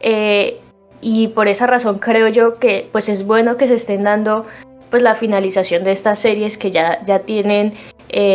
Eh, 0.00 0.60
y 1.00 1.28
por 1.28 1.48
esa 1.48 1.66
razón 1.66 1.98
creo 1.98 2.28
yo 2.28 2.58
que 2.58 2.88
pues 2.92 3.08
es 3.08 3.26
bueno 3.26 3.56
que 3.56 3.66
se 3.66 3.74
estén 3.74 4.04
dando 4.04 4.46
pues 4.90 5.02
la 5.02 5.14
finalización 5.14 5.84
de 5.84 5.92
estas 5.92 6.18
series 6.18 6.56
que 6.56 6.70
ya, 6.70 7.02
ya 7.04 7.20
tienen 7.20 7.74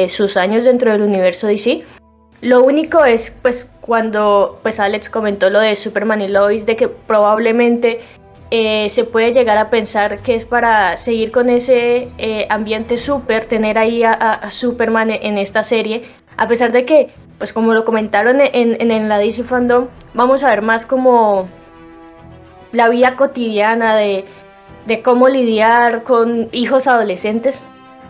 sus 0.10 0.36
años 0.36 0.66
dentro 0.66 0.92
del 0.92 1.04
universo 1.04 1.48
DC 1.48 1.86
lo 2.42 2.64
único 2.64 3.04
es, 3.04 3.32
pues, 3.42 3.70
cuando 3.82 4.60
pues 4.62 4.80
Alex 4.80 5.10
comentó 5.10 5.50
lo 5.50 5.60
de 5.60 5.76
Superman 5.76 6.22
y 6.22 6.30
Lois, 6.30 6.66
de 6.66 6.76
que 6.76 6.88
probablemente 6.88 8.00
eh, 8.52 8.90
se 8.90 9.04
puede 9.04 9.32
llegar 9.32 9.58
a 9.58 9.70
pensar 9.70 10.20
que 10.20 10.36
es 10.36 10.44
para 10.44 10.98
seguir 10.98 11.32
con 11.32 11.50
ese 11.50 12.10
eh, 12.18 12.48
ambiente 12.50 12.98
super, 12.98 13.46
tener 13.46 13.78
ahí 13.78 14.04
a, 14.04 14.50
Superman 14.50 15.12
en, 15.12 15.38
esta 15.38 15.64
serie, 15.64 16.04
a 16.36 16.48
pesar 16.48 16.72
de 16.72 16.84
que, 16.86 17.10
pues 17.38 17.54
como 17.54 17.74
lo 17.74 17.86
comentaron 17.86 18.42
en, 18.42 18.92
en, 18.92 19.10
la 19.10 19.20
DC 19.20 19.44
Fandom, 19.44 19.88
vamos 20.14 20.44
a 20.44 20.50
ver 20.50 20.64
más 20.64 20.86
como 20.86 21.48
la 22.72 22.90
vida 22.90 23.16
cotidiana 23.16 23.96
de, 23.96 24.26
de 24.88 25.02
cómo 25.02 25.30
lidiar 25.30 26.04
con 26.04 26.50
hijos 26.52 26.88
adolescentes, 26.88 27.62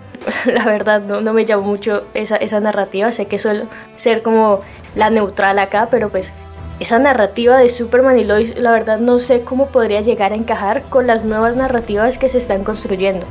la 0.45 0.63
verdad 0.65 1.02
no, 1.02 1.19
no 1.19 1.34
me 1.34 1.45
llamó 1.45 1.63
mucho 1.63 2.04
esa, 2.13 2.38
esa 2.38 2.62
narrativa, 2.62 3.12
sé 3.12 3.28
que 3.28 3.39
suelo 3.39 3.65
ser 3.95 4.21
como 4.21 4.62
la 4.95 5.10
neutral 5.10 5.60
acá, 5.60 5.89
pero 5.91 6.10
pues 6.10 6.32
esa 6.80 6.98
narrativa 6.98 7.58
de 7.58 7.70
Superman 7.70 8.20
y 8.20 8.24
Lois, 8.24 8.58
la 8.58 8.72
verdad 8.72 9.00
no 9.00 9.20
sé 9.20 9.42
cómo 9.42 9.68
podría 9.68 10.02
llegar 10.02 10.32
a 10.32 10.36
encajar 10.36 10.84
con 10.89 11.08
las 11.08 11.26
nuevas 11.26 11.56
narrativas 11.56 12.18
que 12.18 12.30
se 12.30 12.38
están 12.38 12.63
construyendo. 12.63 13.26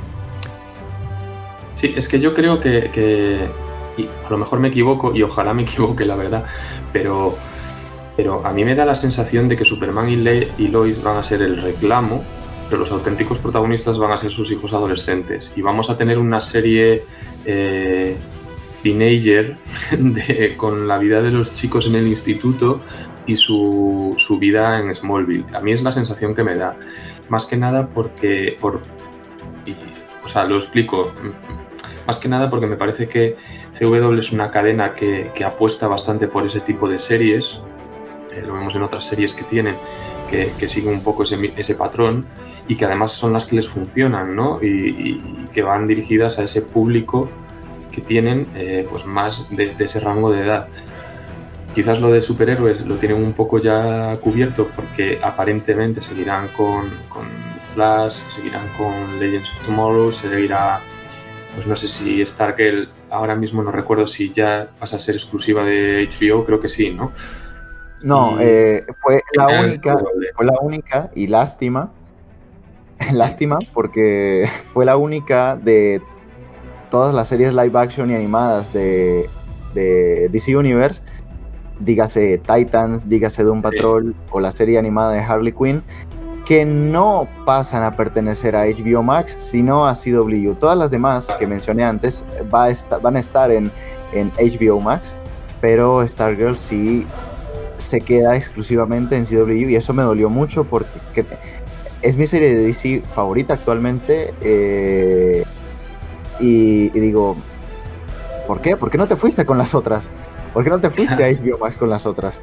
Sí, 1.74 1.94
es 1.96 2.08
que 2.08 2.20
yo 2.20 2.34
creo 2.34 2.61
que, 2.61 3.48
y 3.96 4.02
a 4.04 4.30
lo 4.30 4.37
mejor 4.37 4.61
me 4.61 4.68
equivoco 4.68 5.14
y 5.14 5.22
ojalá 5.22 5.54
me 5.54 5.62
equivoque, 5.64 6.04
la 6.04 6.16
verdad, 6.16 6.44
pero, 6.92 7.37
pero 8.16 8.44
a 8.44 8.52
mí 8.52 8.64
me 8.64 8.74
da 8.74 8.84
la 8.84 8.94
sensación 8.94 9.48
de 9.48 9.56
que 9.56 9.64
Superman 9.64 10.11
y, 10.11 10.68
Lois 10.68 11.02
van 11.02 11.16
a 11.16 11.22
ser 11.22 11.42
el 11.42 11.61
reclamo 11.62 12.22
pero 12.68 12.80
los 12.80 12.92
auténticos 12.92 13.38
protagonistas 13.38 13.98
van 13.98 14.12
a 14.12 14.18
ser 14.18 14.30
sus 14.30 14.52
hijos 14.52 14.74
adolescentes 14.74 15.50
y 15.56 15.62
vamos 15.62 15.88
a 15.88 15.96
tener 15.96 16.18
una 16.18 16.42
serie 16.42 17.02
eh, 17.46 18.14
teenager 18.82 19.56
con 20.58 20.87
la 20.87 20.98
vida 20.98 21.22
de 21.22 21.30
los 21.30 21.54
chicos 21.54 21.87
en 21.87 21.94
el 21.94 22.06
instituto 22.06 22.80
y 23.28 23.36
su, 23.36 24.16
vida 24.40 24.80
en 24.80 24.92
Smallville. 24.92 25.44
A 25.54 25.60
mí 25.60 25.70
es 25.70 25.82
la 25.82 25.92
sensación 25.92 26.34
que 26.34 26.42
me 26.42 26.56
da. 26.56 26.76
Más 27.28 27.46
que 27.46 27.56
nada 27.56 27.88
porque, 27.88 28.56
por, 28.60 28.80
o 30.24 30.28
sea, 30.28 30.44
lo 30.44 30.56
explico, 30.56 31.12
más 32.06 32.18
que 32.18 32.28
nada 32.28 32.50
porque 32.50 32.66
me 32.66 32.76
parece 32.76 33.06
que 33.06 33.36
CW 33.78 34.18
es 34.18 34.32
una 34.32 34.50
cadena 34.50 34.94
que, 34.94 35.30
apuesta 35.44 35.86
bastante 35.86 36.26
por 36.26 36.44
ese 36.44 36.60
tipo 36.60 36.88
de 36.88 36.98
series, 36.98 37.60
eh, 38.34 38.42
lo 38.44 38.54
vemos 38.54 38.74
en 38.74 38.82
otras 38.82 39.04
series 39.04 39.34
que 39.34 39.44
tienen, 39.44 39.76
que, 40.30 40.52
que 40.58 40.66
siguen 40.66 40.94
un 40.94 41.02
poco 41.02 41.22
ese, 41.22 41.52
ese 41.56 41.74
patrón 41.74 42.26
y 42.66 42.76
que 42.76 42.84
además 42.84 43.12
son 43.12 43.32
las 43.32 43.46
que 43.46 43.56
les 43.56 43.68
funcionan, 43.68 44.34
¿no? 44.34 44.58
Y, 44.62 45.18
que 45.52 45.62
van 45.62 45.86
dirigidas 45.86 46.38
a 46.38 46.44
ese 46.44 46.60
público 46.60 47.28
que 47.90 48.02
tienen 48.02 48.46
eh, 48.54 48.86
pues 48.88 49.06
más 49.06 49.48
de, 49.50 49.74
ese 49.78 50.00
rango 50.00 50.30
de 50.30 50.42
edad. 50.42 50.68
Quizás 51.78 52.00
lo 52.00 52.10
de 52.10 52.20
superhéroes 52.20 52.84
lo 52.84 52.96
tienen 52.96 53.22
un 53.22 53.34
poco 53.34 53.60
ya 53.60 54.18
cubierto 54.20 54.68
porque 54.74 55.20
aparentemente 55.22 56.02
seguirán 56.02 56.48
con, 56.48 56.90
con 57.08 57.28
Flash, 57.72 58.14
seguirán 58.30 58.66
con 58.76 59.20
Legends 59.20 59.48
of 59.48 59.66
Tomorrow, 59.66 60.10
seguirá, 60.10 60.80
pues 61.54 61.68
no 61.68 61.76
sé 61.76 61.86
si 61.86 62.26
Stargirl, 62.26 62.88
ahora 63.10 63.36
mismo 63.36 63.62
no 63.62 63.70
recuerdo 63.70 64.08
si 64.08 64.32
ya 64.32 64.68
pasa 64.76 64.96
a 64.96 64.98
ser 64.98 65.14
exclusiva 65.14 65.62
de 65.62 66.08
HBO, 66.08 66.44
creo 66.44 66.58
que 66.58 66.68
sí, 66.68 66.90
¿no? 66.90 67.12
No, 68.02 68.40
eh, 68.40 68.84
fue 69.00 69.22
la 69.34 69.60
única, 69.60 69.96
fue 70.34 70.46
la 70.46 70.58
única 70.60 71.12
y 71.14 71.28
lástima 71.28 71.92
lástima 73.12 73.56
porque 73.72 74.48
fue 74.72 74.84
la 74.84 74.96
única 74.96 75.54
de 75.54 76.02
todas 76.90 77.14
las 77.14 77.28
series 77.28 77.54
live 77.54 77.78
action 77.78 78.10
y 78.10 78.16
animadas 78.16 78.72
de, 78.72 79.30
DC 79.74 80.56
Universe 80.56 81.04
dígase 81.80 82.38
Titans, 82.38 83.08
dígase 83.08 83.42
Doom 83.42 83.62
Patrol 83.62 84.14
o 84.30 84.40
la 84.40 84.52
serie 84.52 84.78
animada 84.78 85.12
de 85.12 85.20
Harley 85.20 85.52
Quinn, 85.52 85.82
que 86.44 86.64
no 86.64 87.28
pasan 87.44 87.82
a 87.82 87.94
pertenecer 87.94 88.56
a 88.56 88.64
HBO 88.64 89.02
Max, 89.02 89.36
sino 89.38 89.86
a 89.86 89.94
CW. 89.94 90.54
Todas 90.54 90.78
las 90.78 90.90
demás 90.90 91.28
que 91.38 91.46
mencioné 91.46 91.84
antes 91.84 92.24
va 92.52 92.68
van 93.00 93.16
a 93.16 93.18
estar 93.18 93.50
en, 93.50 93.70
en 94.12 94.30
HBO 94.38 94.80
Max, 94.80 95.16
pero 95.60 96.06
Stargirl 96.06 96.56
sí 96.56 97.06
se 97.74 98.00
queda 98.00 98.36
exclusivamente 98.36 99.16
en 99.16 99.24
CW 99.24 99.70
y 99.70 99.76
eso 99.76 99.94
me 99.94 100.02
dolió 100.02 100.28
mucho 100.28 100.64
porque 100.64 101.24
es 102.02 102.16
mi 102.16 102.26
serie 102.26 102.54
de 102.54 102.66
DC 102.66 103.02
favorita 103.14 103.54
actualmente 103.54 104.34
eh, 104.40 105.44
y, 106.40 106.88
digo, 106.90 107.36
¿por 108.46 108.60
qué? 108.60 108.76
¿Por 108.76 108.90
qué 108.90 108.98
no 108.98 109.08
te 109.08 109.16
fuiste 109.16 109.44
con 109.44 109.58
las 109.58 109.74
otras? 109.74 110.12
¿Por 110.52 110.64
qué 110.64 110.70
no 110.70 110.80
te 110.80 110.90
fuiste 110.90 111.24
a 111.24 111.28
HBO 111.32 111.58
Max 111.58 111.78
con 111.78 111.90
las 111.90 112.06
otras? 112.06 112.42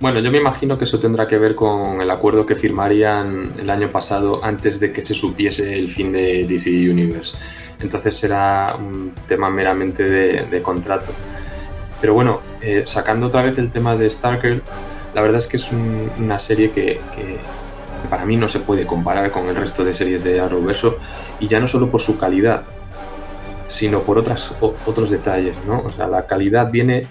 Bueno, 0.00 0.20
yo 0.20 0.30
me 0.30 0.38
imagino 0.38 0.78
que 0.78 0.84
eso 0.84 0.98
tendrá 0.98 1.26
que 1.26 1.36
ver 1.36 1.54
con 1.54 2.00
el 2.00 2.10
acuerdo 2.10 2.46
que 2.46 2.54
firmarían 2.54 3.52
el 3.58 3.68
año 3.68 3.90
pasado 3.90 4.42
antes 4.42 4.80
de 4.80 4.92
que 4.92 5.02
se 5.02 5.12
supiese 5.12 5.74
el 5.74 5.90
fin 5.90 6.10
de 6.10 6.46
DC 6.46 6.70
Universe. 6.70 7.36
Entonces 7.80 8.16
será 8.16 8.76
un 8.78 9.12
tema 9.28 9.50
meramente 9.50 10.04
de, 10.04 10.62
contrato. 10.62 11.12
Pero 12.00 12.14
bueno, 12.14 12.40
eh, 12.62 12.84
sacando 12.86 13.26
otra 13.26 13.42
vez 13.42 13.58
el 13.58 13.70
tema 13.70 13.94
de 13.94 14.08
Stargirl, 14.08 14.62
la 15.14 15.20
verdad 15.20 15.38
es 15.38 15.46
que 15.46 15.58
es 15.58 15.66
una 16.18 16.38
serie 16.38 16.70
que, 16.70 16.98
para 18.08 18.24
mí 18.24 18.38
no 18.38 18.48
se 18.48 18.60
puede 18.60 18.86
comparar 18.86 19.30
con 19.30 19.48
el 19.48 19.56
resto 19.56 19.84
de 19.84 19.92
series 19.92 20.24
de 20.24 20.40
Arrowverso 20.40 20.96
y 21.40 21.46
ya 21.46 21.60
no 21.60 21.68
solo 21.68 21.90
por 21.90 22.00
su 22.00 22.16
calidad, 22.16 22.62
sino 23.70 24.00
por 24.00 24.18
otras, 24.18 24.52
otros 24.60 25.10
detalles, 25.10 25.56
¿no? 25.64 25.80
O 25.82 25.92
sea, 25.92 26.08
la 26.08 26.26
calidad 26.26 26.70
viene 26.72 27.06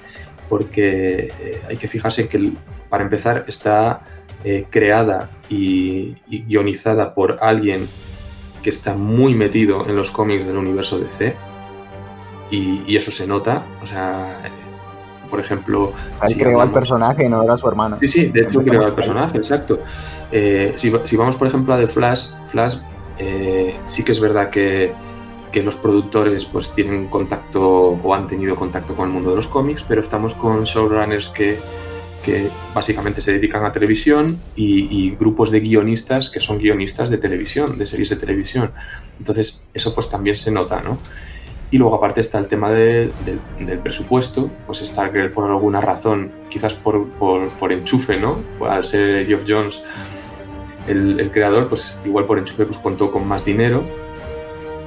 porque 0.49 1.31
eh, 1.39 1.61
hay 1.67 1.77
que 1.77 1.87
fijarse 1.87 2.23
en 2.23 2.27
que, 2.27 2.51
para 2.89 3.01
empezar, 3.03 3.45
está 3.47 4.01
eh, 4.43 4.65
creada 4.69 5.29
y, 5.47 6.15
guionizada 6.27 7.13
por 7.13 7.37
alguien 7.41 7.87
que 8.61 8.71
está 8.71 8.93
muy 8.93 9.35
metido 9.35 9.87
en 9.87 9.95
los 9.95 10.11
cómics 10.11 10.45
del 10.45 10.57
universo 10.57 10.99
DC 10.99 11.33
y, 12.51 12.83
y 12.85 12.97
eso 12.97 13.09
se 13.09 13.25
nota, 13.25 13.63
o 13.81 13.87
sea, 13.87 14.37
por 15.31 15.39
ejemplo... 15.39 15.93
Él 16.27 16.35
creó 16.37 16.61
el 16.61 16.71
personaje, 16.71 17.29
no 17.29 17.41
era 17.41 17.55
su 17.55 17.69
hermano. 17.69 17.97
Sí, 18.01 18.07
sí, 18.09 18.25
de 18.25 18.41
hecho 18.41 18.59
creó 18.59 18.85
el 18.85 18.93
personaje, 18.93 19.37
exacto. 19.37 19.79
Eh, 20.29 20.73
si, 20.75 20.89
vamos, 21.15 21.37
por 21.37 21.47
ejemplo, 21.47 21.73
a 21.73 21.77
The 21.77 21.87
Flash, 21.87 22.31
Flash 22.47 22.75
sí 23.85 24.03
que 24.03 24.11
es 24.11 24.19
verdad 24.19 24.49
que, 24.49 24.93
los 25.55 25.75
productores 25.75 26.45
pues 26.45 26.73
tienen 26.73 27.07
contacto 27.07 27.99
o 28.01 28.13
han 28.13 28.27
tenido 28.27 28.55
contacto 28.55 28.95
con 28.95 29.07
el 29.07 29.13
mundo 29.13 29.31
de 29.31 29.37
los 29.37 29.47
cómics, 29.47 29.83
pero 29.87 30.01
estamos 30.01 30.35
con 30.35 30.63
showrunners 30.63 31.29
que, 31.29 31.57
que 32.23 32.49
básicamente 32.73 33.21
se 33.21 33.33
dedican 33.33 33.65
a 33.65 33.71
televisión 33.71 34.39
y, 34.55 35.15
grupos 35.15 35.51
de 35.51 35.59
guionistas 35.59 36.29
que 36.29 36.39
son 36.39 36.57
guionistas 36.57 37.09
de 37.09 37.17
televisión, 37.17 37.77
de 37.77 37.85
series 37.85 38.09
de 38.09 38.15
televisión. 38.15 38.71
Entonces, 39.17 39.65
eso 39.73 39.93
pues 39.93 40.09
también 40.09 40.37
se 40.37 40.51
nota, 40.51 40.81
¿no? 40.81 40.97
Y 41.71 41.77
luego 41.77 41.95
aparte 41.95 42.21
está 42.21 42.39
el 42.39 42.47
tema 42.47 42.71
del 42.71 43.11
presupuesto, 43.83 44.49
pues 44.65 44.79
Stargirl 44.79 45.31
por 45.31 45.49
alguna 45.49 45.81
razón, 45.81 46.31
quizás 46.49 46.73
por, 46.73 47.07
por, 47.09 47.71
enchufe, 47.71 48.17
¿no? 48.17 48.39
Al 48.67 48.83
ser 48.83 49.27
Geoff 49.27 49.43
Jones 49.47 49.83
el, 50.87 51.29
creador, 51.31 51.69
pues 51.69 51.95
igual 52.05 52.25
por 52.25 52.39
enchufe 52.39 52.65
pues 52.65 52.79
contó 52.79 53.11
con 53.11 53.27
más 53.27 53.45
dinero. 53.45 53.83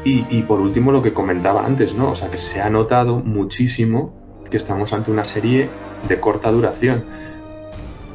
Y, 0.05 0.43
por 0.43 0.61
último 0.61 0.91
lo 0.91 1.01
que 1.01 1.13
comentaba 1.13 1.65
antes, 1.65 1.95
¿no? 1.95 2.11
O 2.11 2.15
sea 2.17 2.29
que 2.29 2.39
se 2.39 2.61
ha 2.61 2.69
notado 2.69 3.21
muchísimo 3.21 4.13
que 4.51 4.57
estamos 4.57 4.93
ante 4.93 5.13
una 5.13 5.25
serie 5.25 5.69
de 6.09 6.19
corta 6.19 6.51
duración. 6.51 7.05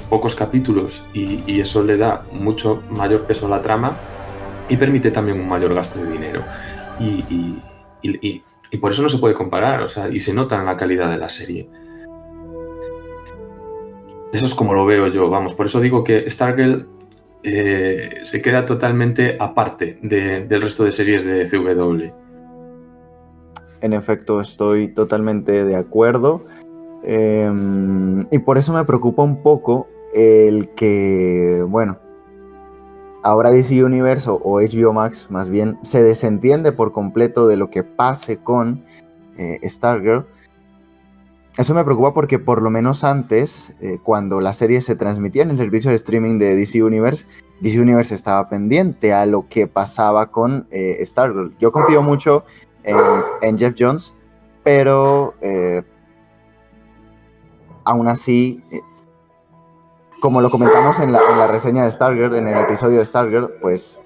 Pocos 0.10 0.36
capítulos 0.36 1.06
y, 1.14 1.60
eso 1.62 1.84
le 1.84 1.98
da 1.98 2.26
mucho 2.34 2.84
mayor 2.90 3.26
peso 3.26 3.46
a 3.46 3.50
la 3.50 3.62
trama 3.62 3.96
y 4.68 4.76
permite 4.76 5.12
también 5.12 5.40
un 5.40 5.48
mayor 5.48 5.74
gasto 5.74 6.00
de 6.04 6.12
dinero. 6.12 6.44
y, 7.00 7.24
y, 8.02 8.44
y 8.72 8.78
por 8.78 8.92
eso 8.92 9.02
no 9.02 9.10
se 9.10 9.18
puede 9.18 9.34
comparar, 9.34 9.82
o 9.82 9.88
sea, 9.88 10.10
y 10.10 10.20
se 10.20 10.34
nota 10.34 10.56
en 10.56 10.66
la 10.66 10.78
calidad 10.78 11.10
de 11.10 11.18
la 11.18 11.30
serie. 11.30 11.70
Eso 14.34 14.46
es 14.46 14.54
como 14.54 14.74
lo 14.74 14.86
veo 14.86 15.08
yo, 15.08 15.30
vamos, 15.30 15.56
por 15.56 15.68
eso 15.68 15.80
digo 15.80 16.04
que 16.04 16.30
Stargirl 16.30 16.88
eh, 17.44 18.20
se 18.24 18.42
queda 18.42 18.66
totalmente 18.66 19.38
aparte 19.40 20.00
del 20.02 20.62
resto 20.62 20.84
de 20.84 20.92
series 20.92 21.26
de 21.26 21.46
CW. 21.46 22.12
En 23.82 23.94
efecto, 23.94 24.42
estoy 24.42 24.88
totalmente 24.94 25.64
de 25.64 25.76
acuerdo. 25.76 26.44
Em, 27.04 28.26
y 28.32 28.40
por 28.40 28.58
eso 28.58 28.74
me 28.74 28.84
preocupa 28.84 29.24
un 29.24 29.42
poco 29.44 29.88
el 30.14 30.70
que, 30.70 31.64
bueno, 31.68 32.00
ahora 33.24 33.52
DC 33.52 33.84
Universe 33.84 34.30
o 34.30 34.62
HBO 34.62 34.94
Max 34.94 35.28
más 35.30 35.50
bien 35.50 35.78
se 35.82 36.02
desentiende 36.02 36.72
por 36.72 36.92
completo 36.92 37.48
de 37.48 37.58
lo 37.58 37.70
que 37.70 37.84
pase 37.84 38.38
con 38.38 38.84
eh, 39.38 39.60
Stargirl. 39.64 40.26
Eso 41.58 41.74
me 41.74 41.84
preocupa 41.84 42.14
porque 42.14 42.38
por 42.38 42.62
lo 42.62 42.70
menos 42.70 43.04
antes, 43.04 43.76
eh, 43.82 43.98
cuando 44.04 44.40
la 44.42 44.54
serie 44.54 44.82
se 44.82 44.96
transmitía 44.96 45.44
en 45.44 45.50
el 45.50 45.58
servicio 45.58 45.90
de 45.90 45.96
streaming 45.96 46.38
de 46.38 46.56
DC 46.56 46.84
Universe, 46.84 47.26
DC 47.62 47.80
Universe 47.80 48.14
estaba 48.14 48.48
pendiente 48.48 49.14
a 49.14 49.26
lo 49.26 49.48
que 49.48 49.68
pasaba 49.68 50.32
con 50.32 50.68
eh, 50.70 51.04
Stargirl. 51.04 51.56
Yo 51.60 51.72
confío 51.72 52.04
mucho 52.04 52.44
en, 52.84 53.58
Jeff 53.58 53.74
Jones, 53.78 54.14
pero 54.64 55.34
aún 57.84 58.08
así 58.08 58.64
como 60.20 60.42
lo 60.42 60.50
comentamos 60.50 61.00
en 61.00 61.12
la, 61.12 61.48
reseña 61.48 61.84
de 61.84 61.92
Stargirl, 61.92 62.36
en 62.36 62.48
el 62.48 62.58
episodio 62.58 63.00
de 63.00 63.06
Stargirl, 63.06 63.52
pues 63.62 64.04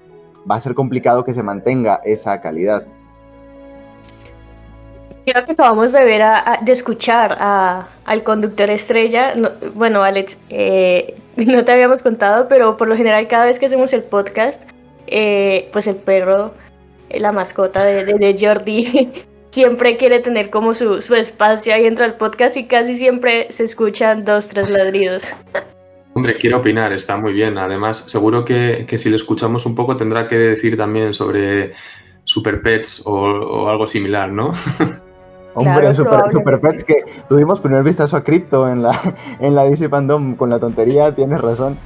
va 0.50 0.56
a 0.56 0.60
ser 0.60 0.74
complicado 0.74 1.24
que 1.24 1.32
se 1.32 1.42
mantenga 1.42 2.00
esa 2.04 2.40
calidad. 2.40 2.86
Creo 5.24 5.44
que 5.44 5.52
acabamos 5.52 5.92
de 5.92 6.04
ver, 6.04 6.22
de 6.62 6.72
escuchar 6.72 7.36
al 7.38 8.22
conductor 8.22 8.70
estrella. 8.70 9.34
bueno, 9.74 10.02
Alex, 10.02 10.38
eh, 10.48 11.14
no 11.36 11.64
te 11.64 11.72
habíamos 11.72 12.02
contado, 12.02 12.48
pero 12.48 12.76
por 12.76 12.88
lo 12.88 12.96
general 12.96 13.28
cada 13.28 13.46
vez 13.46 13.58
que 13.58 13.66
hacemos 13.66 13.92
el 13.92 14.02
podcast, 14.02 14.62
eh, 15.06 15.68
pues 15.72 15.86
el 15.86 15.96
perro, 15.96 16.54
la 17.10 17.32
mascota 17.32 17.84
de, 17.84 18.36
Jordi, 18.40 19.10
siempre 19.50 19.96
quiere 19.96 20.20
tener 20.20 20.50
como 20.50 20.74
su, 20.74 21.00
su 21.00 21.14
espacio 21.14 21.74
ahí 21.74 21.84
dentro 21.84 22.04
del 22.04 22.14
podcast 22.14 22.56
y 22.56 22.66
casi 22.66 22.96
siempre 22.96 23.46
se 23.50 23.64
escuchan 23.64 24.24
dos, 24.24 24.48
tres 24.48 24.70
ladridos. 24.70 25.30
Hombre, 26.14 26.36
quiero 26.36 26.58
opinar, 26.58 26.92
está 26.92 27.16
muy 27.16 27.32
bien. 27.32 27.56
Además, 27.56 28.04
seguro 28.06 28.44
que, 28.44 28.86
si 28.98 29.08
le 29.08 29.16
escuchamos 29.16 29.64
un 29.64 29.74
poco 29.74 29.96
tendrá 29.96 30.28
que 30.28 30.36
decir 30.36 30.76
también 30.76 31.14
sobre 31.14 31.72
Super 32.24 32.60
Pets 32.60 33.02
o, 33.06 33.68
algo 33.68 33.86
similar, 33.86 34.30
¿no? 34.30 34.50
Hombre, 35.54 35.92
super, 35.94 36.60
Pets 36.60 36.84
que 36.84 37.04
tuvimos 37.28 37.60
primer 37.60 37.82
vistazo 37.82 38.16
a 38.16 38.24
Crypto 38.24 38.68
en 38.68 38.82
la, 38.82 38.92
en 39.40 39.54
la 39.54 39.64
DC 39.64 39.88
Fandom 39.88 40.36
con 40.36 40.50
la 40.50 40.58
tontería, 40.58 41.14
tienes 41.14 41.40
razón. 41.40 41.78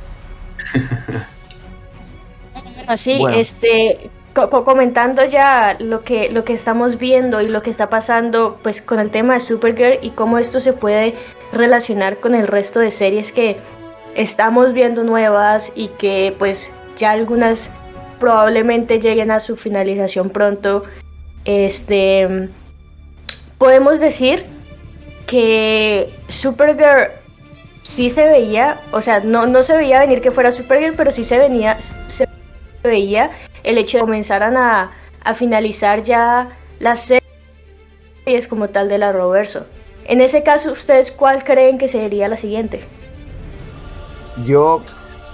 Así, 2.86 3.20
este, 3.34 4.10
comentando 4.64 5.24
ya 5.24 5.76
lo 5.80 6.02
que, 6.02 6.30
lo 6.30 6.44
que 6.44 6.52
estamos 6.52 6.98
viendo 6.98 7.40
y 7.40 7.48
lo 7.48 7.62
que 7.62 7.70
está 7.70 7.88
pasando 7.88 8.58
pues 8.62 8.80
con 8.82 9.00
el 9.00 9.10
tema 9.10 9.34
de 9.34 9.40
Supergirl 9.40 9.98
y 10.02 10.10
cómo 10.10 10.38
esto 10.38 10.60
se 10.60 10.72
puede 10.72 11.14
relacionar 11.52 12.18
con 12.18 12.34
el 12.34 12.46
resto 12.46 12.80
de 12.80 12.90
series 12.90 13.32
que 13.32 13.56
estamos 14.14 14.72
viendo 14.72 15.02
nuevas 15.04 15.72
y 15.74 15.88
que 15.88 16.34
pues 16.38 16.70
ya 16.96 17.10
algunas 17.10 17.70
probablemente 18.20 19.00
lleguen 19.00 19.30
a 19.30 19.40
su 19.40 19.56
finalización 19.56 20.30
pronto. 20.30 20.84
Este 21.44 22.48
podemos 23.58 24.00
decir 24.00 24.44
que 25.26 26.12
Supergirl 26.28 27.10
sí 27.82 28.10
se 28.10 28.26
veía, 28.26 28.80
o 28.92 29.00
sea, 29.00 29.20
no, 29.20 29.46
no 29.46 29.62
se 29.62 29.76
veía 29.76 30.00
venir 30.00 30.20
que 30.20 30.30
fuera 30.30 30.52
Supergirl, 30.52 30.94
pero 30.96 31.10
sí 31.10 31.24
se 31.24 31.38
venía, 31.38 31.78
se 32.06 32.28
veía 32.82 33.30
el 33.64 33.78
hecho 33.78 33.98
de 33.98 34.02
que 34.02 34.06
comenzaran 34.06 34.56
a, 34.56 34.92
a 35.24 35.34
finalizar 35.34 36.02
ya 36.02 36.50
las 36.78 37.12
series 38.24 38.48
como 38.48 38.68
tal 38.68 38.88
de 38.88 38.98
la 38.98 39.12
Roverso. 39.12 39.66
En 40.04 40.20
ese 40.20 40.42
caso, 40.42 40.72
¿ustedes 40.72 41.10
cuál 41.10 41.42
creen 41.42 41.78
que 41.78 41.88
sería 41.88 42.28
la 42.28 42.36
siguiente? 42.36 42.84
Yo 44.44 44.82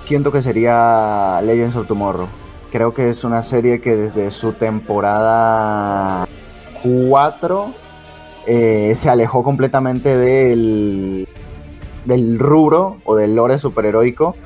siento 0.04 0.32
que 0.32 0.40
sería 0.40 1.40
Legends 1.42 1.76
of 1.76 1.86
Tomorrow. 1.86 2.28
Creo 2.70 2.94
que 2.94 3.10
es 3.10 3.22
una 3.24 3.42
serie 3.42 3.80
que 3.80 3.96
desde 3.96 4.30
su 4.30 4.54
temporada 4.54 6.26
4 6.82 7.81
eh, 8.46 8.92
se 8.94 9.08
alejó 9.08 9.42
completamente 9.42 10.16
del, 10.16 11.28
del 12.04 12.38
rubro 12.38 12.98
o 13.04 13.16
del 13.16 13.34
lore 13.34 13.58
superheroico. 13.58 14.36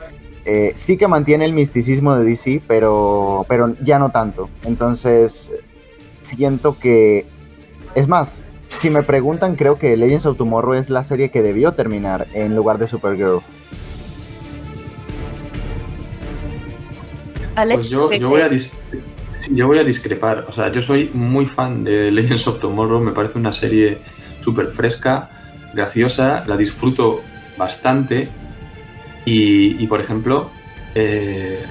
Eh, 0.45 0.73
sí 0.75 0.97
que 0.97 1.09
mantiene 1.09 1.45
el 1.45 1.53
misticismo 1.53 2.15
de 2.15 2.25
DC, 2.25 2.63
pero, 2.67 3.45
pero 3.49 3.75
ya 3.83 3.99
no 3.99 4.11
tanto. 4.11 4.49
Entonces, 4.63 5.53
siento 6.23 6.79
que... 6.79 7.27
Es 7.95 8.07
más, 8.09 8.43
si 8.69 8.91
me 8.91 9.03
preguntan, 9.03 9.57
creo 9.57 9.79
que 9.79 9.97
Legends 9.97 10.27
of 10.27 10.37
Tomorrow 10.37 10.75
es 10.75 10.91
la 10.91 11.03
serie 11.03 11.31
que 11.31 11.43
debió 11.43 11.73
terminar 11.73 12.27
en 12.35 12.55
lugar 12.55 12.79
de 12.79 12.87
Supergirl. 12.87 13.41
Alex, 17.57 17.89
pues 17.91 18.21
yo, 18.21 18.29
voy 18.29 18.43
a 18.43 18.51
yo 19.51 19.67
voy 19.67 19.79
a 19.79 19.85
discrepar. 19.85 20.47
O 20.49 20.53
sea, 20.53 20.71
yo 20.73 20.83
soy 20.83 21.11
muy 21.15 21.47
fan 21.47 21.85
de 21.85 22.11
Legends 22.11 22.47
of 22.47 22.61
Tomorrow. 22.61 23.01
Me 23.01 23.13
parece 23.13 23.39
una 23.39 23.53
serie 23.53 23.99
súper 24.41 24.67
fresca, 24.67 25.31
graciosa. 25.75 26.45
La 26.47 26.57
disfruto 26.57 27.23
bastante. 27.57 28.29
Y, 29.25 29.85
por 29.89 30.01
ejemplo, 30.01 30.51
eh, 30.95 31.65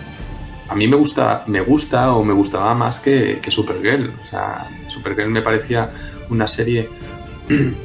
a 0.67 0.75
mí 0.75 0.87
me 0.87 0.97
gusta, 0.97 1.43
me 1.47 1.61
gusta 1.61 2.13
o 2.13 2.23
me 2.23 2.33
gustaba 2.33 2.73
más 2.73 2.99
que, 2.99 3.39
que 3.41 3.49
Supergirl. 3.49 4.11
O 4.23 4.27
sea, 4.27 4.67
Supergirl 4.87 5.29
me 5.29 5.41
parecía 5.41 5.89
una 6.29 6.47
serie 6.47 6.89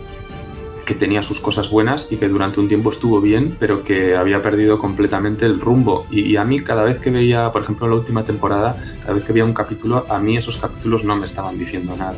que 0.90 0.96
tenía 0.96 1.22
sus 1.22 1.38
cosas 1.38 1.70
buenas 1.70 2.08
y 2.10 2.16
que 2.16 2.26
durante 2.26 2.58
un 2.58 2.66
tiempo 2.66 2.90
estuvo 2.90 3.20
bien, 3.20 3.56
pero 3.60 3.84
que 3.84 4.16
había 4.16 4.42
perdido 4.42 4.80
completamente 4.80 5.46
el 5.46 5.60
rumbo. 5.60 6.04
Y, 6.10 6.34
a 6.34 6.42
mí 6.42 6.58
cada 6.58 6.82
vez 6.82 6.98
que 6.98 7.12
veía, 7.12 7.52
por 7.52 7.62
ejemplo, 7.62 7.86
la 7.86 7.94
última 7.94 8.24
temporada, 8.24 8.76
cada 9.00 9.12
vez 9.12 9.22
que 9.22 9.32
veía 9.32 9.44
un 9.44 9.54
capítulo, 9.54 10.04
a 10.08 10.18
mí 10.18 10.36
esos 10.36 10.58
capítulos 10.58 11.04
no 11.04 11.14
me 11.14 11.26
estaban 11.26 11.56
diciendo 11.56 11.94
nada. 11.96 12.16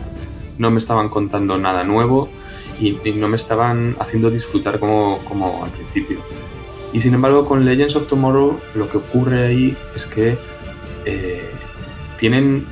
No 0.57 0.71
me 0.71 0.79
estaban 0.79 1.11
contando 1.11 1.59
nada 1.59 1.85
nuevo 1.85 2.31
y, 2.81 2.93
no 3.13 3.29
me 3.29 3.37
estaban 3.37 3.95
haciendo 4.01 4.31
disfrutar 4.31 4.79
como, 4.79 5.19
como 5.29 5.65
al 5.65 5.71
principio. 5.71 6.21
Y 6.95 7.03
sin 7.03 7.13
embargo, 7.13 7.45
con 7.45 7.67
Legends 7.67 7.95
of 7.97 8.07
Tomorrow 8.07 8.59
lo 8.75 8.89
que 8.89 8.97
ocurre 8.97 9.49
ahí 9.49 9.77
es 9.95 10.07
que 10.07 10.39
eh, 11.05 11.51
tienen 12.19 12.65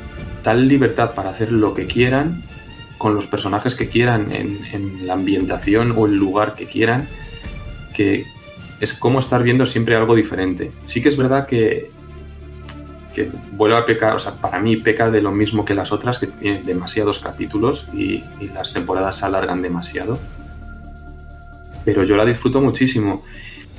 tal 0.43 0.67
libertad 0.67 1.11
para 1.15 1.29
hacer 1.29 1.53
lo 1.53 1.75
que 1.75 1.87
quieran 1.87 2.43
con 3.01 3.15
los 3.15 3.27
personajes 3.27 3.75
que 3.75 3.89
quieran, 3.89 4.31
en, 4.31 5.07
la 5.07 5.15
ambientación 5.15 5.95
o 5.97 6.05
el 6.05 6.17
lugar 6.17 6.55
que 6.55 6.67
quieran, 6.67 7.09
que 7.95 8.27
es 8.79 8.93
como 8.93 9.21
estar 9.21 9.43
viendo 9.43 9.65
siempre 9.65 9.97
algo 9.97 10.15
diferente. 10.15 10.71
Sí 10.85 11.01
que 11.01 11.09
es 11.09 11.17
verdad 11.17 11.47
que, 11.47 11.91
que 13.15 13.33
vuelve 13.53 13.79
a 13.79 13.87
pecar, 13.87 14.17
o 14.17 14.19
sea, 14.19 14.35
para 14.35 14.61
mí 14.61 14.77
peca 14.77 15.11
de 15.11 15.23
lo 15.23 15.33
mismo 15.33 15.65
que 15.65 15.75
las 15.75 15.93
otras, 15.93 16.19
que 16.19 16.27
tienen 16.27 16.67
demasiados 16.67 17.21
capítulos 17.21 17.89
y, 17.95 18.23
las 18.53 18.75
temporadas 18.75 19.17
se 19.17 19.25
alargan 19.25 19.63
demasiado. 19.63 20.19
Pero 21.87 22.05
yo 22.05 22.19
la 22.19 22.27
disfruto 22.27 22.61
muchísimo. 22.61 23.25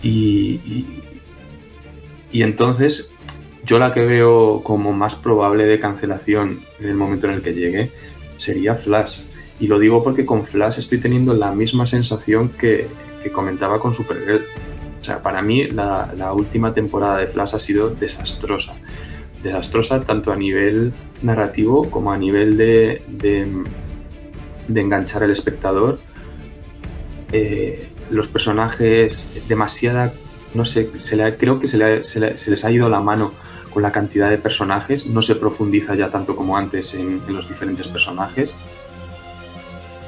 Y, 0.01 0.87
y, 2.31 2.41
entonces, 2.41 3.13
yo 3.65 3.77
la 3.77 3.93
que 3.93 4.03
veo 4.03 4.63
como 4.63 4.93
más 4.93 5.13
probable 5.13 5.65
de 5.65 5.79
cancelación 5.79 6.61
en 6.79 6.89
el 6.89 6.95
momento 6.95 7.27
en 7.27 7.33
el 7.33 7.43
que 7.43 7.53
llegue 7.53 7.91
sería 8.41 8.73
Flash. 8.73 9.25
Y 9.59 9.67
lo 9.67 9.77
digo 9.77 10.03
porque 10.03 10.25
con 10.25 10.43
Flash 10.43 10.79
estoy 10.79 10.97
teniendo 10.97 11.35
la 11.35 11.51
misma 11.51 11.85
sensación 11.85 12.49
que, 12.49 12.87
comentaba 13.31 13.79
con 13.79 13.93
Supergirl. 13.93 14.43
O 14.99 15.03
sea, 15.03 15.21
para 15.21 15.43
mí 15.43 15.67
la, 15.67 16.33
última 16.33 16.73
temporada 16.73 17.19
de 17.19 17.27
Flash 17.27 17.53
ha 17.53 17.59
sido 17.59 17.89
desastrosa. 17.91 18.73
Desastrosa 19.43 20.01
tanto 20.03 20.31
a 20.31 20.35
nivel 20.35 20.91
narrativo 21.21 21.89
como 21.91 22.11
a 22.11 22.17
nivel 22.17 22.57
de, 22.57 23.03
de, 23.07 24.81
enganchar 24.81 25.23
al 25.23 25.29
espectador. 25.29 25.99
Eh, 27.31 27.89
los 28.09 28.27
personajes, 28.27 29.31
demasiada, 29.47 30.13
no 30.55 30.65
sé, 30.65 30.89
se 30.95 31.37
creo 31.37 31.59
que 31.59 31.67
se 31.67 31.77
les 31.77 32.65
ha 32.65 32.71
ido 32.71 32.89
la 32.89 33.01
mano 33.01 33.33
con 33.71 33.83
la 33.83 33.91
cantidad 33.91 34.29
de 34.29 34.37
personajes, 34.37 35.07
no 35.07 35.21
se 35.21 35.35
profundiza 35.35 35.95
ya 35.95 36.09
tanto 36.09 36.35
como 36.35 36.57
antes 36.57 36.93
en, 36.93 37.21
los 37.27 37.47
diferentes 37.47 37.87
personajes. 37.87 38.57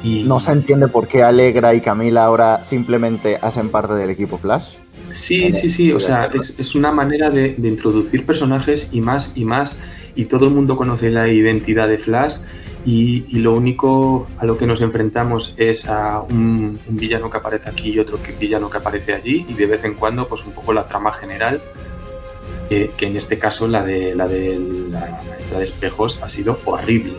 Y... 0.03 0.23
¿No 0.23 0.39
se 0.39 0.51
entiende 0.51 0.87
por 0.87 1.07
qué 1.07 1.23
Alegra 1.23 1.73
y 1.73 1.81
Camila 1.81 2.25
ahora 2.25 2.63
simplemente 2.63 3.37
hacen 3.41 3.69
parte 3.69 3.93
del 3.93 4.09
equipo 4.09 4.37
Flash? 4.37 4.75
Sí, 5.07 5.53
sí, 5.53 5.69
sí, 5.69 5.91
o 5.91 5.99
sea, 5.99 6.29
es, 6.33 6.75
una 6.75 6.91
manera 6.91 7.29
de, 7.29 7.55
introducir 7.57 8.25
personajes 8.25 8.89
y 8.91 9.01
más 9.01 9.31
y 9.35 9.45
más, 9.45 9.77
y 10.15 10.25
todo 10.25 10.45
el 10.45 10.51
mundo 10.51 10.75
conoce 10.75 11.09
la 11.09 11.27
identidad 11.27 11.87
de 11.87 11.97
Flash, 11.97 12.37
y, 12.85 13.39
lo 13.39 13.55
único 13.55 14.27
a 14.37 14.45
lo 14.45 14.57
que 14.57 14.65
nos 14.65 14.81
enfrentamos 14.81 15.53
es 15.57 15.87
a 15.87 16.21
un, 16.21 16.79
un, 16.87 16.97
villano 16.97 17.29
que 17.29 17.37
aparece 17.37 17.69
aquí 17.69 17.91
y 17.91 17.99
otro 17.99 18.19
villano 18.39 18.69
que 18.69 18.77
aparece 18.77 19.13
allí, 19.13 19.45
y 19.47 19.53
de 19.53 19.67
vez 19.67 19.83
en 19.83 19.93
cuando, 19.93 20.27
pues 20.27 20.43
un 20.45 20.51
poco 20.51 20.73
la 20.73 20.87
trama 20.87 21.13
general 21.13 21.61
que, 22.69 22.91
en 23.01 23.15
este 23.17 23.39
caso 23.39 23.67
la 23.67 23.83
de 23.83 24.15
la 24.15 24.27
de 24.27 24.59
la 24.89 25.21
maestra 25.27 25.59
de 25.59 25.65
espejos 25.65 26.19
ha 26.21 26.29
sido 26.29 26.59
horrible. 26.65 27.13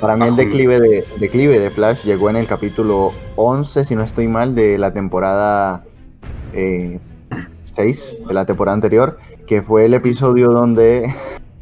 Para 0.00 0.16
mí 0.16 0.26
el 0.26 0.36
declive 0.36 0.80
de, 0.80 1.04
declive 1.18 1.58
de 1.58 1.70
Flash 1.70 2.04
llegó 2.04 2.30
en 2.30 2.36
el 2.36 2.46
capítulo 2.46 3.12
11, 3.36 3.84
si 3.84 3.94
no 3.94 4.02
estoy 4.02 4.28
mal, 4.28 4.54
de 4.54 4.78
la 4.78 4.92
temporada 4.92 5.84
6 6.52 6.54
eh, 6.54 8.24
de 8.26 8.34
la 8.34 8.44
temporada 8.44 8.74
anterior, 8.74 9.18
que 9.46 9.62
fue 9.62 9.86
el 9.86 9.94
episodio 9.94 10.48
donde 10.48 11.12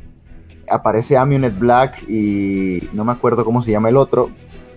aparece 0.68 1.16
Amunet 1.16 1.58
Black 1.58 2.08
y 2.08 2.88
no 2.92 3.04
me 3.04 3.12
acuerdo 3.12 3.44
cómo 3.44 3.62
se 3.62 3.72
llama 3.72 3.88
el 3.88 3.96
otro. 3.96 4.30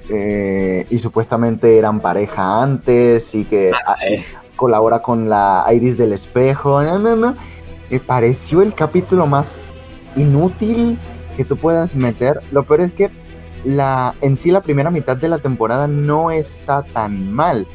Eh, 0.07 0.85
y 0.91 0.99
supuestamente 0.99 1.79
eran 1.79 1.99
pareja 1.99 2.61
antes 2.61 3.33
y 3.33 3.43
que 3.43 3.71
ah, 3.73 3.95
colabora 4.55 5.01
con 5.01 5.29
la 5.29 5.65
Iris 5.73 5.97
del 5.97 6.13
espejo. 6.13 6.81
Me 7.89 7.99
pareció 7.99 8.61
el 8.61 8.73
capítulo 8.73 9.27
más 9.27 9.63
inútil 10.15 10.97
que 11.37 11.45
tú 11.45 11.57
puedas 11.57 11.95
meter. 11.95 12.41
Lo 12.51 12.65
peor 12.65 12.81
es 12.81 12.91
que 12.91 13.11
la, 13.63 14.15
en 14.21 14.35
sí 14.35 14.51
la 14.51 14.61
primera 14.61 14.91
mitad 14.91 15.17
de 15.17 15.27
la 15.27 15.39
temporada 15.39 15.87
no 15.87 16.31
está 16.31 16.83
tan 16.83 17.31
mal 17.31 17.67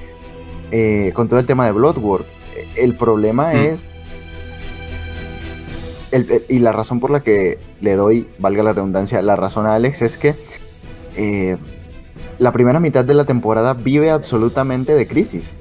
eh, 0.71 1.13
con 1.15 1.29
todo 1.29 1.39
el 1.39 1.47
tema 1.47 1.67
de 1.67 1.73
Bloodwork. 1.73 2.27
El 2.77 2.97
problema 2.97 3.53
mm. 3.53 3.57
es... 3.57 3.85
y 6.49 6.59
la 6.59 6.73
razón 6.73 7.01
por 7.01 7.11
la 7.11 7.23
que 7.23 7.59
le 7.81 7.95
doy, 7.95 8.29
valga 8.39 8.63
la 8.63 8.73
redundancia, 8.73 9.23
la 9.23 9.37
razón 9.37 9.67
a 9.67 9.75
Alex 9.75 10.03
es 10.03 10.19
que 10.19 10.37
eh, 11.17 11.57
la 12.39 12.53
primera 12.53 12.81
mitad 12.81 13.05
de 13.05 13.15
la 13.15 13.25
temporada 13.25 13.75
vive 13.75 14.11
absolutamente 14.11 14.95
de 14.95 15.07
crisis 15.07 15.55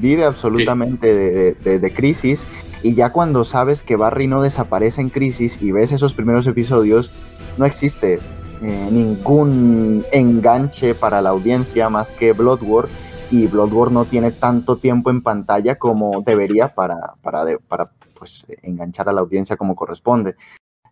vive 0.00 0.24
absolutamente 0.24 1.54
de, 1.54 1.92
crisis 1.92 2.46
y 2.82 2.94
ya 2.94 3.12
cuando 3.12 3.44
sabes 3.44 3.82
que 3.82 3.96
Barry 3.96 4.26
no 4.26 4.42
desaparece 4.42 5.00
en 5.00 5.10
crisis 5.10 5.60
y 5.62 5.72
ves 5.72 5.92
esos 5.92 6.14
primeros 6.14 6.46
episodios, 6.46 7.10
no 7.56 7.64
existe 7.64 8.20
eh, 8.62 8.88
ningún 8.90 10.04
enganche 10.12 10.94
para 10.94 11.22
la 11.22 11.30
audiencia 11.30 11.88
más 11.88 12.12
que 12.12 12.32
Bloodwork 12.32 12.88
y 13.30 13.46
Bloodwork 13.46 13.90
no 13.90 14.04
tiene 14.04 14.30
tanto 14.30 14.76
tiempo 14.76 15.10
en 15.10 15.22
pantalla 15.22 15.76
como 15.76 16.22
debería 16.24 16.74
para, 16.74 17.14
para, 17.22 17.44
para 17.68 17.90
pues, 18.16 18.44
enganchar 18.62 19.08
a 19.08 19.12
la 19.12 19.20
audiencia 19.20 19.56
como 19.56 19.74
corresponde. 19.74 20.36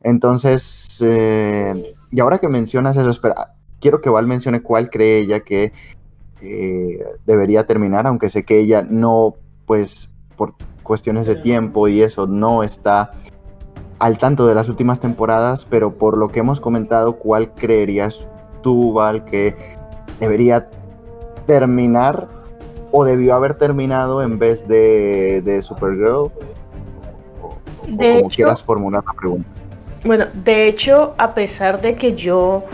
Entonces, 0.02 1.02
eh, 1.04 1.94
y 2.10 2.20
ahora 2.20 2.38
que 2.38 2.48
mencionas 2.48 2.96
eso, 2.96 3.10
espera, 3.10 3.54
quiero 3.80 4.00
que 4.00 4.10
Val 4.10 4.26
mencione 4.26 4.60
cuál 4.60 4.90
cree 4.90 5.18
ella 5.18 5.40
que 5.40 5.72
eh, 6.42 7.04
debería 7.24 7.66
terminar, 7.66 8.06
aunque 8.06 8.28
sé 8.28 8.44
que 8.44 8.58
ella 8.58 8.82
no, 8.82 9.36
pues 9.64 10.12
por 10.36 10.54
cuestiones 10.82 11.26
de 11.26 11.36
tiempo 11.36 11.88
y 11.88 12.02
eso, 12.02 12.26
no 12.26 12.62
está 12.62 13.12
al 13.98 14.18
tanto 14.18 14.46
de 14.46 14.54
las 14.56 14.68
últimas 14.68 14.98
temporadas, 14.98 15.64
pero 15.70 15.94
por 15.94 16.18
lo 16.18 16.28
que 16.28 16.40
hemos 16.40 16.60
comentado, 16.60 17.18
¿cuál 17.18 17.54
creerías 17.54 18.28
tú, 18.60 18.92
Val, 18.92 19.24
que 19.24 19.54
debería 20.18 20.68
terminar 21.46 22.26
o 22.90 23.04
debió 23.04 23.34
haber 23.34 23.54
terminado 23.54 24.22
en 24.22 24.38
vez 24.40 24.66
de, 24.66 25.40
de 25.44 25.62
Supergirl? 25.62 26.32
O, 27.40 27.58
como 27.96 28.28
quieras 28.28 28.62
formular 28.62 29.04
la 29.06 29.12
pregunta. 29.12 29.50
Bueno, 30.04 30.26
de 30.34 30.66
hecho, 30.66 31.14
a 31.16 31.32
pesar 31.32 31.80
de 31.80 31.94
que 31.94 32.14
yo 32.14 32.64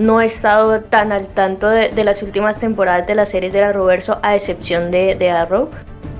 no 0.00 0.20
he 0.20 0.24
estado 0.24 0.80
tan 0.80 1.12
al 1.12 1.26
tanto 1.28 1.68
de, 1.68 2.04
las 2.04 2.22
últimas 2.22 2.58
temporadas 2.58 3.06
de 3.06 3.14
la 3.14 3.26
serie 3.26 3.50
de 3.50 3.60
la 3.60 3.72
Roverso, 3.72 4.18
a 4.22 4.34
excepción 4.34 4.90
de, 4.90 5.30
Arrow. 5.30 5.68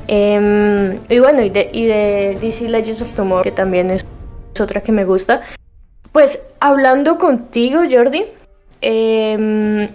Em, 0.07 0.99
y 1.09 1.19
bueno, 1.19 1.41
y 1.43 1.49
de, 1.49 2.39
DC 2.41 2.69
Legends 2.69 3.01
of 3.01 3.15
Tomorrow, 3.15 3.43
que 3.43 3.53
también 3.53 3.91
es, 3.91 4.05
otra 4.61 4.83
que 4.83 4.93
me 4.93 5.07
gusta. 5.07 5.41
Pues 6.13 6.43
hablando 6.61 7.17
contigo, 7.17 7.81
Jordi, 7.91 8.27
em, 8.83 9.89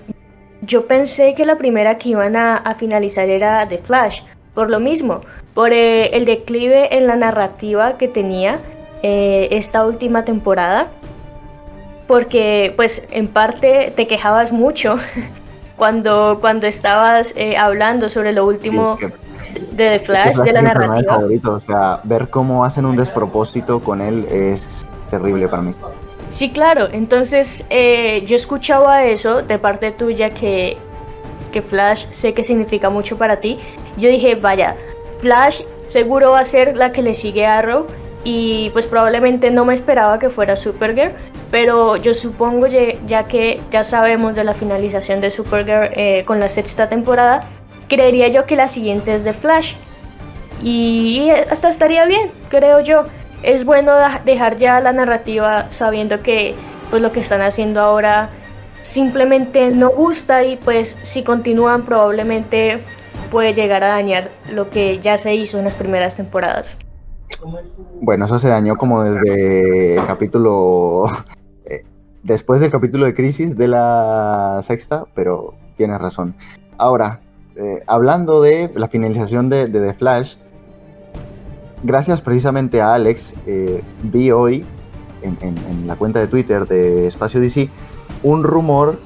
yo 0.62 0.88
pensé 0.88 1.36
que 1.36 1.46
la 1.46 1.58
primera 1.58 2.00
que 2.00 2.10
iban 2.10 2.36
a, 2.36 2.76
finalizar 2.80 3.30
era 3.30 3.68
The 3.68 3.78
Flash, 3.78 4.22
por 4.56 4.72
lo 4.72 4.80
mismo, 4.80 5.22
por 5.54 5.74
eh, 5.74 6.08
el 6.18 6.26
declive 6.26 6.98
en 6.98 7.06
la 7.06 7.16
narrativa 7.18 7.98
que 7.98 8.08
tenía 8.08 8.60
eh, 9.04 9.50
esta 9.52 9.86
última 9.86 10.26
temporada 10.26 10.88
porque 12.08 12.74
pues 12.76 13.04
en 13.12 13.28
parte 13.28 13.94
te 13.96 14.08
quejabas 14.08 14.52
mucho 14.52 14.98
cuando, 15.76 16.38
cuando 16.42 16.68
estabas 16.68 17.34
eh, 17.36 17.58
hablando 17.58 18.10
sobre 18.10 18.34
lo 18.34 18.46
último 18.46 18.98
de 19.72 19.98
The 19.98 20.00
Flash, 20.00 20.38
de 20.38 20.54
la 20.54 20.62
narrativa. 20.62 21.18
o 21.50 21.60
sea, 21.60 22.00
ver 22.04 22.30
cómo 22.30 22.64
hacen 22.64 22.86
un 22.86 22.96
despropósito 22.96 23.80
con 23.80 24.02
él 24.02 24.26
es 24.30 24.86
terrible 25.10 25.48
para 25.48 25.62
mí. 25.62 25.76
Sí, 26.30 26.52
claro, 26.52 26.88
entonces 26.92 27.66
eh, 27.70 28.24
yo 28.26 28.36
escuchaba 28.36 29.06
eso 29.06 29.44
de 29.44 29.60
parte 29.60 29.92
tuya 29.92 30.32
que 30.32 30.78
que 31.56 31.62
Flash 31.62 32.08
sé 32.10 32.34
que 32.34 32.44
significa 32.44 32.90
mucho 32.90 33.18
para 33.18 33.38
ti, 33.40 33.58
yo 33.96 34.10
dije, 34.10 34.36
vaya, 34.36 34.76
Flash 35.22 35.62
seguro 35.90 36.32
va 36.32 36.42
a 36.42 36.44
ser 36.44 36.76
la 36.76 36.92
que 36.92 37.02
le 37.02 37.14
sigue 37.14 37.46
a 37.46 37.60
Arrow 37.60 37.88
y 38.26 38.72
pues 38.72 38.88
probablemente 38.88 39.52
no 39.52 39.66
me 39.66 39.76
esperaba 39.76 40.18
que 40.18 40.30
fuera 40.30 40.56
Supergirl, 40.56 41.12
pero 41.52 41.96
yo 41.96 42.16
supongo 42.16 42.66
ya 42.68 43.28
que 43.28 43.62
ya 43.72 43.84
sabemos 43.84 44.36
de 44.36 44.44
la 44.44 44.56
finalización 44.56 45.22
de 45.22 45.30
Supergirl 45.30 45.92
eh, 45.92 46.24
con 46.26 46.40
la 46.40 46.50
sexta 46.50 46.90
temporada, 46.90 47.46
creería 47.88 48.28
yo 48.28 48.46
que 48.46 48.56
la 48.56 48.68
siguiente 48.68 49.14
es 49.14 49.24
de 49.24 49.32
Flash 49.32 49.76
y 50.62 51.30
hasta 51.30 51.70
estaría 51.70 52.06
bien, 52.06 52.32
creo 52.50 52.80
yo. 52.80 53.06
Es 53.44 53.64
bueno 53.64 53.94
dejar 54.26 54.58
ya 54.58 54.80
la 54.80 54.92
narrativa 54.92 55.68
sabiendo 55.70 56.24
que 56.24 56.56
pues 56.90 57.04
lo 57.04 57.12
que 57.12 57.20
están 57.20 57.42
haciendo 57.42 57.80
ahora 57.80 58.30
simplemente 58.82 59.70
no 59.70 59.90
gusta 59.92 60.44
y 60.44 60.56
pues 60.56 60.98
si 61.04 61.22
continúan 61.24 61.86
probablemente 61.86 62.80
puede 63.30 63.54
llegar 63.54 63.84
a 63.84 63.90
dañar 63.90 64.32
lo 64.52 64.72
que 64.72 64.98
ya 64.98 65.20
se 65.20 65.36
hizo 65.36 65.60
en 65.60 65.66
las 65.66 65.76
primeras 65.76 66.16
temporadas. 66.16 66.76
Bueno, 68.02 68.26
eso 68.26 68.40
se 68.40 68.50
dañó 68.50 68.76
como 68.76 69.04
desde 69.04 69.98
el 69.98 70.06
capítulo... 70.06 71.08
Eh, 71.68 71.84
después 72.22 72.62
del 72.62 72.70
capítulo 72.70 73.08
de 73.08 73.16
Crisis 73.16 73.58
de 73.58 73.68
la 73.68 74.60
sexta, 74.62 75.06
pero 75.16 75.56
tienes 75.76 76.00
razón. 76.00 76.36
Ahora, 76.78 77.22
eh, 77.56 77.82
hablando 77.88 78.42
de 78.42 78.72
la 78.76 78.88
finalización 78.88 79.50
de, 79.50 79.68
The 79.68 79.94
Flash, 79.96 80.36
gracias 81.84 82.22
precisamente 82.22 82.82
a 82.82 82.94
Alex, 82.94 83.34
eh, 83.48 83.82
vi 84.04 84.30
hoy 84.30 84.66
en, 85.24 85.88
la 85.88 85.96
cuenta 85.96 86.20
de 86.20 86.28
Twitter 86.28 86.68
de 86.68 87.08
Espacio 87.08 87.40
DC 87.40 87.70
un 88.24 88.44
rumor, 88.44 89.00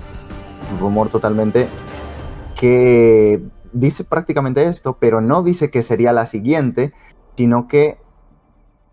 un 0.74 0.80
rumor 0.80 1.10
totalmente, 1.10 1.68
que 2.60 3.42
dice 3.74 4.04
prácticamente 4.04 4.64
esto, 4.64 4.98
pero 5.00 5.22
no 5.22 5.44
dice 5.44 5.70
que 5.70 5.84
sería 5.84 6.12
la 6.12 6.26
siguiente, 6.26 6.92
sino 7.36 7.68
que 7.68 7.98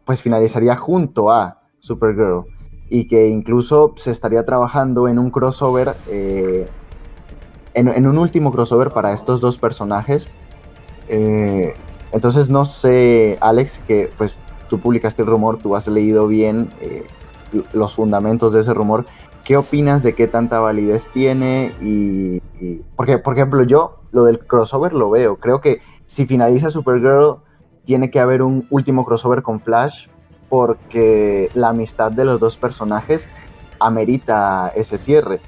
pues 0.06 0.22
finalizaría 0.22 0.76
junto 0.76 1.30
a 1.30 1.60
Supergirl 1.80 2.46
y 2.88 3.08
que 3.08 3.28
incluso 3.28 3.92
se 3.96 4.12
estaría 4.12 4.44
trabajando 4.44 5.08
en 5.08 5.18
un 5.18 5.30
crossover, 5.30 5.96
eh, 6.06 6.68
en, 7.74 8.06
un 8.06 8.16
último 8.16 8.52
crossover 8.52 8.92
para 8.92 9.12
estos 9.12 9.40
dos 9.40 9.58
personajes. 9.58 10.30
Eh, 11.08 11.74
entonces 12.12 12.48
no 12.48 12.64
sé, 12.64 13.36
Alex, 13.40 13.82
que 13.86 14.10
pues 14.16 14.38
tú 14.68 14.78
publicaste 14.78 15.22
el 15.22 15.28
rumor, 15.28 15.58
tú 15.58 15.74
has 15.74 15.88
leído 15.88 16.28
bien 16.28 16.70
eh, 16.80 17.04
los 17.72 17.96
fundamentos 17.96 18.52
de 18.52 18.60
ese 18.60 18.72
rumor. 18.72 19.04
¿Qué 19.44 19.56
opinas 19.56 20.02
de 20.02 20.14
qué 20.14 20.26
tanta 20.26 20.60
validez 20.60 21.08
tiene? 21.12 21.72
Y, 21.80 22.40
porque, 22.96 23.18
por 23.18 23.34
ejemplo, 23.34 23.62
yo 23.62 24.00
lo 24.10 24.24
del 24.24 24.40
crossover 24.40 24.92
lo 24.92 25.10
veo. 25.10 25.36
Creo 25.36 25.60
que 25.60 25.80
si 26.06 26.26
finaliza 26.26 26.70
Supergirl, 26.70 27.38
tiene 27.86 28.10
que 28.10 28.20
haber 28.20 28.42
un 28.42 28.66
último 28.68 29.06
crossover 29.06 29.42
con 29.42 29.60
Flash, 29.60 30.08
porque 30.50 31.48
la 31.54 31.68
amistad 31.68 32.12
de 32.12 32.24
los 32.24 32.38
dos 32.40 32.58
personajes 32.58 33.30
amerita 33.78 34.72
ese 34.74 34.98
cierre. 34.98 35.40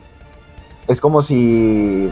Es 0.87 1.01
como 1.01 1.20
si 1.20 2.11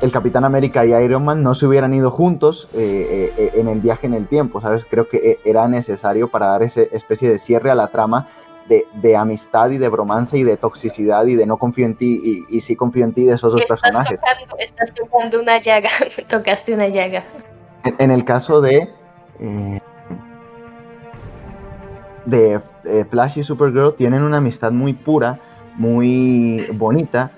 el 0.00 0.12
Capitán 0.12 0.44
América 0.44 0.86
y 0.86 0.92
Iron 0.92 1.24
Man 1.24 1.42
no 1.42 1.54
se 1.54 1.66
hubieran 1.66 1.92
ido 1.92 2.10
juntos 2.10 2.68
eh, 2.74 3.32
eh, 3.36 3.52
en 3.54 3.68
el 3.68 3.80
viaje 3.80 4.06
en 4.06 4.14
el 4.14 4.28
tiempo, 4.28 4.60
¿sabes? 4.60 4.86
Creo 4.88 5.08
que 5.08 5.16
eh, 5.16 5.38
era 5.44 5.68
necesario 5.68 6.30
para 6.30 6.46
dar 6.46 6.62
esa 6.62 6.82
especie 6.82 7.28
de 7.28 7.38
cierre 7.38 7.70
a 7.70 7.74
la 7.74 7.88
trama 7.88 8.28
de, 8.68 9.16
amistad 9.16 9.70
y 9.70 9.78
de 9.78 9.88
bromance 9.88 10.38
y 10.38 10.42
de 10.42 10.56
toxicidad 10.56 11.26
y 11.26 11.34
de 11.34 11.44
no 11.44 11.58
confío 11.58 11.84
en 11.84 11.96
ti 11.96 12.44
y, 12.48 12.60
sí 12.60 12.76
confío 12.76 13.04
en 13.04 13.12
ti 13.12 13.26
de 13.26 13.34
esos 13.34 13.52
dos 13.52 13.64
personajes. 13.66 14.20
estás 14.58 14.92
tocando 14.94 15.40
una 15.40 15.60
llaga, 15.60 15.90
tocaste 16.28 16.72
una 16.72 16.88
llaga. 16.88 17.24
En, 17.98 18.10
el 18.10 18.24
caso 18.24 18.62
de... 18.62 18.90
de 22.24 22.60
Flash 23.10 23.38
y 23.38 23.42
Supergirl 23.42 23.94
tienen 23.94 24.22
una 24.22 24.38
amistad 24.38 24.72
muy 24.72 24.92
pura, 24.92 25.40
muy 25.76 26.66
bonita 26.74 27.32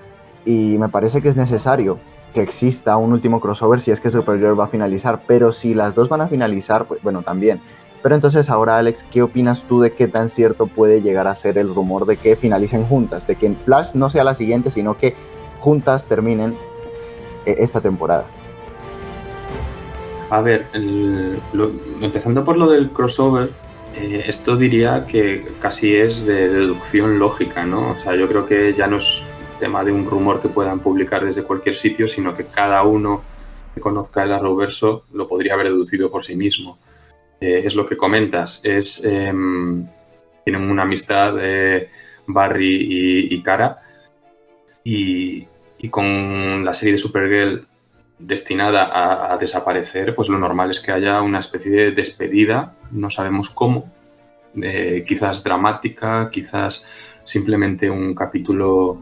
y 0.45 0.79
me 0.79 0.89
parece 0.89 1.21
que 1.23 1.29
es 1.29 1.37
necesario 1.37 1.99
que 2.37 2.43
exista 2.43 2.99
un 2.99 3.13
último 3.13 3.41
crossover 3.41 3.81
si 3.81 3.91
es 3.91 4.01
que 4.01 4.11
Supergirl 4.11 4.59
va 4.59 4.65
a 4.65 4.69
finalizar, 4.69 5.23
pero 5.27 5.53
si 5.53 5.73
las 5.73 5.95
dos 5.95 6.11
van 6.11 6.21
a 6.21 6.29
finalizar, 6.29 6.85
pues 6.87 7.03
bueno, 7.03 7.23
también. 7.23 7.63
Pero 8.03 8.15
entonces 8.15 8.51
ahora, 8.51 8.77
Alex, 8.77 9.05
¿qué 9.11 9.23
opinas 9.23 9.63
tú 9.63 9.81
de 9.81 9.93
qué 9.93 10.07
tan 10.07 10.29
cierto 10.29 10.67
puede 10.67 11.01
llegar 11.01 11.27
a 11.27 11.35
ser 11.35 11.57
el 11.59 11.75
rumor 11.75 12.05
de 12.05 12.19
que 12.19 12.37
finalicen 12.37 12.85
juntas? 12.87 13.27
De 13.27 13.37
que 13.37 13.53
Flash 13.55 13.95
no 13.95 14.11
sea 14.11 14.23
la 14.23 14.35
siguiente, 14.35 14.71
sino 14.71 14.97
que 14.97 15.15
juntas 15.59 16.07
terminen 16.07 16.57
eh, 17.47 17.57
esta 17.59 17.81
temporada. 17.81 18.27
A 20.29 20.41
ver, 20.41 20.67
empezando 22.01 22.45
por 22.45 22.57
lo 22.57 22.69
del 22.69 22.91
crossover, 22.91 23.51
eh, 23.95 24.25
esto 24.27 24.57
diría 24.57 25.07
que 25.07 25.47
casi 25.61 25.97
es 25.97 26.27
de 26.27 26.49
deducción 26.49 27.19
lógica, 27.19 27.65
¿no? 27.65 27.91
O 27.93 27.99
sea, 27.99 28.15
yo 28.15 28.29
creo 28.29 28.47
que 28.47 28.75
ya 28.75 28.87
no 28.87 28.97
es 28.97 29.23
tema 29.61 29.85
de 29.85 29.93
un 29.93 30.05
rumor 30.05 30.41
que 30.41 30.49
puedan 30.49 30.81
publicar 30.81 31.25
desde 31.25 31.45
cualquier 31.45 31.77
sitio, 31.77 32.07
sino 32.09 32.35
que 32.35 32.45
cada 32.47 32.83
uno 32.83 33.23
que 33.75 33.81
conozca 33.81 34.25
el 34.25 34.33
Arrowverso 34.33 35.05
lo 35.13 35.29
podría 35.29 35.55
haber 35.55 35.69
deducido 35.69 36.11
por 36.11 36.25
sí 36.25 36.37
mismo. 36.37 36.79
Eh, 37.41 37.63
es 37.65 37.75
lo 37.75 37.87
que 37.87 37.97
comentas, 37.97 38.61
es 38.65 39.05
em, 39.05 39.87
tienen 40.45 40.71
una 40.71 40.83
amistad 40.83 41.35
de 41.35 41.91
Barry 42.27 43.29
y, 43.31 43.43
Cara 43.43 43.83
y, 44.85 45.47
con 45.91 46.65
la 46.65 46.75
serie 46.75 46.93
de 46.93 46.99
Supergirl 46.99 47.66
destinada 48.19 49.33
a, 49.33 49.37
desaparecer, 49.37 50.15
pues 50.15 50.29
lo 50.29 50.39
normal 50.39 50.71
es 50.71 50.81
que 50.81 50.93
haya 50.93 51.21
una 51.21 51.39
especie 51.39 51.71
de 51.71 51.91
despedida, 51.93 52.75
no 52.91 53.11
sabemos 53.11 53.51
cómo, 53.51 53.93
quizás 55.07 55.45
dramática, 55.45 56.31
quizás 56.33 56.87
simplemente 57.25 57.91
un 57.91 58.15
capítulo 58.15 58.99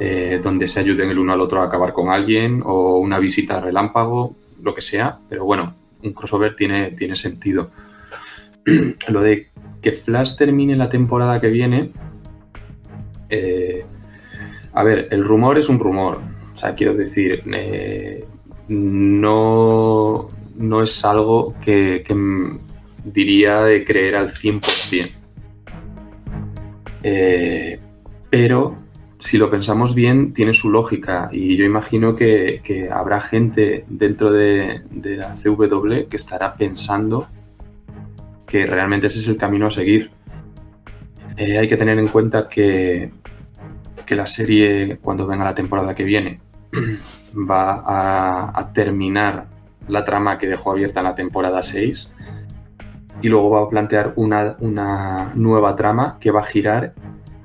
eh, 0.00 0.40
donde 0.42 0.68
se 0.68 0.78
ayuden 0.78 1.10
el 1.10 1.18
uno 1.18 1.32
al 1.32 1.40
otro 1.40 1.60
a 1.60 1.64
acabar 1.64 1.92
con 1.92 2.08
alguien 2.08 2.62
o 2.64 2.98
una 2.98 3.18
visita 3.18 3.60
relámpago, 3.60 4.36
lo 4.62 4.72
que 4.72 4.80
sea, 4.80 5.18
pero 5.28 5.44
bueno, 5.44 5.74
un 6.04 6.12
crossover 6.12 6.54
tiene, 6.54 6.92
tiene 6.92 7.16
sentido. 7.16 7.70
lo 9.08 9.20
de 9.20 9.48
que 9.82 9.92
Flash 9.92 10.36
termine 10.36 10.76
la 10.76 10.88
temporada 10.88 11.40
que 11.40 11.48
viene, 11.48 11.90
eh, 13.28 13.84
a 14.72 14.82
ver, 14.84 15.08
el 15.10 15.24
rumor 15.24 15.58
es 15.58 15.68
un 15.68 15.80
rumor, 15.80 16.20
o 16.54 16.56
sea, 16.56 16.76
quiero 16.76 16.94
decir, 16.94 17.42
eh, 17.52 18.24
no, 18.68 20.30
no 20.56 20.82
es 20.82 21.04
algo 21.04 21.54
que, 21.60 22.04
diría 23.04 23.62
de 23.62 23.84
creer 23.84 24.16
al 24.16 24.30
100%. 24.30 25.10
Eh, 27.02 27.80
pero 28.30 28.76
si 29.18 29.38
lo 29.38 29.50
pensamos 29.50 29.94
bien, 29.94 30.32
tiene 30.32 30.54
su 30.54 30.70
lógica 30.70 31.28
y 31.32 31.56
yo 31.56 31.64
imagino 31.64 32.14
que, 32.14 32.88
habrá 32.92 33.20
gente 33.20 33.84
dentro 33.88 34.30
de, 34.32 34.82
la 34.92 35.32
CW 35.32 36.08
que 36.08 36.16
estará 36.16 36.54
pensando 36.56 37.26
que 38.46 38.66
realmente 38.66 39.08
ese 39.08 39.20
es 39.20 39.28
el 39.28 39.36
camino 39.36 39.66
a 39.66 39.70
seguir. 39.70 40.10
Eh, 41.36 41.58
hay 41.58 41.68
que 41.68 41.76
tener 41.76 41.98
en 41.98 42.08
cuenta 42.08 42.48
que, 42.48 43.10
la 44.10 44.26
serie, 44.26 44.98
cuando 45.02 45.26
venga 45.26 45.44
la 45.44 45.54
temporada 45.54 45.94
que 45.94 46.04
viene, 46.04 46.40
va 47.48 47.82
a, 48.58 48.72
terminar 48.72 49.46
la 49.88 50.04
trama 50.04 50.38
que 50.38 50.46
dejó 50.46 50.72
abierta 50.72 51.00
en 51.00 51.04
la 51.04 51.14
temporada 51.14 51.62
6 51.62 52.12
y 53.22 53.28
luego 53.28 53.50
va 53.50 53.62
a 53.62 53.68
plantear 53.68 54.12
una, 54.16 54.56
una 54.60 55.32
nueva 55.34 55.74
trama 55.74 56.18
que 56.20 56.30
va 56.30 56.40
a 56.40 56.44
girar 56.44 56.94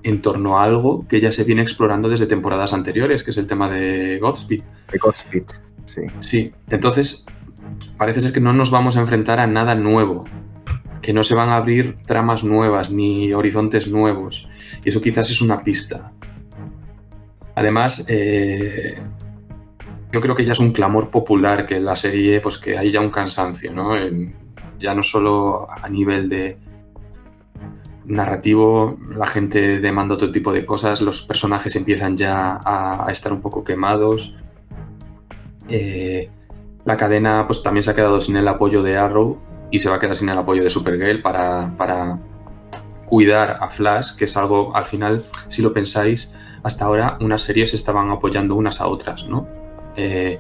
en 0.03 0.21
torno 0.21 0.57
a 0.57 0.63
algo 0.63 1.07
que 1.07 1.21
ya 1.21 1.31
se 1.31 1.43
viene 1.43 1.61
explorando 1.61 2.09
desde 2.09 2.27
temporadas 2.27 2.73
anteriores, 2.73 3.23
que 3.23 3.31
es 3.31 3.37
el 3.37 3.47
tema 3.47 3.69
de 3.69 4.19
Godspeed. 4.19 4.61
De 4.91 4.97
Godspeed, 4.97 5.45
sí. 5.85 6.01
Sí, 6.19 6.53
entonces 6.69 7.25
parece 7.97 8.21
ser 8.21 8.33
que 8.33 8.41
no 8.41 8.53
nos 8.53 8.69
vamos 8.69 8.97
a 8.97 8.99
enfrentar 8.99 9.39
a 9.39 9.47
nada 9.47 9.75
nuevo, 9.75 10.25
que 11.01 11.13
no 11.13 11.23
se 11.23 11.35
van 11.35 11.49
a 11.49 11.55
abrir 11.55 11.97
tramas 12.05 12.43
nuevas 12.43 12.91
ni 12.91 13.33
horizontes 13.33 13.87
nuevos, 13.87 14.47
y 14.83 14.89
eso 14.89 15.01
quizás 15.01 15.29
es 15.29 15.41
una 15.41 15.63
pista. 15.63 16.11
Además, 17.55 18.03
eh, 18.07 18.95
yo 20.14 20.22
creo 20.22 20.36
que 20.36 20.45
ya 20.45 20.53
es 20.53 20.59
un 20.59 20.72
clamor 20.72 21.09
popular 21.09 21.66
que 21.66 21.80
la 21.80 21.95
serie, 21.95 22.39
pues 22.39 22.57
que 22.57 22.78
hay 22.78 22.91
ya 22.91 23.01
un 23.01 23.09
cansancio, 23.09 23.74
¿no? 23.74 23.95
ya 24.80 24.93
no 24.93 25.03
solo 25.03 25.68
a 25.70 25.89
nivel 25.89 26.30
de, 26.30 26.57
narrativo, 28.05 28.97
la 29.16 29.28
gente 29.28 29.80
demanda 29.80 30.16
otro 30.16 30.32
tipo 30.32 30.51
de 30.51 30.66
cosas, 30.66 31.01
los 31.01 31.22
personajes 31.22 31.76
empiezan 31.76 32.18
ya 32.18 32.59
a, 32.64 33.11
estar 33.11 33.32
un 33.32 33.41
poco 33.41 33.64
quemados. 33.64 34.36
Eh, 35.70 36.30
la 36.86 36.97
cadena 36.97 37.45
pues 37.47 37.64
también 37.64 37.84
se 37.84 37.91
ha 37.91 37.95
quedado 37.95 38.20
sin 38.20 38.36
el 38.36 38.47
apoyo 38.47 38.84
de 38.84 38.97
Arrow 38.97 39.39
y 39.72 39.80
se 39.80 39.89
va 39.89 39.95
a 39.95 39.99
quedar 39.99 40.16
sin 40.16 40.30
el 40.30 40.38
apoyo 40.38 40.64
de 40.64 40.70
Supergirl 40.70 41.22
para, 41.22 41.74
para 41.78 42.20
cuidar 43.05 43.57
a 43.61 43.70
Flash, 43.70 44.16
que 44.16 44.26
es 44.26 44.36
algo, 44.36 44.76
al 44.76 44.86
final, 44.86 45.24
si 45.47 45.61
lo 45.61 45.74
pensáis, 45.74 46.34
hasta 46.64 46.86
ahora 46.86 47.18
unas 47.22 47.41
series 47.41 47.74
estaban 47.74 48.09
apoyando 48.09 48.55
unas 48.55 48.82
a 48.82 48.88
otras, 48.88 49.26
¿no? 49.26 49.62
Eh, 49.95 50.37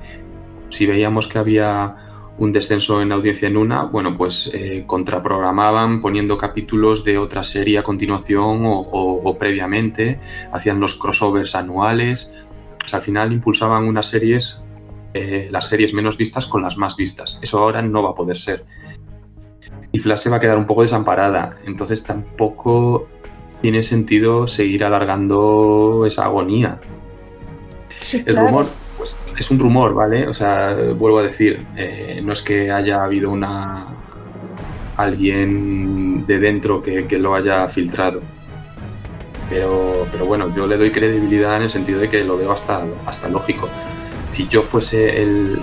si 0.69 0.85
veíamos 0.85 1.27
que 1.27 1.37
había 1.37 1.95
un 2.37 2.51
descenso 2.51 3.01
en 3.01 3.11
audiencia 3.11 3.47
en 3.47 3.57
una, 3.57 3.83
bueno, 3.83 4.17
pues 4.17 4.49
eh, 4.53 4.83
contraprogramaban 4.87 6.01
poniendo 6.01 6.37
capítulos 6.37 7.03
de 7.03 7.17
otra 7.17 7.43
serie 7.43 7.77
a 7.77 7.83
continuación 7.83 8.61
o, 8.65 9.37
previamente, 9.37 10.19
hacían 10.51 10.79
los 10.79 10.95
crossovers 10.95 11.55
anuales, 11.55 12.33
al 12.91 13.01
final 13.01 13.31
impulsaban 13.31 13.83
unas 13.83 14.07
series, 14.07 14.61
eh, 15.13 15.47
las 15.51 15.67
series 15.67 15.93
menos 15.93 16.17
vistas 16.17 16.47
con 16.47 16.63
las 16.63 16.75
más 16.75 16.95
vistas. 16.97 17.39
Eso 17.41 17.59
ahora 17.59 17.81
no 17.81 18.01
va 18.01 18.09
a 18.11 18.15
poder 18.15 18.37
ser. 18.37 18.65
Y 19.91 19.99
Flash 19.99 20.19
se 20.21 20.29
va 20.31 20.37
a 20.37 20.39
quedar 20.39 20.57
un 20.57 20.65
poco 20.65 20.81
desamparada, 20.81 21.57
entonces 21.67 22.03
tampoco 22.03 23.07
tiene 23.61 23.83
sentido 23.83 24.47
seguir 24.47 24.83
alargando 24.83 26.03
esa 26.07 26.25
agonía. 26.25 26.81
El 28.25 28.35
rumor 28.35 28.67
pues, 29.03 29.17
es 29.37 29.51
un 29.51 29.59
rumor, 29.59 29.93
¿vale? 29.93 30.27
O 30.27 30.33
sea, 30.33 30.75
vuelvo 30.95 31.19
a 31.19 31.23
decir, 31.23 31.65
eh, 31.75 32.21
no 32.23 32.33
es 32.33 32.41
que 32.41 32.71
haya 32.71 33.03
habido 33.03 33.29
una 33.29 33.87
alguien 34.95 36.25
de 36.25 36.39
dentro 36.39 36.81
que, 36.81 37.05
lo 37.19 37.35
haya 37.35 37.67
filtrado. 37.67 38.21
Pero, 39.49 40.07
pero, 40.11 40.25
bueno, 40.25 40.53
yo 40.55 40.67
le 40.67 40.77
doy 40.77 40.91
credibilidad 40.91 41.57
en 41.57 41.63
el 41.63 41.69
sentido 41.69 41.99
de 41.99 42.09
que 42.09 42.23
lo 42.23 42.37
veo 42.37 42.51
hasta, 42.51 42.85
hasta 43.05 43.27
lógico. 43.27 43.67
Si 44.31 44.47
yo 44.47 44.63
fuese 44.63 45.21
el, 45.21 45.59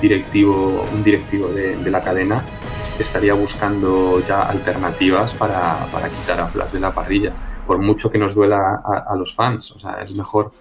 directivo, 0.00 0.86
un 0.92 1.02
directivo 1.02 1.48
de, 1.48 1.90
la 1.90 2.02
cadena, 2.02 2.44
estaría 2.98 3.34
buscando 3.34 4.20
ya 4.26 4.42
alternativas 4.42 5.32
para, 5.32 5.88
quitar 6.20 6.40
a 6.40 6.46
Flash 6.46 6.72
de 6.72 6.80
la 6.80 6.92
parrilla. 6.92 7.32
Por 7.66 7.78
mucho 7.78 8.10
que 8.10 8.18
nos 8.18 8.34
duela 8.34 8.82
a, 8.84 9.12
a 9.12 9.16
los 9.16 9.34
fans. 9.34 9.72
O 9.72 9.80
sea, 9.80 10.02
es 10.02 10.12
mejor 10.12 10.52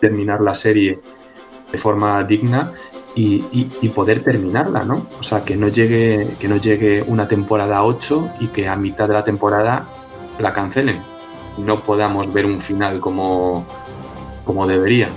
terminar 0.00 0.40
la 0.40 0.54
serie 0.54 1.00
de 1.72 1.78
forma 1.78 2.22
digna 2.24 2.72
y, 3.14 3.88
poder 3.94 4.22
terminarla, 4.22 4.84
¿no? 4.84 5.06
O 5.18 5.22
sea, 5.22 5.42
que 5.42 5.56
no 5.56 5.68
llegue, 5.68 6.28
que 6.38 6.48
no 6.48 6.56
llegue 6.56 7.02
una 7.02 7.28
temporada 7.28 7.84
8 7.84 8.30
y 8.40 8.48
que 8.48 8.68
a 8.68 8.76
mitad 8.76 9.08
de 9.08 9.14
la 9.14 9.24
temporada 9.24 9.86
la 10.38 10.54
cancelen. 10.54 11.02
No 11.58 11.82
podamos 11.82 12.32
ver 12.32 12.46
un 12.46 12.60
final 12.60 13.00
como, 13.00 13.66
como 14.44 14.66
debería. 14.66 15.10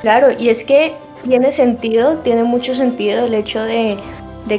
Claro, 0.00 0.28
y 0.38 0.48
es 0.48 0.62
que 0.62 0.94
tiene 1.24 1.50
sentido, 1.50 2.18
tiene 2.18 2.44
mucho 2.44 2.74
sentido 2.74 3.26
el 3.26 3.34
hecho 3.34 3.60
de, 3.62 3.98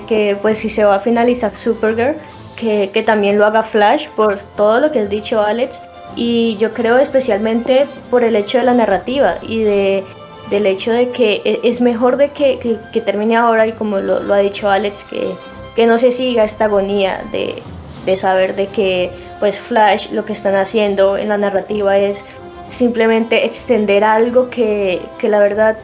que 0.08 0.38
pues 0.42 0.60
si 0.60 0.70
se 0.70 0.84
va 0.84 0.96
a 0.96 1.00
finalizar 1.00 1.56
Supergirl, 1.56 2.16
que, 2.58 2.90
que 2.94 3.04
también 3.04 3.38
lo 3.38 3.46
haga 3.46 3.64
Flash 3.64 4.10
por 4.10 4.38
todo 4.58 4.82
lo 4.82 4.92
que 4.92 5.00
has 5.00 5.10
dicho 5.10 5.42
Alex, 5.42 5.82
y 6.20 6.58
yo 6.58 6.74
creo 6.74 6.98
especialmente 6.98 7.88
por 8.12 8.26
el 8.26 8.36
hecho 8.36 8.58
de 8.58 8.66
la 8.66 8.74
narrativa 8.74 9.36
y 9.42 9.64
de, 9.64 10.04
del 10.50 10.66
hecho 10.66 10.92
de 10.92 11.12
que 11.12 11.42
e, 11.46 11.62
es 11.64 11.80
mejor 11.80 12.18
de 12.18 12.32
que, 12.32 12.78
termine 13.06 13.38
ahora 13.38 13.66
y 13.68 13.72
como 13.72 14.00
lo, 14.00 14.34
ha 14.34 14.40
dicho 14.40 14.70
Alex, 14.70 15.06
que, 15.06 15.30
que, 15.78 15.88
no 15.88 15.98
se 15.98 16.12
siga 16.12 16.44
esta 16.44 16.66
agonía 16.66 17.24
de, 17.32 17.64
de 18.06 18.16
saber 18.18 18.58
de 18.58 18.68
que 18.68 19.12
pues 19.40 19.58
Flash 19.58 20.12
lo 20.12 20.26
que 20.26 20.34
están 20.34 20.58
haciendo 20.58 21.18
en 21.18 21.30
la 21.30 21.38
narrativa 21.38 21.98
es 21.98 22.26
simplemente 22.68 23.46
extender 23.46 24.04
algo 24.04 24.50
que, 24.50 25.02
que 25.20 25.30
la 25.30 25.40
verdad 25.40 25.78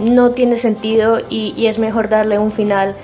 no 0.00 0.32
tiene 0.32 0.56
sentido 0.56 1.20
y, 1.30 1.54
y, 1.56 1.68
es 1.68 1.78
mejor 1.78 2.08
darle 2.08 2.36
un 2.36 2.50
final 2.50 2.96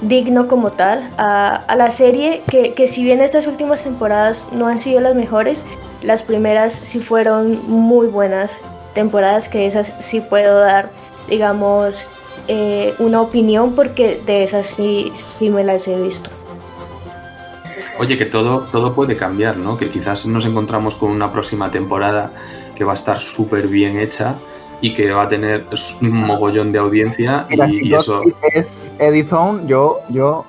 digno 0.00 0.48
como 0.48 0.72
tal 0.72 1.10
a, 1.18 1.56
a 1.56 1.76
la 1.76 1.90
serie 1.90 2.42
que, 2.48 2.72
que, 2.72 2.86
si 2.86 3.04
bien 3.04 3.20
estas 3.20 3.46
últimas 3.46 3.84
temporadas 3.84 4.46
no 4.52 4.66
han 4.66 4.78
sido 4.78 5.00
las 5.00 5.14
mejores 5.14 5.62
las 6.04 6.22
primeras 6.22 6.78
sí 6.82 7.00
fueron 7.00 7.68
muy 7.68 8.06
buenas 8.06 8.58
temporadas, 8.94 9.48
que 9.48 9.66
esas 9.66 9.92
sí 9.98 10.20
puedo 10.20 10.60
dar, 10.60 10.90
digamos, 11.28 12.06
eh, 12.46 12.94
una 12.98 13.20
opinión 13.20 13.74
porque 13.74 14.20
de 14.24 14.44
esas 14.44 14.66
sí, 14.66 15.10
sí 15.14 15.48
me 15.48 15.64
las 15.64 15.88
he 15.88 16.00
visto. 16.00 16.30
Oye, 17.98 18.18
que 18.18 18.26
todo, 18.26 18.66
todo 18.72 18.94
puede 18.94 19.16
cambiar, 19.16 19.56
¿no? 19.56 19.76
Que 19.76 19.88
quizás 19.88 20.26
nos 20.26 20.44
encontramos 20.44 20.96
con 20.96 21.10
una 21.10 21.32
próxima 21.32 21.70
temporada 21.70 22.32
que 22.74 22.84
va 22.84 22.92
a 22.92 22.96
estar 22.96 23.20
súper 23.20 23.68
bien 23.68 23.98
hecha 23.98 24.36
y 24.80 24.94
que 24.94 25.10
va 25.12 25.22
a 25.22 25.28
tener 25.28 25.66
un 26.02 26.10
mogollón 26.10 26.72
de 26.72 26.78
audiencia 26.78 27.46
y, 27.50 27.94
eso... 27.94 28.22
Es 28.52 28.92
Edison, 28.98 29.66
yo, 29.66 30.00
yo 30.10 30.44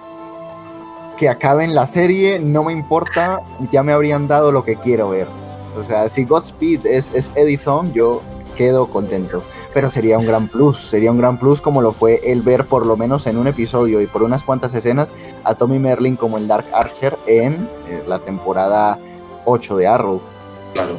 que 1.17 1.29
acaben 1.29 1.73
la 1.73 1.85
serie, 1.85 2.39
no 2.39 2.63
me 2.63 2.73
importa, 2.73 3.41
ya 3.71 3.83
me 3.83 3.93
habrían 3.93 4.27
dado 4.27 4.51
lo 4.51 4.63
que 4.63 4.75
quiero 4.75 5.09
ver. 5.09 5.44
O 5.77 5.83
sea, 5.83 6.07
si 6.07 6.23
Godspeed 6.23 6.85
es, 6.85 7.11
es 7.13 7.31
Edison, 7.35 7.93
yo 7.93 8.21
quedo 8.55 8.87
contento. 8.89 9.43
Pero 9.73 9.89
sería 9.89 10.17
un 10.17 10.25
gran 10.25 10.47
plus, 10.47 10.79
sería 10.79 11.11
un 11.11 11.17
gran 11.17 11.37
plus 11.37 11.61
como 11.61 11.81
lo 11.81 11.91
fue 11.91 12.19
el 12.23 12.41
ver 12.41 12.65
por 12.65 12.85
lo 12.85 12.97
menos 12.97 13.27
en 13.27 13.37
un 13.37 13.47
episodio 13.47 14.01
y 14.01 14.07
por 14.07 14.23
unas 14.23 14.43
cuantas 14.43 14.73
escenas 14.73 15.13
a 15.43 15.53
Tommy 15.53 15.79
Merlin 15.79 16.15
como 16.15 16.37
el 16.37 16.47
Dark 16.47 16.65
Archer 16.73 17.17
en 17.27 17.69
eh, 17.87 18.03
la 18.07 18.19
temporada 18.19 18.97
8 19.45 19.77
de 19.77 19.87
Arrow. 19.87 20.21
Claro. 20.73 20.97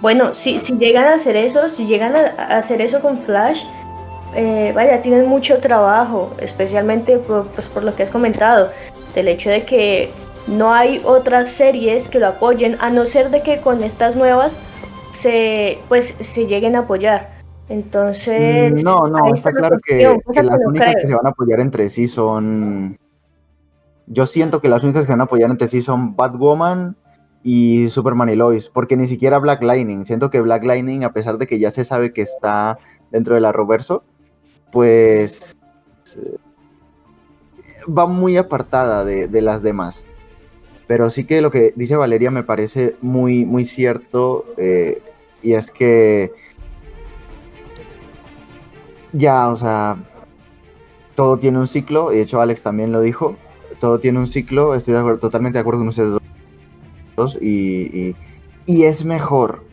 Bueno, 0.00 0.34
si, 0.34 0.58
si 0.58 0.76
llegan 0.78 1.04
a 1.04 1.14
hacer 1.14 1.36
eso, 1.36 1.68
si 1.68 1.86
llegan 1.86 2.16
a 2.16 2.58
hacer 2.58 2.80
eso 2.80 3.00
con 3.00 3.18
Flash, 3.18 3.62
eh, 4.34 4.72
vaya, 4.74 5.00
tienen 5.02 5.26
mucho 5.26 5.58
trabajo, 5.58 6.32
especialmente 6.38 7.18
por, 7.18 7.46
pues, 7.48 7.68
por 7.68 7.84
lo 7.84 7.94
que 7.94 8.02
has 8.02 8.10
comentado, 8.10 8.70
del 9.14 9.28
hecho 9.28 9.50
de 9.50 9.64
que 9.64 10.10
no 10.46 10.72
hay 10.72 11.00
otras 11.04 11.50
series 11.50 12.08
que 12.08 12.18
lo 12.18 12.28
apoyen, 12.28 12.76
a 12.80 12.90
no 12.90 13.06
ser 13.06 13.30
de 13.30 13.42
que 13.42 13.60
con 13.60 13.82
estas 13.82 14.16
nuevas 14.16 14.58
se, 15.12 15.78
pues, 15.88 16.14
se 16.20 16.46
lleguen 16.46 16.76
a 16.76 16.80
apoyar. 16.80 17.42
Entonces. 17.68 18.82
No, 18.82 19.08
no, 19.08 19.32
está 19.32 19.52
claro 19.52 19.76
que, 19.86 20.02
las 20.42 20.60
únicas 20.66 20.94
que 21.00 21.06
se 21.06 21.14
van 21.14 21.26
a 21.26 21.30
apoyar 21.30 21.60
entre 21.60 21.88
sí 21.88 22.06
son. 22.06 22.98
Yo 24.06 24.26
siento 24.26 24.60
que 24.60 24.68
las 24.68 24.82
únicas 24.82 25.06
que 25.06 25.12
van 25.12 25.20
a 25.20 25.24
apoyar 25.24 25.50
entre 25.50 25.68
sí 25.68 25.80
son 25.80 26.16
Batwoman 26.16 26.96
y 27.42 27.88
Superman 27.88 28.28
y 28.28 28.36
Lois, 28.36 28.68
porque 28.68 28.96
ni 28.96 29.06
siquiera 29.06 29.38
Black 29.38 29.62
Lightning. 29.62 30.04
Siento 30.04 30.28
que 30.28 30.40
Black 30.40 30.64
Lightning, 30.64 31.04
a 31.04 31.12
pesar 31.12 31.38
de 31.38 31.46
que 31.46 31.58
ya 31.58 31.70
se 31.70 31.84
sabe 31.84 32.12
que 32.12 32.22
está 32.22 32.78
dentro 33.10 33.36
de 33.36 33.40
la 33.40 33.52
Roverso, 33.52 34.04
pues 34.70 35.56
va 37.88 38.06
muy 38.06 38.36
apartada 38.36 39.04
de 39.04 39.40
las 39.40 39.62
demás. 39.62 40.04
Pero 40.92 41.08
sí 41.08 41.24
que 41.24 41.40
lo 41.40 41.50
que 41.50 41.72
dice 41.74 41.96
Valeria 41.96 42.30
me 42.30 42.42
parece 42.42 42.96
muy, 43.00 43.46
muy 43.46 43.64
cierto. 43.64 44.44
Eh, 44.58 45.00
y 45.40 45.54
es 45.54 45.70
que 45.70 46.32
ya, 49.14 49.48
o 49.48 49.56
sea, 49.56 49.96
todo 51.14 51.38
tiene 51.38 51.58
un 51.58 51.66
ciclo. 51.66 52.12
Y 52.12 52.16
de 52.16 52.22
hecho, 52.24 52.42
Alex 52.42 52.62
también 52.62 52.92
lo 52.92 53.00
dijo. 53.00 53.38
Todo 53.80 54.00
tiene 54.00 54.18
un 54.18 54.28
ciclo. 54.28 54.74
Estoy 54.74 54.92
totalmente 55.18 55.56
de 55.56 55.60
acuerdo 55.60 55.80
con 55.80 55.88
ustedes 55.88 56.18
dos. 57.16 57.38
Y, 57.40 58.14
y 58.66 58.82
es 58.82 59.06
mejor 59.06 59.64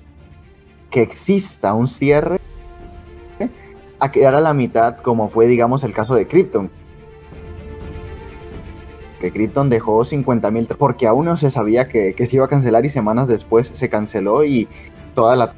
que 0.90 1.02
exista 1.02 1.74
un 1.74 1.90
cierre 1.90 2.40
a 4.00 4.10
quedar 4.10 4.36
a 4.36 4.40
la 4.40 4.54
mitad, 4.54 4.96
como 4.96 5.28
fue, 5.28 5.48
digamos, 5.48 5.84
el 5.84 5.92
caso 5.92 6.16
de 6.16 6.30
Krypton 6.30 6.72
que 9.20 9.32
Krypton 9.32 9.70
dejó 9.70 10.02
50.000 10.02 10.76
porque 10.78 11.08
aún 11.08 11.26
no 11.26 11.38
se 11.38 11.52
sabía 11.52 11.88
que, 11.88 12.14
se 12.18 12.36
iba 12.36 12.46
a 12.46 12.48
cancelar 12.48 12.86
y 12.86 12.90
semanas 12.90 13.28
después 13.28 13.68
se 13.68 13.90
canceló 13.90 14.44
y 14.44 14.68
toda 15.14 15.36
la 15.36 15.54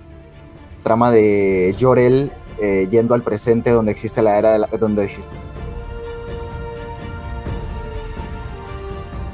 trama 0.83 1.11
de 1.11 1.75
Jorel 1.79 2.31
eh, 2.59 2.87
yendo 2.89 3.13
al 3.13 3.23
presente 3.23 3.69
donde 3.71 3.91
existe 3.91 4.21
la 4.21 4.37
era 4.37 4.51
de 4.53 4.59
la, 4.59 4.67
donde 4.67 5.03
existe 5.03 5.29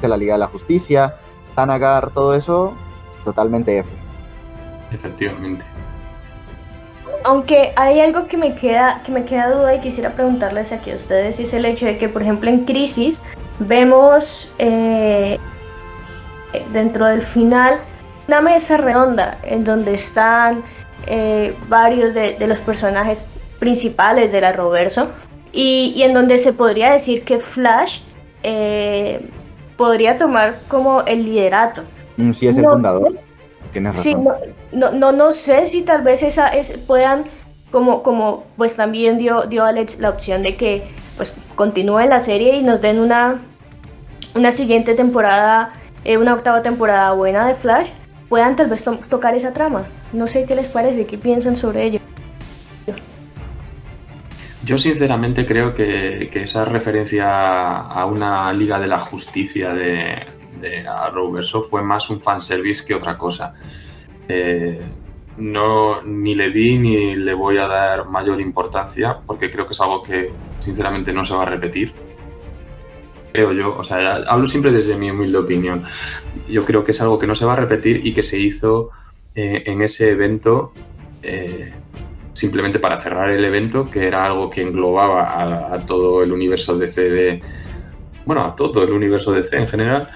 la 0.06 0.16
Liga 0.16 0.34
de 0.34 0.38
la 0.38 0.46
Justicia, 0.46 1.16
Tanagar, 1.56 2.10
todo 2.10 2.34
eso 2.34 2.74
totalmente 3.24 3.78
F. 3.78 3.92
Efectivamente. 4.92 5.64
Aunque 7.24 7.72
hay 7.76 8.00
algo 8.00 8.26
que 8.26 8.36
me 8.36 8.54
queda 8.54 9.02
que 9.04 9.10
me 9.10 9.24
queda 9.24 9.50
duda 9.50 9.74
y 9.74 9.80
quisiera 9.80 10.12
preguntarles 10.12 10.72
aquí 10.72 10.92
a 10.92 10.94
ustedes 10.94 11.40
y 11.40 11.42
es 11.42 11.52
el 11.52 11.64
hecho 11.64 11.84
de 11.84 11.98
que 11.98 12.08
por 12.08 12.22
ejemplo 12.22 12.48
en 12.48 12.64
Crisis 12.64 13.20
vemos 13.60 14.50
eh, 14.58 15.38
dentro 16.72 17.06
del 17.06 17.22
final 17.22 17.80
una 18.28 18.40
mesa 18.40 18.76
redonda 18.76 19.38
en 19.42 19.64
donde 19.64 19.94
están 19.94 20.62
eh, 21.06 21.54
varios 21.68 22.12
de, 22.14 22.36
los 22.46 22.58
personajes 22.60 23.26
principales 23.58 24.30
de 24.30 24.42
la 24.42 24.52
Roverso 24.52 25.08
y, 25.52 26.02
en 26.02 26.12
donde 26.12 26.36
se 26.36 26.52
podría 26.52 26.92
decir 26.92 27.24
que 27.24 27.38
Flash 27.38 28.00
eh, 28.42 29.20
podría 29.76 30.16
tomar 30.16 30.60
como 30.68 31.00
el 31.02 31.24
liderato. 31.24 31.82
Mm, 32.18 32.32
sí, 32.32 32.46
es 32.46 32.58
el 32.58 32.66
fundador. 32.66 33.18
Tienes 33.70 33.96
razón. 33.96 34.24
no, 34.72 34.92
no, 34.92 35.12
no, 35.12 35.32
sé 35.32 35.66
si 35.66 35.82
tal 35.82 36.02
vez 36.02 36.22
esa 36.22 36.48
es, 36.48 36.72
puedan, 36.86 37.24
como, 37.70 38.02
como 38.02 38.44
pues 38.56 38.76
también 38.76 39.18
dio, 39.18 39.42
dio 39.42 39.64
Alex 39.64 39.98
la 39.98 40.10
opción 40.10 40.42
de 40.42 40.56
que 40.56 40.88
pues 41.16 41.32
continúe 41.54 42.06
la 42.06 42.20
serie 42.20 42.56
y 42.56 42.62
nos 42.62 42.80
den 42.80 42.98
una 42.98 43.40
una 44.34 44.52
siguiente 44.52 44.94
temporada, 44.94 45.72
eh, 46.04 46.16
una 46.16 46.34
octava 46.34 46.62
temporada 46.62 47.12
buena 47.12 47.46
de 47.46 47.54
Flash, 47.54 47.90
puedan 48.28 48.56
tal 48.56 48.68
vez 48.68 48.84
tocar 49.08 49.34
esa 49.34 49.52
trama. 49.52 49.86
No 50.12 50.26
sé 50.26 50.44
qué 50.46 50.54
les 50.54 50.68
parece, 50.68 51.06
qué 51.06 51.18
piensan 51.18 51.56
sobre 51.56 51.84
ello. 51.84 52.00
Yo 54.64 54.76
sinceramente 54.76 55.46
creo 55.46 55.72
que, 55.72 56.28
esa 56.32 56.64
referencia 56.64 57.78
a 57.78 58.04
una 58.06 58.52
Liga 58.52 58.78
de 58.78 58.86
la 58.86 58.98
Justicia 58.98 59.72
de, 59.72 60.26
de 60.60 60.86
Arrowverso 60.86 61.62
fue 61.62 61.82
más 61.82 62.10
un 62.10 62.20
fanservice 62.20 62.84
que 62.84 62.94
otra 62.94 63.16
cosa. 63.16 63.54
Eh, 64.28 64.80
no, 65.38 66.02
ni 66.02 66.34
le 66.34 66.50
di 66.50 66.78
ni 66.78 67.16
le 67.16 67.34
voy 67.34 67.58
a 67.58 67.66
dar 67.66 68.08
mayor 68.08 68.40
importancia 68.40 69.18
porque 69.26 69.50
creo 69.50 69.66
que 69.66 69.72
es 69.72 69.80
algo 69.80 70.02
que 70.02 70.32
sinceramente 70.58 71.12
no 71.12 71.24
se 71.24 71.34
va 71.34 71.42
a 71.42 71.46
repetir. 71.46 71.92
Creo 73.32 73.52
yo, 73.52 73.76
o 73.76 73.84
sea, 73.84 74.16
hablo 74.26 74.48
siempre 74.48 74.72
desde 74.72 74.96
mi 74.96 75.10
humilde 75.10 75.38
opinión. 75.38 75.84
Yo 76.48 76.64
creo 76.64 76.84
que 76.84 76.90
es 76.90 77.00
algo 77.00 77.18
que 77.18 77.26
no 77.26 77.34
se 77.34 77.44
va 77.44 77.52
a 77.52 77.56
repetir 77.56 78.04
y 78.06 78.12
que 78.12 78.22
se 78.22 78.38
hizo 78.38 78.90
eh, 79.34 79.62
en 79.66 79.82
ese 79.82 80.10
evento 80.10 80.72
eh, 81.22 81.72
simplemente 82.32 82.78
para 82.78 82.96
cerrar 83.00 83.30
el 83.30 83.44
evento, 83.44 83.90
que 83.90 84.06
era 84.06 84.24
algo 84.24 84.48
que 84.48 84.62
englobaba 84.62 85.74
a, 85.74 85.86
todo 85.86 86.22
el 86.22 86.32
universo 86.32 86.78
DC 86.78 87.10
de. 87.10 87.42
Bueno, 88.24 88.44
a 88.44 88.54
todo 88.54 88.84
el 88.84 88.92
universo 88.92 89.32
DC 89.32 89.56
en 89.56 89.66
general. 89.66 90.08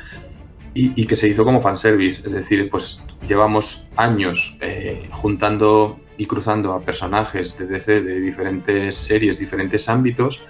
Y, 0.75 1.07
que 1.07 1.17
se 1.17 1.29
hizo 1.29 1.45
como 1.45 1.61
fanservice. 1.61 2.27
Es 2.27 2.33
decir, 2.33 2.71
pues 2.71 3.03
llevamos 3.29 3.85
años 3.97 4.57
eh, 4.61 5.07
juntando 5.11 6.01
y 6.17 6.27
cruzando 6.27 6.73
a 6.73 6.81
personajes 6.81 7.59
de 7.59 7.67
DC 7.67 8.01
de 8.03 8.21
diferentes 8.21 8.97
series, 8.97 9.39
diferentes 9.39 9.89
ámbitos. 9.89 10.43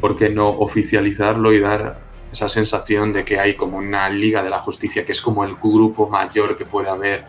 ¿Por 0.00 0.16
qué 0.16 0.28
no 0.28 0.48
oficializarlo 0.48 1.52
y 1.52 1.60
dar 1.60 1.98
esa 2.32 2.48
sensación 2.48 3.12
de 3.12 3.24
que 3.24 3.38
hay 3.38 3.54
como 3.54 3.78
una 3.78 4.08
liga 4.10 4.42
de 4.42 4.50
la 4.50 4.60
justicia, 4.60 5.04
que 5.04 5.12
es 5.12 5.20
como 5.20 5.44
el 5.44 5.54
grupo 5.54 6.08
mayor 6.08 6.58
que 6.58 6.66
puede 6.66 6.88
haber, 6.88 7.24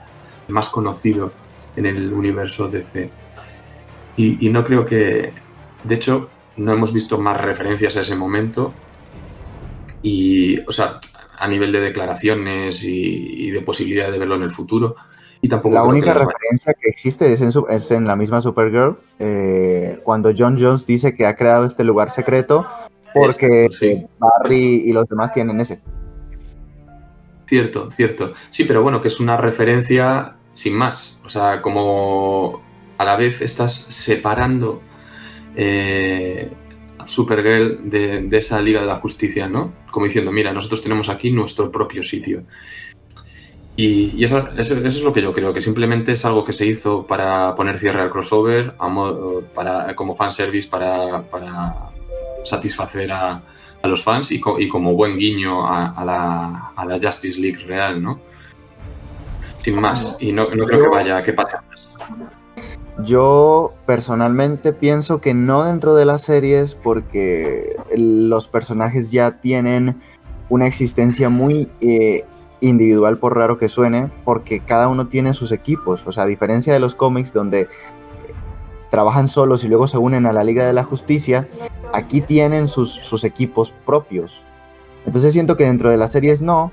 más 0.47 0.69
conocido 0.69 1.31
en 1.75 1.85
el 1.85 2.11
universo 2.11 2.67
DC? 2.67 3.09
Y, 4.17 4.49
no 4.49 4.63
creo 4.63 4.85
que, 4.85 5.33
de 5.83 5.95
hecho, 5.95 6.29
no 6.55 6.71
hemos 6.71 6.93
visto 6.93 7.17
más 7.17 7.39
referencias 7.39 7.97
a 7.97 8.01
ese 8.01 8.15
momento. 8.15 8.73
Y, 10.01 10.59
o 10.61 10.71
sea, 10.71 10.99
a 11.37 11.47
nivel 11.47 11.71
de 11.71 11.79
declaraciones 11.79 12.83
y, 12.83 13.51
de 13.51 13.61
posibilidad 13.61 14.11
de 14.11 14.17
verlo 14.17 14.35
en 14.35 14.43
el 14.43 14.51
futuro. 14.51 14.95
Y 15.41 15.47
tampoco 15.47 15.75
la 15.75 15.83
única 15.83 16.13
referencia 16.13 16.73
que 16.73 16.89
existe 16.89 17.31
es 17.31 17.41
en, 17.41 17.51
es 17.69 17.91
en 17.91 18.07
la 18.07 18.15
misma 18.15 18.41
Supergirl, 18.41 18.97
eh, 19.19 19.99
cuando 20.03 20.31
John 20.35 20.57
Jones 20.59 20.85
dice 20.85 21.13
que 21.13 21.25
ha 21.25 21.35
creado 21.35 21.65
este 21.65 21.83
lugar 21.83 22.09
secreto 22.09 22.65
porque 23.13 23.69
Barry 24.19 24.83
y 24.85 24.91
los 24.91 25.07
demás 25.07 25.33
tienen 25.33 25.59
ese. 25.61 25.79
Cierto, 27.45 27.89
cierto. 27.89 28.33
Sí, 28.49 28.65
pero 28.65 28.83
bueno, 28.83 29.01
que 29.01 29.07
es 29.07 29.19
una 29.19 29.37
referencia 29.37 30.35
sin 30.53 30.75
más. 30.75 31.19
O 31.23 31.29
sea, 31.29 31.61
como 31.61 32.61
a 32.97 33.05
la 33.05 33.15
vez 33.15 33.41
estás 33.41 33.73
separando 33.73 34.81
eh, 35.55 36.51
Supergirl 37.05 37.89
de, 37.89 38.27
esa 38.31 38.61
Liga 38.61 38.81
de 38.81 38.87
la 38.87 38.97
Justicia, 38.97 39.47
¿no? 39.47 39.73
Como 39.91 40.05
diciendo, 40.05 40.31
mira, 40.31 40.53
nosotros 40.53 40.81
tenemos 40.81 41.09
aquí 41.09 41.31
nuestro 41.31 41.71
propio 41.71 42.03
sitio. 42.03 42.43
Y, 43.77 44.23
eso, 44.23 44.47
es 44.57 45.01
lo 45.01 45.11
que 45.11 45.21
yo 45.21 45.33
creo, 45.33 45.53
que 45.53 45.61
simplemente 45.61 46.13
es 46.13 46.23
algo 46.23 46.45
que 46.45 46.53
se 46.53 46.65
hizo 46.65 47.05
para 47.05 47.55
poner 47.55 47.77
cierre 47.77 48.01
al 48.01 48.09
crossover, 48.09 48.75
para, 49.53 49.95
como 49.95 50.15
fanservice, 50.15 50.69
para, 50.69 51.21
para 51.23 51.75
satisfacer 52.43 53.11
a, 53.11 53.41
los 53.83 54.01
fans 54.01 54.31
y, 54.31 54.39
como 54.39 54.93
buen 54.95 55.15
guiño 55.15 55.67
a, 55.67 56.03
la, 56.03 56.71
a, 56.75 56.85
la, 56.85 56.99
Justice 56.99 57.39
League 57.39 57.63
real, 57.65 58.01
¿no? 58.01 58.19
Sin 59.61 59.79
más, 59.79 60.17
y 60.19 60.31
no, 60.31 60.49
no 60.49 60.65
creo 60.65 60.81
que 60.81 60.87
vaya, 60.87 61.21
que 61.21 61.33
pase 61.33 61.57
más. 61.69 61.87
Yo 63.03 63.73
personalmente 63.85 64.71
pienso 64.71 65.19
que 65.19 65.33
no 65.33 65.63
dentro 65.63 65.95
de 65.95 66.05
las 66.05 66.21
series 66.21 66.75
porque 66.75 67.75
los 67.95 68.47
personajes 68.47 69.11
ya 69.11 69.39
tienen 69.41 70.01
una 70.47 70.65
existencia 70.65 71.27
muy 71.29 71.69
eh, 71.81 72.23
individual 72.61 73.17
por 73.17 73.35
raro 73.35 73.57
que 73.57 73.67
suene, 73.67 74.09
porque 74.23 74.61
cada 74.61 74.87
uno 74.87 75.07
tiene 75.07 75.33
sus 75.33 75.51
equipos. 75.51 76.03
O 76.05 76.13
sea, 76.13 76.23
a 76.23 76.27
diferencia 76.27 76.71
de 76.71 76.79
los 76.79 76.95
cómics 76.95 77.33
donde 77.33 77.67
trabajan 78.89 79.27
solos 79.27 79.65
y 79.65 79.67
luego 79.67 79.87
se 79.87 79.97
unen 79.97 80.25
a 80.25 80.31
la 80.31 80.45
Liga 80.45 80.65
de 80.65 80.71
la 80.71 80.83
Justicia, 80.83 81.45
aquí 81.93 82.21
tienen 82.21 82.69
sus, 82.69 82.91
sus 82.91 83.25
equipos 83.25 83.73
propios. 83.85 84.41
Entonces 85.05 85.33
siento 85.33 85.57
que 85.57 85.65
dentro 85.65 85.89
de 85.91 85.97
las 85.97 86.13
series 86.13 86.41
no, 86.41 86.71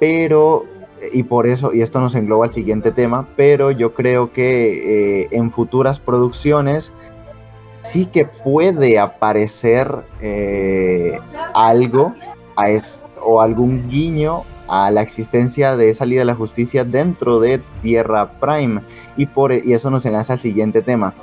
pero 0.00 0.64
y 1.12 1.22
por 1.22 1.46
eso, 1.46 1.72
y 1.72 1.82
esto 1.82 2.00
nos 2.00 2.14
engloba 2.14 2.46
al 2.46 2.50
siguiente 2.50 2.90
tema, 2.90 3.28
pero 3.36 3.70
yo 3.70 3.94
creo 3.94 4.32
que 4.32 5.22
eh, 5.22 5.28
en 5.30 5.50
futuras 5.50 6.00
producciones 6.00 6.92
sí 7.82 8.06
que 8.06 8.24
puede 8.24 8.98
aparecer 8.98 9.88
eh, 10.20 11.18
algo 11.54 12.14
a 12.56 12.70
es, 12.70 13.02
o 13.22 13.40
algún 13.40 13.88
guiño 13.88 14.44
a 14.68 14.90
la 14.90 15.00
existencia 15.00 15.76
de 15.76 15.88
esa 15.88 16.04
Liga 16.04 16.20
de 16.20 16.26
la 16.26 16.34
Justicia 16.34 16.84
dentro 16.84 17.40
de 17.40 17.58
Tierra 17.80 18.32
Prime. 18.40 18.82
Y, 19.16 19.26
por, 19.26 19.52
y 19.52 19.72
eso 19.72 19.90
nos 19.90 20.04
enlaza 20.04 20.34
al 20.34 20.38
siguiente 20.38 20.82
tema. 20.82 21.14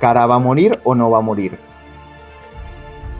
¿Cara 0.00 0.26
va 0.26 0.36
a 0.36 0.40
morir 0.40 0.80
o 0.82 0.94
no 0.94 1.10
va 1.10 1.18
a 1.18 1.22
morir? 1.22 1.58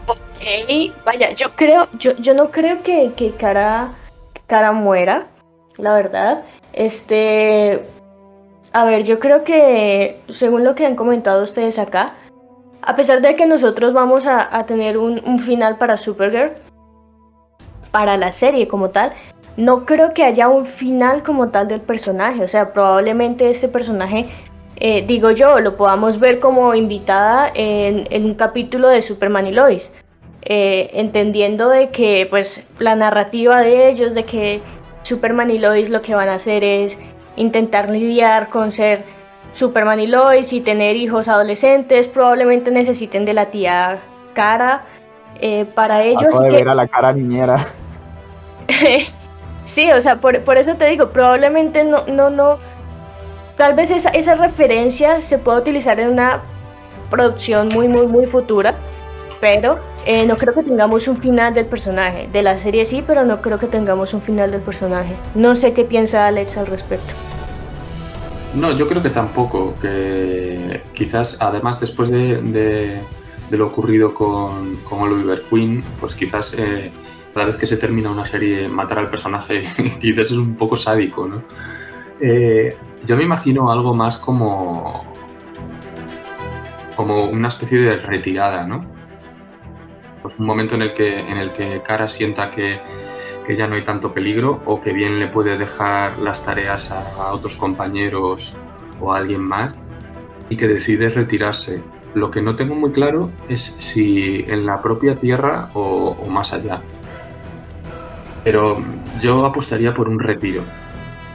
Ok, 0.06 0.92
vaya, 1.04 1.32
yo 1.32 1.54
creo, 1.54 1.88
yo, 1.98 2.16
yo 2.16 2.34
no 2.34 2.50
creo 2.50 2.82
que, 2.82 3.12
que 3.16 3.30
Cara, 3.32 3.92
Cara 4.46 4.72
muera 4.72 5.28
la 5.78 5.94
verdad. 5.94 6.44
Este, 6.72 7.82
a 8.72 8.84
ver, 8.84 9.04
yo 9.04 9.18
creo 9.18 9.44
que 9.44 10.20
según 10.28 10.64
lo 10.64 10.74
que 10.74 10.86
han 10.86 10.96
comentado 10.96 11.44
ustedes 11.44 11.78
acá, 11.78 12.14
a 12.82 12.96
pesar 12.96 13.22
de 13.22 13.34
que 13.36 13.46
nosotros 13.46 13.92
vamos 13.92 14.26
a, 14.26 14.66
tener 14.66 14.98
un, 14.98 15.38
final 15.38 15.78
para 15.78 15.96
Supergirl, 15.96 16.52
para 17.90 18.16
la 18.16 18.30
serie 18.32 18.68
como 18.68 18.90
tal, 18.90 19.12
no 19.56 19.86
creo 19.86 20.12
que 20.12 20.24
haya 20.24 20.48
un 20.48 20.66
final 20.66 21.22
como 21.22 21.48
tal 21.48 21.68
del 21.68 21.80
personaje. 21.80 22.42
O 22.42 22.48
sea, 22.48 22.72
probablemente 22.72 23.48
este 23.48 23.68
personaje, 23.68 24.28
eh, 24.76 25.04
digo 25.06 25.30
yo, 25.30 25.60
lo 25.60 25.76
podamos 25.76 26.18
ver 26.18 26.40
como 26.40 26.74
invitada 26.74 27.50
en, 27.54 28.24
un 28.24 28.34
capítulo 28.34 28.88
de 28.88 29.00
Superman 29.00 29.46
y 29.46 29.52
Lois. 29.52 29.92
Eh, 30.42 30.90
entendiendo 30.92 31.70
de 31.70 31.88
que 31.88 32.26
pues 32.28 32.62
la 32.78 32.96
narrativa 32.96 33.62
de 33.62 33.88
ellos, 33.88 34.12
de 34.12 34.24
que 34.24 34.60
Superman 35.04 35.50
y 35.50 35.58
Lois 35.58 35.90
lo 35.90 36.02
que 36.02 36.14
van 36.14 36.28
a 36.28 36.34
hacer 36.34 36.64
es 36.64 36.98
intentar 37.36 37.90
lidiar 37.90 38.48
con 38.48 38.72
ser 38.72 39.04
Superman 39.52 40.00
y 40.00 40.06
Lois 40.06 40.52
y 40.52 40.60
tener 40.60 40.96
hijos 40.96 41.28
adolescentes. 41.28 42.08
Probablemente 42.08 42.70
necesiten 42.70 43.24
de 43.24 43.34
la 43.34 43.46
tía 43.46 44.00
Cara 44.32 44.84
eh, 45.40 45.64
para 45.64 46.02
ellos. 46.02 46.40
De 46.40 46.50
ver 46.50 46.68
a 46.68 46.74
la 46.74 46.88
cara 46.88 47.12
niñera. 47.12 47.58
sí, 49.64 49.92
o 49.92 50.00
sea, 50.00 50.16
por, 50.16 50.56
eso 50.56 50.74
te 50.74 50.86
digo, 50.86 51.10
probablemente 51.10 51.84
no, 51.84 52.06
no, 52.06 52.30
no. 52.30 52.58
Tal 53.56 53.74
vez 53.74 53.90
esa, 53.90 54.08
esa 54.08 54.34
referencia 54.34 55.20
se 55.20 55.38
pueda 55.38 55.58
utilizar 55.58 56.00
en 56.00 56.08
una 56.08 56.42
producción 57.10 57.68
muy, 57.68 57.86
muy, 57.86 58.06
muy 58.06 58.26
futura 58.26 58.74
pero 59.44 59.78
eh, 60.06 60.24
no 60.24 60.36
creo 60.36 60.54
que 60.54 60.62
tengamos 60.62 61.06
un 61.06 61.18
final 61.18 61.52
del 61.52 61.66
personaje. 61.66 62.30
De 62.32 62.42
la 62.42 62.56
serie 62.56 62.86
sí, 62.86 63.04
pero 63.06 63.26
no 63.26 63.42
creo 63.42 63.58
que 63.58 63.66
tengamos 63.66 64.14
un 64.14 64.22
final 64.22 64.50
del 64.50 64.62
personaje. 64.62 65.14
No 65.34 65.54
sé 65.54 65.74
qué 65.74 65.84
piensa 65.84 66.26
Alex 66.26 66.56
al 66.56 66.66
respecto. 66.66 67.12
No, 68.54 68.72
yo 68.72 68.88
creo 68.88 69.02
que 69.02 69.10
tampoco, 69.10 69.74
que 69.82 70.80
quizás 70.94 71.36
además 71.40 71.78
después 71.78 72.08
de, 72.08 73.02
lo 73.50 73.66
ocurrido 73.66 74.14
con, 74.14 74.76
con 74.76 75.00
Oliver 75.02 75.42
Queen, 75.50 75.84
pues 76.00 76.14
quizás 76.14 76.54
eh, 76.56 76.90
cada 77.34 77.44
vez 77.44 77.56
que 77.56 77.66
se 77.66 77.76
termina 77.76 78.10
una 78.10 78.26
serie 78.26 78.66
matar 78.68 78.98
al 78.98 79.10
personaje 79.10 79.60
quizás 80.00 80.30
es 80.30 80.38
un 80.38 80.54
poco 80.54 80.78
sádico, 80.78 81.28
¿no? 81.28 81.42
Eh, 82.18 82.74
yo 83.04 83.14
me 83.14 83.24
imagino 83.24 83.70
algo 83.70 83.92
más 83.92 84.16
como 84.16 85.04
como 86.96 87.24
una 87.24 87.48
especie 87.48 87.78
de 87.80 87.96
retirada, 87.96 88.66
¿no? 88.66 88.93
Pues 90.24 90.38
un 90.38 90.46
momento 90.46 90.74
en 90.74 90.80
el 90.80 90.94
que, 90.94 91.18
en 91.18 91.36
el 91.36 91.52
que 91.52 91.82
Cara 91.82 92.08
sienta 92.08 92.48
que, 92.48 92.80
ya 93.54 93.66
no 93.66 93.74
hay 93.74 93.84
tanto 93.84 94.14
peligro 94.14 94.62
o 94.64 94.80
que 94.80 94.94
bien 94.94 95.20
le 95.20 95.28
puede 95.28 95.58
dejar 95.58 96.18
las 96.18 96.42
tareas 96.42 96.90
a, 96.90 97.34
otros 97.34 97.56
compañeros 97.56 98.56
o 99.02 99.12
a 99.12 99.18
alguien 99.18 99.42
más 99.42 99.74
y 100.48 100.56
que 100.56 100.66
decide 100.66 101.10
retirarse. 101.10 101.82
Lo 102.14 102.30
que 102.30 102.40
no 102.40 102.56
tengo 102.56 102.74
muy 102.74 102.90
claro 102.90 103.30
es 103.50 103.76
si 103.78 104.42
en 104.48 104.64
la 104.64 104.80
propia 104.80 105.14
Tierra 105.16 105.68
o, 105.74 106.16
más 106.30 106.54
allá. 106.54 106.80
Pero 108.44 108.82
yo 109.20 109.44
apostaría 109.44 109.92
por 109.92 110.08
un 110.08 110.18
retiro. 110.18 110.62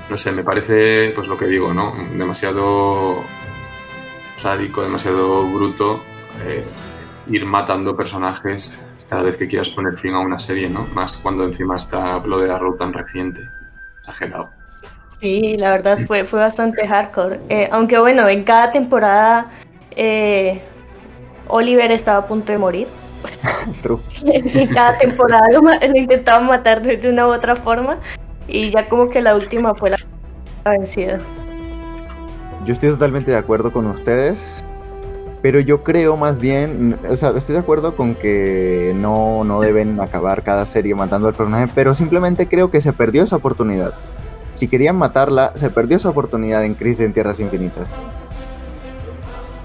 No 0.09 0.17
sé, 0.17 0.31
me 0.31 0.43
parece, 0.43 1.11
pues 1.13 1.27
lo 1.27 1.37
que 1.37 1.45
digo, 1.45 1.75
¿no? 1.75 1.93
Demasiado 2.17 3.17
sádico, 4.35 4.81
demasiado 4.81 5.47
bruto. 5.47 6.01
Eh, 6.43 6.65
ir 7.29 7.45
matando 7.45 7.95
personajes 7.95 8.71
cada 9.09 9.23
vez 9.23 9.37
que 9.37 9.47
quieras 9.47 9.69
poner 9.69 9.97
fin 9.97 10.13
a 10.13 10.19
una 10.19 10.39
serie, 10.39 10.69
¿no? 10.69 10.85
Más 10.93 11.17
cuando 11.17 11.43
encima 11.43 11.77
está 11.77 12.19
lo 12.19 12.39
de 12.39 12.51
Arrow 12.51 12.77
tan 12.77 12.93
reciente. 12.93 13.41
Exagerado. 14.01 14.49
Sí, 15.19 15.57
la 15.57 15.71
verdad 15.71 15.99
fue, 16.05 16.25
fue 16.25 16.39
bastante 16.39 16.87
hardcore. 16.87 17.39
Eh, 17.49 17.67
aunque 17.71 17.97
bueno, 17.99 18.27
en 18.29 18.43
cada 18.43 18.71
temporada, 18.71 19.49
eh, 19.95 20.61
Oliver 21.47 21.91
estaba 21.91 22.19
a 22.19 22.27
punto 22.27 22.51
de 22.51 22.57
morir. 22.57 22.87
True. 23.81 23.99
en 24.25 24.67
cada 24.67 24.97
temporada 24.97 25.45
lo, 25.51 25.97
intentaban 25.97 26.45
matar 26.45 26.81
de 26.81 26.97
de 26.97 27.09
una 27.09 27.27
u 27.27 27.31
otra 27.31 27.55
forma. 27.55 27.97
Y 28.47 28.69
ya 28.69 28.87
como 28.87 29.09
que 29.09 29.21
la 29.21 29.35
última 29.35 29.75
fue 29.75 29.91
la 29.91 29.97
vencida. 30.65 31.19
Yo 32.65 32.73
estoy 32.73 32.89
totalmente 32.89 33.31
de 33.31 33.37
acuerdo 33.37 33.71
con 33.71 33.87
ustedes, 33.87 34.63
pero 35.41 35.59
yo 35.59 35.83
creo 35.83 36.17
más 36.17 36.39
bien, 36.39 36.99
o 37.09 37.15
sea, 37.15 37.29
estoy 37.31 37.53
de 37.53 37.59
acuerdo 37.59 37.95
con 37.95 38.15
que 38.15 38.93
no, 38.95 39.43
no 39.43 39.61
deben 39.61 39.99
acabar 40.01 40.43
cada 40.43 40.65
serie 40.65 40.95
matando 40.95 41.27
al 41.27 41.33
personaje, 41.33 41.71
pero 41.73 41.93
simplemente 41.93 42.47
creo 42.47 42.69
que 42.69 42.81
se 42.81 42.91
perdió 42.91 43.23
esa 43.23 43.37
oportunidad. 43.37 43.93
Si 44.53 44.67
querían 44.67 44.97
matarla, 44.97 45.53
se 45.55 45.69
perdió 45.69 45.97
esa 45.97 46.09
oportunidad 46.09 46.65
en 46.65 46.73
Crisis 46.73 47.01
en 47.01 47.13
Tierras 47.13 47.39
Infinitas. 47.39 47.87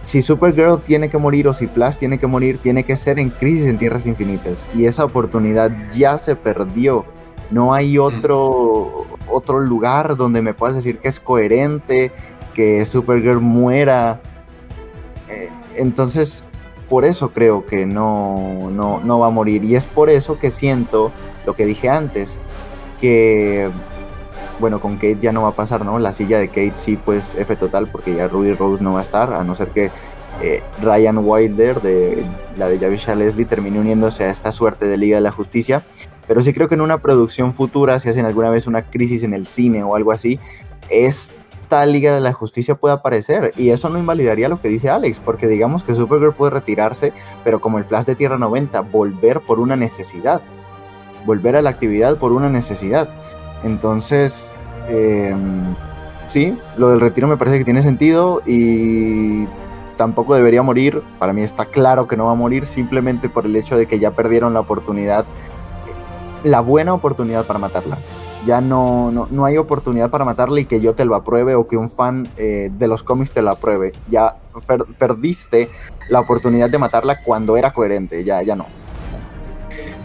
Si 0.03 0.21
Supergirl 0.21 0.81
tiene 0.83 1.09
que 1.09 1.17
morir 1.17 1.49
o 1.49 1.53
si 1.53 1.67
Flash 1.67 1.97
tiene 1.97 2.19
que 2.19 2.27
morir, 2.27 2.59
tiene 2.59 2.85
que 2.85 2.97
ser 2.97 3.19
en 3.19 3.31
Crisis 3.31 3.67
en 3.67 3.79
Tierras 3.79 4.07
Infinitas. 4.07 4.69
Y 4.75 4.85
esa 4.85 5.05
oportunidad 5.05 5.73
ya 5.89 6.19
se 6.19 6.37
perdió. 6.37 7.07
No 7.51 7.73
hay 7.73 7.99
otro, 7.99 9.07
otro 9.31 9.61
lugar 9.61 10.17
donde 10.17 10.43
me 10.43 10.53
puedas 10.53 10.77
decir 10.77 10.99
que 10.99 11.09
es 11.09 11.21
coherente, 11.21 12.13
que 12.53 12.85
Supergirl 12.85 13.41
muera. 13.41 14.21
Eh, 15.29 15.49
entonces, 15.77 16.45
por 16.89 17.05
eso 17.05 17.33
creo 17.33 17.65
que 17.65 17.87
no, 17.87 18.71
no, 18.71 19.01
no 19.01 19.19
va 19.19 19.29
a 19.29 19.31
morir. 19.31 19.65
Y 19.65 19.77
es 19.77 19.87
por 19.87 20.11
eso 20.11 20.39
que 20.39 20.51
siento 20.51 21.13
lo 21.47 21.55
que 21.55 21.65
dije 21.65 21.89
antes, 21.89 22.39
que, 23.01 23.71
bueno, 24.61 24.81
con 24.81 24.95
Kate 24.95 25.19
ya 25.19 25.33
no 25.33 25.43
va 25.43 25.49
a 25.49 25.55
pasar, 25.57 25.85
¿no? 25.85 25.99
La 25.99 26.13
silla 26.13 26.39
de 26.39 26.49
Kate 26.49 26.73
sí, 26.75 26.97
pues 26.97 27.35
F 27.35 27.57
total, 27.57 27.89
porque 27.89 28.15
ya 28.15 28.29
Ruby 28.29 28.55
Rose 28.55 28.83
no 28.83 28.93
va 28.93 29.01
a 29.01 29.03
estar, 29.03 29.33
a 29.33 29.45
no 29.45 29.55
ser 29.55 29.69
que 29.69 29.91
eh, 30.43 30.63
Ryan 30.83 31.19
Wilder, 31.19 31.81
de 31.81 32.25
la 32.57 32.69
de 32.69 32.79
Javisha 32.79 33.15
Leslie, 33.15 33.45
termine 33.45 33.79
uniéndose 33.79 34.25
a 34.25 34.29
esta 34.29 34.53
suerte 34.53 34.87
de 34.87 34.97
Liga 34.97 35.17
de 35.17 35.23
la 35.23 35.31
Justicia. 35.31 35.85
Pero 36.27 36.41
sí 36.41 36.53
creo 36.53 36.69
que 36.69 36.75
en 36.75 36.81
una 36.81 36.99
producción 36.99 37.55
futura, 37.55 38.01
si 38.01 38.09
hacen 38.09 38.25
alguna 38.25 38.51
vez 38.51 38.67
una 38.67 38.83
crisis 38.83 39.23
en 39.23 39.35
el 39.35 39.47
cine 39.47 39.83
o 39.83 39.95
algo 39.95 40.11
así, 40.11 40.41
esta 41.65 41.87
Liga 41.87 42.15
de 42.15 42.21
la 42.21 42.33
Justicia 42.33 42.75
puede 42.75 42.95
aparecer. 42.95 43.53
Y 43.57 43.71
eso 43.71 43.89
no 43.89 43.99
invalidaría 43.99 44.49
lo 44.49 44.61
que 44.61 44.69
dice 44.69 44.91
Alex, 44.91 45.21
porque 45.21 45.49
digamos 45.49 45.83
que 45.83 45.95
Supergirl 45.95 46.35
puede 46.35 46.51
retirarse, 46.51 47.13
pero 47.43 47.61
como 47.61 47.79
el 47.79 47.85
Flash 47.85 48.05
de 48.05 48.15
Tierra 48.15 48.39
90, 48.39 48.83
volver 48.83 49.41
por 49.41 49.59
una 49.59 49.75
necesidad. 49.75 50.43
Volver 51.25 51.57
a 51.57 51.63
la 51.63 51.71
actividad 51.71 52.19
por 52.19 52.33
una 52.33 52.51
necesidad. 52.51 53.09
Entonces, 53.63 54.55
eh, 54.89 55.35
sí, 56.27 56.57
lo 56.77 56.91
del 56.91 57.01
retiro 57.01 57.27
me 57.27 57.39
parece 57.39 57.59
que 57.59 57.65
tiene 57.65 57.83
sentido 57.83 58.43
y 58.45 59.47
tampoco 59.97 60.35
debería 60.35 60.63
morir. 60.63 61.03
Para 61.19 61.33
mí 61.33 61.41
está 61.41 61.65
claro 61.65 62.07
que 62.07 62.19
no 62.19 62.27
va 62.27 62.33
a 62.33 62.37
morir 62.37 62.67
simplemente 62.67 63.31
por 63.31 63.47
el 63.47 63.57
hecho 63.57 63.79
de 63.79 63.87
que 63.87 63.99
ya 63.99 64.11
perdieron 64.11 64.53
la 64.53 64.61
oportunidad, 64.61 65.25
la 66.43 66.61
buena 66.61 66.93
oportunidad 66.93 67.47
para 67.47 67.59
matarla. 67.59 67.97
Ya 68.45 68.61
no, 68.61 69.11
no, 69.11 69.27
no 69.31 69.45
hay 69.45 69.57
oportunidad 69.57 70.11
para 70.11 70.25
matarla 70.25 70.61
y 70.61 70.65
que 70.67 70.81
yo 70.81 70.95
te 70.95 71.05
lo 71.05 71.15
apruebe 71.15 71.55
o 71.55 71.67
que 71.67 71.77
un 71.77 71.91
fan 71.91 72.29
eh, 72.37 72.69
de 72.73 72.89
los 72.89 73.03
cómics 73.03 73.33
te 73.33 73.41
lo 73.43 73.51
apruebe. 73.51 73.93
Ya 74.09 74.37
per- 74.67 74.85
perdiste 74.99 75.71
la 76.09 76.21
oportunidad 76.21 76.69
de 76.69 76.79
matarla 76.79 77.23
cuando 77.23 77.57
era 77.57 77.73
coherente, 77.73 78.23
ya, 78.25 78.43
ya 78.43 78.55
no. 78.55 78.67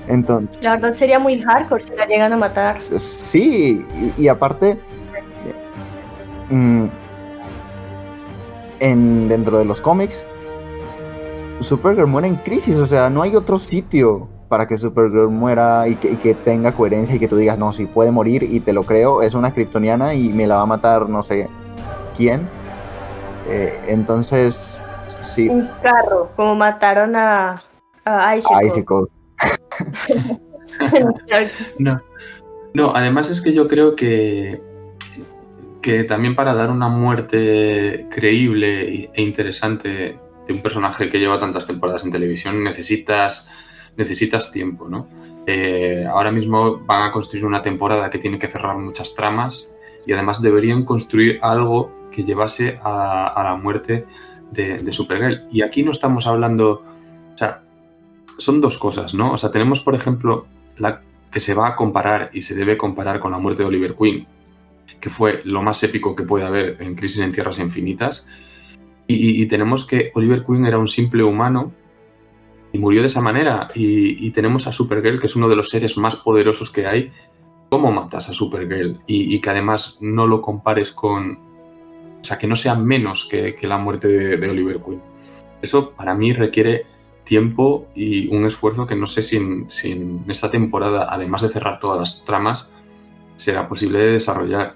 Entonces, 0.07 0.57
La 0.61 0.75
verdad 0.75 0.93
sería 0.93 1.19
muy 1.19 1.41
hardcore 1.41 1.83
si 1.83 1.93
la 1.95 2.05
llegan 2.07 2.33
a 2.33 2.37
matar. 2.37 2.79
Sí, 2.81 3.85
y, 4.17 4.23
y 4.23 4.27
aparte, 4.27 4.79
mm, 6.49 6.85
en, 8.79 9.27
dentro 9.27 9.59
de 9.59 9.65
los 9.65 9.81
cómics, 9.81 10.23
Supergirl 11.59 12.07
muere 12.07 12.27
en 12.29 12.37
crisis, 12.37 12.77
o 12.77 12.85
sea, 12.85 13.09
no 13.09 13.21
hay 13.21 13.35
otro 13.35 13.57
sitio 13.57 14.29
para 14.49 14.67
que 14.67 14.77
Supergirl 14.77 15.29
muera 15.29 15.87
y 15.87 15.95
que, 15.95 16.11
y 16.11 16.15
que 16.15 16.33
tenga 16.33 16.71
coherencia 16.71 17.15
y 17.15 17.19
que 17.19 17.27
tú 17.27 17.37
digas, 17.37 17.59
no, 17.59 17.71
si 17.71 17.85
puede 17.85 18.11
morir 18.11 18.43
y 18.43 18.59
te 18.59 18.73
lo 18.73 18.83
creo, 18.83 19.21
es 19.21 19.35
una 19.35 19.53
kryptoniana 19.53 20.15
y 20.15 20.29
me 20.29 20.47
la 20.47 20.57
va 20.57 20.63
a 20.63 20.65
matar 20.65 21.07
no 21.07 21.23
sé 21.23 21.47
quién. 22.17 22.49
Eh, 23.47 23.79
entonces, 23.87 24.81
sí, 25.21 25.47
Un 25.49 25.69
carro, 25.81 26.31
como 26.35 26.55
mataron 26.55 27.15
a, 27.15 27.63
a 28.05 28.35
Icicle. 28.35 28.67
Icicle. 28.67 29.05
No. 31.77 32.01
No, 32.73 32.95
además 32.95 33.29
es 33.29 33.41
que 33.41 33.51
yo 33.51 33.67
creo 33.67 33.95
que, 33.95 34.61
que 35.81 36.03
también 36.05 36.35
para 36.35 36.53
dar 36.53 36.69
una 36.69 36.87
muerte 36.87 38.07
creíble 38.09 39.09
e 39.13 39.21
interesante 39.21 40.17
de 40.47 40.53
un 40.53 40.61
personaje 40.61 41.09
que 41.09 41.19
lleva 41.19 41.39
tantas 41.39 41.67
temporadas 41.67 42.03
en 42.05 42.11
televisión 42.11 42.63
necesitas, 42.63 43.49
necesitas 43.97 44.51
tiempo, 44.51 44.87
¿no? 44.87 45.07
Eh, 45.51 46.05
ahora 46.05 46.31
mismo 46.31 46.77
van 46.85 47.09
a 47.09 47.11
construir 47.11 47.43
una 47.43 47.61
temporada 47.61 48.09
que 48.09 48.19
tiene 48.19 48.37
que 48.37 48.47
cerrar 48.47 48.77
muchas 48.77 49.15
tramas 49.15 49.67
y 50.05 50.13
además 50.13 50.41
deberían 50.41 50.85
construir 50.85 51.39
algo 51.41 51.91
que 52.11 52.23
llevase 52.23 52.79
a, 52.83 53.41
la 53.43 53.55
muerte 53.55 54.05
de, 54.51 54.91
Supergirl. 54.91 55.47
Y 55.51 55.63
aquí 55.63 55.81
no 55.81 55.91
estamos 55.91 56.27
hablando, 56.27 56.83
o 57.33 57.37
sea, 57.37 57.63
son 58.37 58.61
dos 58.61 58.77
cosas, 58.77 59.13
¿no? 59.13 59.33
O 59.33 59.37
sea, 59.37 59.49
tenemos, 59.49 59.81
por 59.81 59.95
ejemplo, 59.95 60.45
la 60.77 61.01
que 61.31 61.39
se 61.39 61.53
va 61.53 61.69
a 61.69 61.75
comparar 61.75 62.29
y 62.33 62.41
se 62.41 62.55
debe 62.55 62.77
comparar 62.77 63.19
con 63.19 63.31
la 63.31 63.39
muerte 63.39 63.63
de 63.63 63.69
Oliver 63.69 63.95
Queen, 63.95 64.27
que 64.99 65.09
fue 65.09 65.41
lo 65.45 65.61
más 65.61 65.81
épico 65.83 66.15
que 66.15 66.23
puede 66.23 66.45
haber 66.45 66.81
en 66.81 66.95
Crisis 66.95 67.21
en 67.21 67.31
Tierras 67.31 67.59
Infinitas. 67.59 68.27
Y 69.11 69.43
tenemos 69.47 69.87
que 69.87 70.11
Oliver 70.13 70.45
Queen 70.45 70.67
era 70.67 70.77
un 70.77 70.87
simple 70.87 71.23
humano 71.23 71.71
y 72.71 72.77
murió 72.77 73.01
de 73.01 73.07
esa 73.07 73.21
manera. 73.21 73.67
Y, 73.73 74.29
tenemos 74.31 74.67
a 74.67 74.71
Supergirl, 74.71 75.19
que 75.19 75.27
es 75.27 75.35
uno 75.35 75.49
de 75.49 75.55
los 75.55 75.69
seres 75.69 75.97
más 75.97 76.15
poderosos 76.15 76.69
que 76.69 76.85
hay. 76.87 77.11
¿Cómo 77.69 77.91
matas 77.91 78.29
a 78.29 78.33
Supergirl? 78.33 78.99
Y, 79.07 79.39
que 79.39 79.49
además 79.49 79.97
no 80.01 80.27
lo 80.27 80.41
compares 80.41 80.91
con... 80.91 81.39
O 82.19 82.23
sea, 82.23 82.37
que 82.37 82.47
no 82.47 82.55
sea 82.55 82.75
menos 82.75 83.27
que, 83.29 83.55
la 83.63 83.77
muerte 83.77 84.07
de, 84.37 84.49
Oliver 84.49 84.79
Queen. 84.83 85.01
Eso 85.61 85.91
para 85.91 86.13
mí 86.13 86.33
requiere 86.33 86.85
tiempo 87.23 87.87
y 87.95 88.27
un 88.35 88.45
esfuerzo 88.45 88.85
que 88.87 88.95
no 88.95 89.05
sé 89.05 89.21
si 89.21 89.37
en, 89.37 90.25
esta 90.27 90.49
temporada, 90.49 91.07
además 91.09 91.41
de 91.41 91.49
cerrar 91.49 91.79
todas 91.79 91.99
las 91.99 92.25
tramas, 92.25 92.69
será 93.35 93.67
posible 93.67 93.99
de 93.99 94.11
desarrollar. 94.13 94.75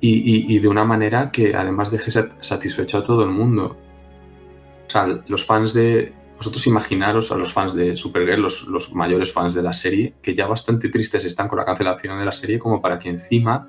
Y, 0.00 0.54
y- 0.54 0.58
de 0.58 0.68
una 0.68 0.84
manera 0.84 1.30
que 1.30 1.54
además 1.54 1.90
deje 1.90 2.10
sat- 2.10 2.36
satisfecho 2.40 2.98
a 2.98 3.04
todo 3.04 3.22
el 3.24 3.30
mundo. 3.30 3.76
O 4.86 4.90
sea, 4.90 5.06
los 5.26 5.46
fans 5.46 5.72
de... 5.72 6.12
Vosotros 6.36 6.66
imaginaros 6.66 7.30
a 7.32 7.36
los 7.36 7.52
fans 7.52 7.74
de 7.74 7.94
Supergirl, 7.94 8.42
los, 8.42 8.66
los 8.66 8.92
mayores 8.92 9.32
fans 9.32 9.54
de 9.54 9.62
la 9.62 9.72
serie, 9.72 10.14
que 10.20 10.34
ya 10.34 10.46
bastante 10.46 10.88
tristes 10.88 11.24
están 11.24 11.48
con 11.48 11.58
la 11.58 11.64
cancelación 11.64 12.18
de 12.18 12.24
la 12.24 12.32
serie, 12.32 12.58
como 12.58 12.82
para 12.82 12.98
que 12.98 13.08
encima 13.08 13.68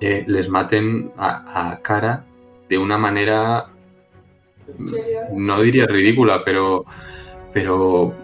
eh, 0.00 0.24
les 0.26 0.48
maten 0.48 1.12
a, 1.16 1.70
a 1.70 1.80
cara 1.80 2.24
de 2.68 2.78
una 2.78 2.98
manera 2.98 3.68
no 5.32 5.60
diría 5.62 5.86
ridícula, 5.86 6.42
pero, 6.44 6.84
pero 7.52 8.14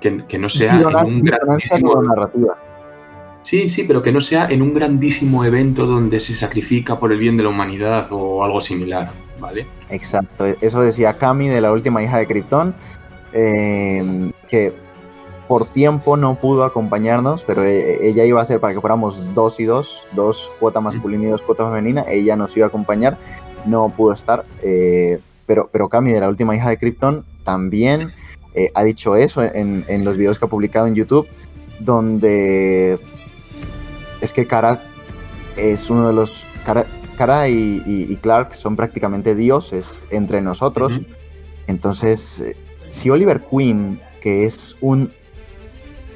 que, 0.00 0.24
que 0.26 0.38
no 0.38 0.48
sea 0.48 0.80
en 0.80 1.06
un 1.06 1.24
grandísimo... 1.24 2.02
narrativa. 2.02 2.56
Sí, 3.42 3.68
sí, 3.68 3.84
pero 3.86 4.02
que 4.02 4.12
no 4.12 4.20
sea 4.20 4.48
en 4.50 4.60
un 4.62 4.74
grandísimo 4.74 5.44
evento 5.44 5.86
donde 5.86 6.20
se 6.20 6.34
sacrifica 6.34 6.98
por 6.98 7.12
el 7.12 7.18
bien 7.18 7.36
de 7.36 7.44
la 7.44 7.48
humanidad 7.48 8.06
o 8.10 8.44
algo 8.44 8.60
similar, 8.60 9.10
¿vale? 9.38 9.66
Exacto, 9.90 10.44
eso 10.60 10.80
decía 10.80 11.14
Cami 11.14 11.48
de 11.48 11.60
la 11.60 11.72
última 11.72 12.02
hija 12.02 12.18
de 12.18 12.26
Krypton, 12.26 12.74
eh, 13.32 14.30
que 14.48 14.72
por 15.48 15.64
tiempo 15.66 16.16
no 16.16 16.38
pudo 16.38 16.64
acompañarnos, 16.64 17.42
pero 17.44 17.64
eh, 17.64 18.06
ella 18.06 18.24
iba 18.24 18.40
a 18.40 18.44
ser 18.44 18.60
para 18.60 18.74
que 18.74 18.80
fuéramos 18.80 19.34
dos 19.34 19.58
y 19.60 19.64
dos, 19.64 20.06
dos 20.12 20.52
cuota 20.60 20.80
masculina 20.80 21.24
y 21.24 21.30
dos 21.30 21.42
cuota 21.42 21.64
femenina, 21.66 22.04
ella 22.08 22.36
nos 22.36 22.56
iba 22.56 22.66
a 22.66 22.68
acompañar, 22.68 23.16
no 23.64 23.88
pudo 23.88 24.12
estar, 24.12 24.44
eh, 24.62 25.20
pero, 25.46 25.70
pero 25.72 25.88
Cami 25.88 26.12
de 26.12 26.20
la 26.20 26.28
última 26.28 26.54
hija 26.54 26.68
de 26.68 26.76
Krypton 26.76 27.24
también 27.44 28.12
eh, 28.54 28.70
ha 28.74 28.84
dicho 28.84 29.16
eso 29.16 29.42
en, 29.42 29.84
en 29.88 30.04
los 30.04 30.18
videos 30.18 30.38
que 30.38 30.44
ha 30.44 30.48
publicado 30.48 30.86
en 30.86 30.94
YouTube, 30.94 31.26
donde 31.80 33.00
es 34.20 34.32
que 34.32 34.46
Kara 34.46 34.82
es 35.56 35.90
uno 35.90 36.06
de 36.06 36.12
los... 36.12 36.46
Kara 37.18 37.48
y, 37.48 37.82
y- 37.84 38.06
y 38.12 38.16
Clark 38.16 38.54
son 38.54 38.76
prácticamente 38.76 39.34
dioses 39.34 40.02
entre 40.10 40.40
nosotros. 40.40 40.92
Entonces, 41.66 42.56
si 42.88 43.10
Oliver 43.10 43.42
Queen, 43.44 44.00
que 44.20 44.44
es 44.46 44.76
un, 44.80 45.12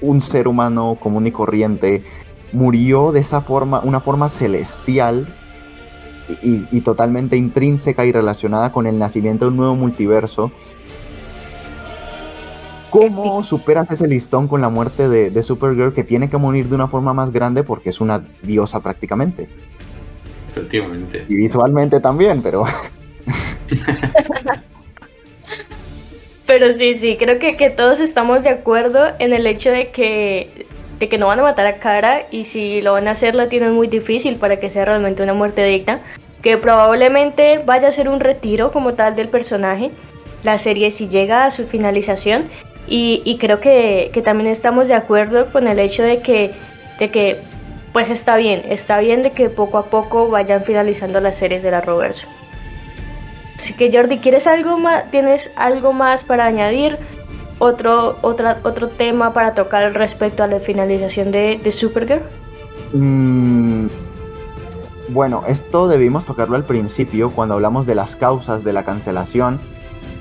un 0.00 0.20
ser 0.20 0.48
humano 0.48 0.96
común 1.00 1.26
y 1.26 1.32
corriente, 1.32 2.04
murió 2.52 3.12
de 3.12 3.20
esa 3.20 3.40
forma, 3.42 3.80
una 3.80 4.00
forma 4.00 4.28
celestial 4.28 5.34
y, 6.40 6.48
y- 6.50 6.68
y 6.70 6.80
totalmente 6.82 7.36
intrínseca 7.36 8.06
y 8.06 8.12
relacionada 8.12 8.70
con 8.72 8.86
el 8.86 8.98
nacimiento 8.98 9.44
de 9.46 9.50
un 9.50 9.56
nuevo 9.56 9.74
multiverso, 9.76 10.52
¿cómo 12.90 13.42
superas 13.42 13.90
ese 13.90 14.06
listón 14.06 14.48
con 14.48 14.60
la 14.60 14.68
muerte 14.68 15.08
de, 15.08 15.30
de 15.30 15.42
Supergirl 15.42 15.92
que 15.92 16.04
tiene 16.04 16.28
que 16.28 16.36
morir 16.36 16.68
de 16.68 16.74
una 16.74 16.86
forma 16.86 17.14
más 17.14 17.30
grande 17.32 17.64
porque 17.64 17.90
es 17.90 18.00
una 18.00 18.24
diosa 18.42 18.80
prácticamente? 18.80 19.48
Efectivamente. 20.52 21.24
Y 21.28 21.36
visualmente 21.36 22.00
también, 22.00 22.42
pero... 22.42 22.64
Pero 26.46 26.72
sí, 26.72 26.92
sí, 26.94 27.16
creo 27.18 27.38
que, 27.38 27.56
que 27.56 27.70
todos 27.70 27.98
estamos 28.00 28.42
de 28.42 28.50
acuerdo 28.50 29.12
en 29.18 29.32
el 29.32 29.46
hecho 29.46 29.70
de 29.70 29.90
que, 29.90 30.66
de 30.98 31.08
que 31.08 31.16
no 31.16 31.28
van 31.28 31.40
a 31.40 31.44
matar 31.44 31.66
a 31.66 31.76
Cara 31.76 32.24
y 32.30 32.44
si 32.44 32.82
lo 32.82 32.92
van 32.92 33.08
a 33.08 33.12
hacer 33.12 33.34
lo 33.34 33.48
tienen 33.48 33.72
muy 33.72 33.86
difícil 33.86 34.36
para 34.36 34.60
que 34.60 34.68
sea 34.68 34.84
realmente 34.84 35.22
una 35.22 35.34
muerte 35.34 35.64
digna. 35.64 36.00
Que 36.42 36.58
probablemente 36.58 37.62
vaya 37.64 37.88
a 37.88 37.92
ser 37.92 38.08
un 38.08 38.20
retiro 38.20 38.70
como 38.70 38.94
tal 38.94 39.16
del 39.16 39.28
personaje. 39.28 39.92
La 40.42 40.58
serie 40.58 40.90
si 40.90 41.08
llega 41.08 41.46
a 41.46 41.50
su 41.50 41.66
finalización. 41.66 42.50
Y, 42.86 43.22
y 43.24 43.38
creo 43.38 43.60
que, 43.60 44.10
que, 44.12 44.20
también 44.20 44.50
estamos 44.50 44.88
de 44.88 44.94
acuerdo 44.94 45.50
con 45.52 45.68
el 45.68 45.78
hecho 45.78 46.02
de 46.02 46.20
que, 46.20 46.50
de 46.98 47.10
que 47.10 47.40
pues 47.92 48.10
está 48.10 48.36
bien, 48.36 48.62
está 48.68 48.98
bien 49.00 49.22
de 49.22 49.32
que 49.32 49.50
poco 49.50 49.78
a 49.78 49.86
poco 49.86 50.28
vayan 50.28 50.64
finalizando 50.64 51.20
las 51.20 51.36
series 51.36 51.62
de 51.62 51.70
la 51.70 51.80
Roverso. 51.80 52.26
Así 53.58 53.74
que 53.74 53.92
Jordi, 53.92 54.18
¿quieres 54.18 54.46
algo 54.46 54.78
más? 54.78 55.10
¿Tienes 55.10 55.52
algo 55.56 55.92
más 55.92 56.24
para 56.24 56.46
añadir? 56.46 56.98
Otro, 57.58 58.18
otro 58.22 58.88
tema 58.88 59.32
para 59.32 59.54
tocar 59.54 59.92
respecto 59.92 60.42
a 60.42 60.48
la 60.48 60.58
finalización 60.58 61.30
de, 61.30 61.60
de 61.62 61.70
Supergirl? 61.70 62.22
Mm, 62.92 63.86
bueno, 65.10 65.42
esto 65.46 65.86
debimos 65.86 66.24
tocarlo 66.24 66.56
al 66.56 66.64
principio 66.64 67.30
cuando 67.30 67.54
hablamos 67.54 67.86
de 67.86 67.94
las 67.94 68.16
causas 68.16 68.64
de 68.64 68.72
la 68.72 68.84
cancelación, 68.84 69.60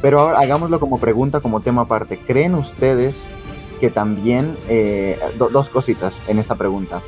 pero 0.02 0.20
ahora 0.20 0.40
hagámoslo 0.40 0.80
como 0.80 1.00
pregunta, 1.00 1.40
como 1.40 1.62
tema 1.62 1.84
aparte. 1.84 2.20
¿Creen 2.20 2.54
ustedes 2.54 3.32
que 3.80 3.90
también, 3.90 4.58
eh, 4.68 5.20
do, 5.38 5.50
dos 5.50 5.70
cositas 5.70 6.22
en 6.28 6.38
esta 6.38 6.56
pregunta, 6.56 7.02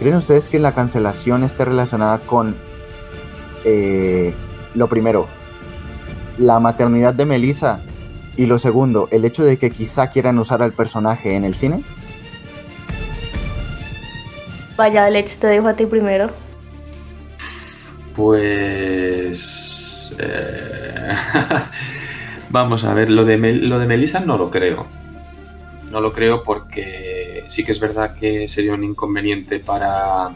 ¿creen 0.00 0.16
ustedes 0.16 0.48
que 0.48 0.58
la 0.58 0.72
cancelación 0.72 1.44
esté 1.44 1.64
relacionada 1.66 2.18
con, 2.20 2.56
eh, 3.64 4.34
lo 4.74 4.88
primero, 4.88 5.28
la 6.38 6.58
maternidad 6.58 7.14
de 7.14 7.26
Melissa 7.26 7.80
y 8.36 8.46
lo 8.46 8.58
segundo, 8.58 9.08
el 9.12 9.26
hecho 9.26 9.44
de 9.44 9.58
que 9.58 9.70
quizá 9.70 10.08
quieran 10.08 10.38
usar 10.38 10.62
al 10.62 10.72
personaje 10.72 11.36
en 11.36 11.44
el 11.44 11.54
cine? 11.54 11.84
Vaya, 14.76 15.04
Alex, 15.04 15.36
te 15.36 15.46
dejo 15.48 15.68
a 15.68 15.76
ti 15.76 15.84
primero. 15.84 16.30
Pues... 18.16 20.14
Eh... 20.18 21.10
Vamos 22.50 22.84
a 22.84 22.94
ver, 22.94 23.10
lo 23.10 23.24
de, 23.24 23.36
Mel 23.36 23.68
lo 23.68 23.78
de 23.78 23.86
Melissa 23.86 24.20
no 24.20 24.38
lo 24.38 24.50
creo. 24.50 24.86
No 25.90 26.00
lo 26.00 26.12
creo 26.12 26.42
porque 26.42 27.09
sí 27.50 27.64
que 27.64 27.72
es 27.72 27.80
verdad 27.80 28.14
que 28.14 28.48
sería 28.48 28.72
un 28.72 28.84
inconveniente 28.84 29.58
para 29.58 30.30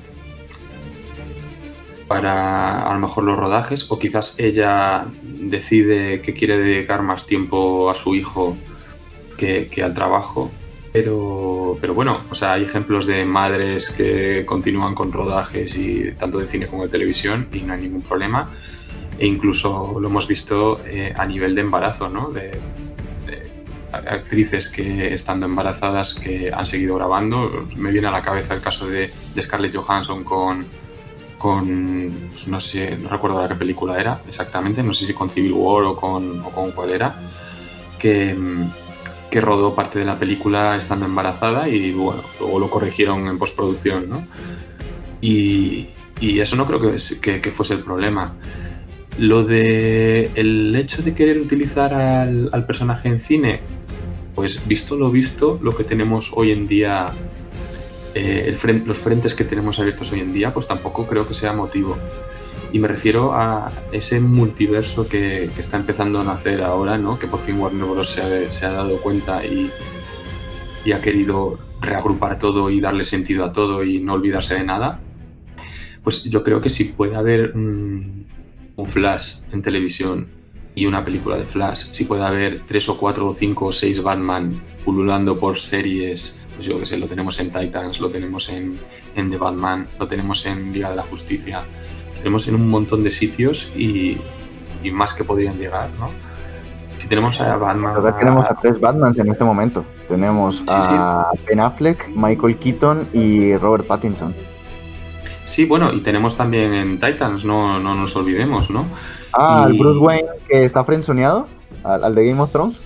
para 2.08 2.82
a 2.82 2.92
lo 2.92 3.00
mejor 3.00 3.24
los 3.24 3.38
rodajes 3.38 3.90
o 3.90 3.98
quizás 3.98 4.34
ella 4.38 5.06
decide 5.22 6.20
que 6.20 6.34
quiere 6.34 6.58
dedicar 6.58 7.02
más 7.02 7.26
tiempo 7.26 7.88
a 7.90 7.94
su 7.94 8.14
hijo 8.14 8.56
que, 9.38 9.68
que, 9.68 9.82
al 9.82 9.94
trabajo. 9.94 10.50
Pero, 10.92 11.78
pero 11.80 11.94
bueno, 11.94 12.20
o 12.30 12.34
sea, 12.34 12.52
hay 12.52 12.64
ejemplos 12.64 13.06
de 13.06 13.24
madres 13.24 13.90
que 13.90 14.44
continúan 14.46 14.94
con 14.94 15.10
rodajes 15.10 15.76
y 15.76 16.12
tanto 16.12 16.38
de 16.38 16.46
cine 16.46 16.66
como 16.66 16.84
de 16.84 16.88
televisión 16.88 17.48
y 17.52 17.60
no 17.60 17.72
hay 17.74 17.82
ningún 17.82 18.02
problema. 18.02 18.50
E 19.18 19.26
incluso 19.26 19.98
lo 19.98 20.08
hemos 20.08 20.28
visto 20.28 20.80
eh, 20.84 21.12
a 21.16 21.26
nivel 21.26 21.54
de 21.54 21.62
embarazo, 21.62 22.08
¿no? 22.08 22.30
Actrices 23.97 24.68
que 24.68 25.12
estando 25.14 25.47
embarazadas 25.47 26.14
que 26.14 26.51
han 26.53 26.66
seguido 26.66 26.97
grabando. 26.97 27.66
Me 27.76 27.90
viene 27.90 28.09
a 28.09 28.11
la 28.11 28.22
cabeza 28.22 28.55
el 28.55 28.61
caso 28.61 28.86
de, 28.86 29.11
Scarlett 29.40 29.74
Johansson 29.74 30.24
con, 30.24 30.66
con, 31.38 32.12
pues 32.30 32.49
no 32.49 32.61
sé, 32.61 32.97
no 32.97 33.09
recuerdo 33.09 33.36
ahora 33.36 33.49
qué 33.49 33.57
película 33.57 34.01
era 34.01 34.20
exactamente, 34.26 34.82
no 34.82 34.95
sé 34.95 35.07
si 35.07 35.12
con 35.12 35.28
Civil 35.28 35.53
War 35.53 35.84
o 35.84 35.97
con, 35.97 36.40
con 36.40 36.70
cuál 36.72 36.90
era, 36.90 37.14
que, 37.99 38.36
que, 39.30 39.40
rodó 39.40 39.74
parte 39.74 39.99
de 39.99 40.05
la 40.05 40.18
película 40.18 40.76
estando 40.76 41.05
embarazada 41.05 41.68
y 41.68 41.92
bueno, 41.92 42.22
luego 42.40 42.59
lo 42.61 42.70
corrigieron 42.70 43.26
en 43.26 43.38
postproducción, 43.38 44.09
¿no? 44.09 44.26
Y, 45.20 45.88
y 46.20 46.40
eso 46.40 46.57
no 46.57 46.66
creo 46.66 46.80
que, 46.80 47.40
que, 47.40 47.51
fuese 47.51 47.74
el 47.74 47.80
problema. 47.80 48.34
Lo 49.18 49.45
de 49.45 50.30
el 50.34 50.74
hecho 50.74 51.03
de 51.03 51.14
querer 51.14 51.38
utilizar 51.38 51.95
al 51.95 52.66
personaje 52.66 53.09
en 53.09 53.20
cine, 53.20 53.61
pues 54.35 54.66
visto 54.66 54.97
lo 54.97 55.11
visto, 55.11 55.59
lo 55.62 55.76
que 55.76 55.85
tenemos 55.85 56.30
hoy 56.35 56.51
en 56.51 56.66
día 56.66 57.12
eh, 58.14 58.57
los 58.87 58.99
frentes 58.99 59.35
que 59.35 59.45
tenemos 59.45 59.78
abiertos 59.80 60.12
hoy 60.12 60.20
en 60.20 60.32
día, 60.32 60.55
pues 60.55 60.66
tampoco 60.66 61.07
creo 61.07 61.26
que 61.26 61.35
sea 61.35 61.53
motivo. 61.53 61.97
Y 62.72 62.78
me 62.78 62.89
refiero 62.89 63.35
a 63.35 63.72
ese 63.93 64.20
multiverso 64.20 65.09
que, 65.09 65.45
está 65.59 65.76
empezando 65.76 66.20
a 66.20 66.24
nacer 66.24 66.62
ahora, 66.62 66.99
¿no? 66.99 67.18
que 67.18 67.26
por 67.26 67.41
fin 67.41 67.59
Warner 67.59 67.85
Bros. 67.85 68.11
se 68.11 68.66
ha, 68.66 68.70
dado 68.70 69.01
cuenta 69.01 69.45
y, 69.45 69.70
ha 70.93 71.01
querido 71.01 71.59
reagrupar 71.80 72.39
todo 72.39 72.70
y 72.70 72.80
darle 72.80 73.05
sentido 73.05 73.45
a 73.45 73.53
todo 73.53 73.85
y 73.85 74.01
no 74.01 74.14
olvidarse 74.14 74.55
de 74.55 74.64
nada. 74.64 75.01
Pues 76.03 76.24
yo 76.24 76.45
creo 76.45 76.61
que 76.61 76.68
si 76.68 76.85
puede 76.85 77.16
haber 77.16 77.53
un 77.55 78.26
Flash 78.87 79.37
en 79.53 79.62
televisión 79.62 80.28
y 80.74 80.86
una 80.86 81.04
película 81.04 81.36
de 81.36 81.44
Flash, 81.44 81.86
si 81.92 82.04
puede 82.04 82.24
haber 82.24 82.60
tres 82.60 82.88
o 82.88 82.96
cuatro 82.98 83.28
o 83.28 83.32
cinco 83.32 83.66
o 83.66 83.72
seis 83.72 84.02
Batman 84.02 84.60
pululando 84.84 85.38
por 85.38 85.58
series 85.58 86.40
pues 86.54 86.66
yo 86.66 86.78
que 86.78 86.86
sé, 86.86 86.96
lo 86.98 87.06
tenemos 87.06 87.38
en 87.40 87.50
Titans, 87.50 88.00
lo 88.00 88.10
tenemos 88.10 88.48
en, 88.48 88.78
en, 89.16 89.30
The 89.30 89.36
Batman, 89.36 89.88
lo 89.98 90.06
tenemos 90.06 90.46
en 90.46 90.72
Liga 90.72 90.90
de 90.90 90.96
la 90.96 91.02
Justicia, 91.02 91.62
tenemos 92.18 92.46
en 92.48 92.54
un 92.54 92.70
montón 92.70 93.02
de 93.02 93.10
sitios 93.10 93.72
y, 93.76 94.18
y 94.82 94.90
más 94.90 95.14
que 95.14 95.24
podrían 95.24 95.58
llegar, 95.58 95.90
¿no? 95.98 96.10
Si 96.98 97.08
tenemos 97.08 97.40
a 97.40 97.56
Batman... 97.56 97.94
verdad 97.94 98.18
tenemos 98.18 98.48
a 98.48 98.54
tres 98.54 98.80
Batmans 98.80 99.18
en 99.18 99.28
este 99.28 99.44
momento. 99.44 99.84
Tenemos 100.08 100.58
sí, 100.58 100.64
a 100.68 101.26
sí. 101.34 101.40
Ben 101.46 101.60
Affleck, 101.60 102.08
Michael 102.14 102.56
Keaton 102.56 103.08
y 103.12 103.56
Robert 103.56 103.86
Pattinson. 103.86 104.34
Sí, 105.44 105.66
bueno, 105.66 105.92
y 105.92 106.00
tenemos 106.00 106.34
también 106.36 106.72
en 106.72 106.98
Titans, 106.98 107.44
no, 107.44 107.78
no 107.78 107.94
nos 107.94 108.16
olvidemos, 108.16 108.70
¿no? 108.70 108.86
Ah, 109.37 109.66
y... 109.68 109.72
el 109.72 109.78
Bruce 109.78 109.99
Wayne 109.99 110.28
que 110.49 110.64
está 110.64 110.85
frenzoneado, 110.85 111.47
al, 111.82 112.05
al 112.05 112.14
de 112.14 112.28
Game 112.28 112.41
of 112.41 112.51
Thrones. 112.51 112.80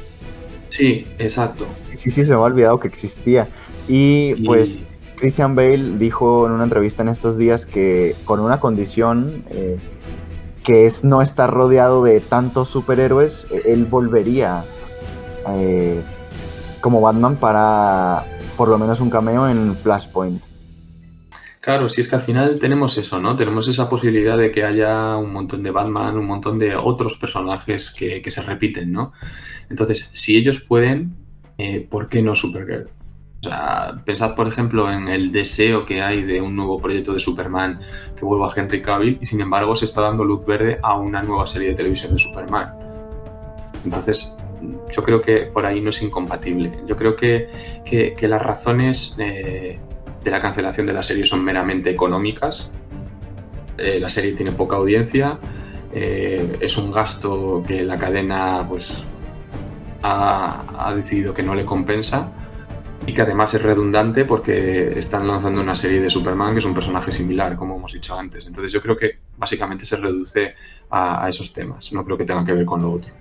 Sí, 0.69 1.07
exacto. 1.19 1.67
Sí, 1.81 1.97
sí, 1.97 2.11
sí, 2.11 2.25
se 2.25 2.31
me 2.31 2.37
ha 2.37 2.41
olvidado 2.41 2.79
que 2.81 2.89
existía. 2.89 3.49
Y, 3.89 4.35
y... 4.37 4.45
pues 4.45 4.81
Christian 5.17 5.55
Bale 5.55 5.99
dijo 5.99 6.47
en 6.47 6.53
una 6.53 6.65
entrevista 6.65 7.03
en 7.03 7.09
estos 7.09 7.37
días 7.37 7.67
que 7.67 8.15
con 8.25 8.41
una 8.41 8.61
condición 8.61 9.45
eh, 9.51 9.79
que 10.63 10.87
es 10.87 11.05
no 11.05 11.23
estar 11.23 11.51
rodeado 11.51 12.05
de 12.05 12.21
tantos 12.21 12.69
superhéroes, 12.69 13.47
él 13.65 13.87
volvería 13.87 14.65
eh, 15.49 16.01
como 16.81 17.01
Batman 17.01 17.37
para 17.37 18.25
por 18.57 18.69
lo 18.69 18.79
menos 18.79 19.01
un 19.01 19.11
cameo 19.11 19.49
en 19.49 19.77
Flashpoint. 19.77 20.43
Claro, 21.61 21.89
si 21.89 22.01
es 22.01 22.09
que 22.09 22.17
al 22.17 22.23
final 22.23 22.59
tenemos 22.61 22.97
eso, 22.99 23.21
¿no? 23.21 23.35
Tenemos 23.35 23.69
esa 23.69 23.89
posibilidad 23.89 24.39
de 24.39 24.51
que 24.53 24.65
haya 24.65 25.17
un 25.17 25.33
montón 25.33 25.63
de 25.63 25.71
Batman, 25.71 26.17
un 26.17 26.27
montón 26.27 26.59
de 26.59 26.77
otros 26.77 27.19
personajes 27.19 27.91
que, 27.91 28.23
que 28.23 28.31
se 28.31 28.43
repiten, 28.43 28.93
¿no? 28.93 29.13
Entonces, 29.69 30.11
si 30.15 30.37
ellos 30.37 30.61
pueden, 30.61 31.17
eh, 31.59 31.87
¿por 31.89 32.09
qué 32.09 32.23
no 32.23 32.35
Supergirl? 32.35 32.89
O 33.41 33.49
sea, 33.49 34.03
pensad, 34.05 34.35
por 34.35 34.49
ejemplo, 34.49 34.91
en 34.91 35.09
el 35.09 35.31
deseo 35.31 35.85
que 35.85 36.03
hay 36.03 36.23
de 36.23 36.41
un 36.41 36.57
nuevo 36.57 36.81
proyecto 36.81 37.13
de 37.13 37.21
Superman 37.21 37.81
que 38.17 38.25
vuelva 38.25 38.49
a 38.49 38.53
Henry 38.55 38.83
Cavill 38.83 39.19
y 39.21 39.27
sin 39.27 39.41
embargo 39.41 39.77
se 39.77 39.85
está 39.85 40.01
dando 40.01 40.25
luz 40.25 40.45
verde 40.45 40.79
a 40.83 40.97
una 40.97 41.23
nueva 41.23 41.47
serie 41.47 41.69
de 41.69 41.75
televisión 41.75 42.13
de 42.13 42.19
Superman. 42.19 42.75
Entonces, 43.85 44.37
yo 44.93 45.03
creo 45.05 45.21
que 45.21 45.43
por 45.43 45.67
ahí 45.67 45.81
no 45.81 45.91
es 45.91 46.03
incompatible. 46.03 46.73
Yo 46.87 46.97
creo 46.97 47.15
que, 47.15 47.49
que, 47.85 48.29
las 48.29 48.43
razones 48.43 49.15
eh, 49.19 49.79
de 50.29 50.33
la 50.33 50.43
cancelación 50.43 50.87
de 50.87 50.93
la 50.93 51.03
serie 51.03 51.25
son 51.25 51.43
meramente 51.43 51.91
económicas. 51.91 52.71
Eh, 53.79 53.99
la 53.99 54.09
serie 54.09 54.33
tiene 54.33 54.53
poca 54.53 54.77
audiencia, 54.77 55.39
eh, 55.93 56.59
es 56.61 56.77
un 56.77 56.91
gasto 56.91 57.63
que 57.67 57.83
la 57.83 57.97
cadena 57.97 58.67
pues, 58.69 59.05
ha, 60.03 60.93
decidido 60.95 61.33
que 61.33 61.43
no 61.43 61.55
le 61.55 61.65
compensa 61.65 62.33
y 63.07 63.15
que 63.15 63.23
además 63.23 63.55
es 63.55 63.63
redundante 63.63 64.25
porque 64.25 64.99
están 64.99 65.27
lanzando 65.27 65.63
una 65.63 65.75
serie 65.75 66.01
de 66.01 66.11
Superman 66.11 66.53
que 66.53 66.59
es 66.59 66.65
un 66.65 66.75
personaje 66.75 67.11
similar, 67.11 67.57
como 67.57 67.77
hemos 67.77 67.93
dicho 67.93 68.19
antes. 68.19 68.47
Entonces 68.47 68.71
yo 68.71 68.83
creo 68.83 68.97
que 68.97 69.19
básicamente 69.39 69.87
se 69.87 69.97
reduce 69.97 70.55
a, 70.91 71.27
esos 71.29 71.53
temas, 71.53 71.91
no 71.93 72.05
creo 72.05 72.19
que 72.19 72.25
tengan 72.25 72.45
que 72.45 72.53
ver 72.53 72.67
con 72.67 72.83
lo 72.83 72.93
otro. 72.93 73.15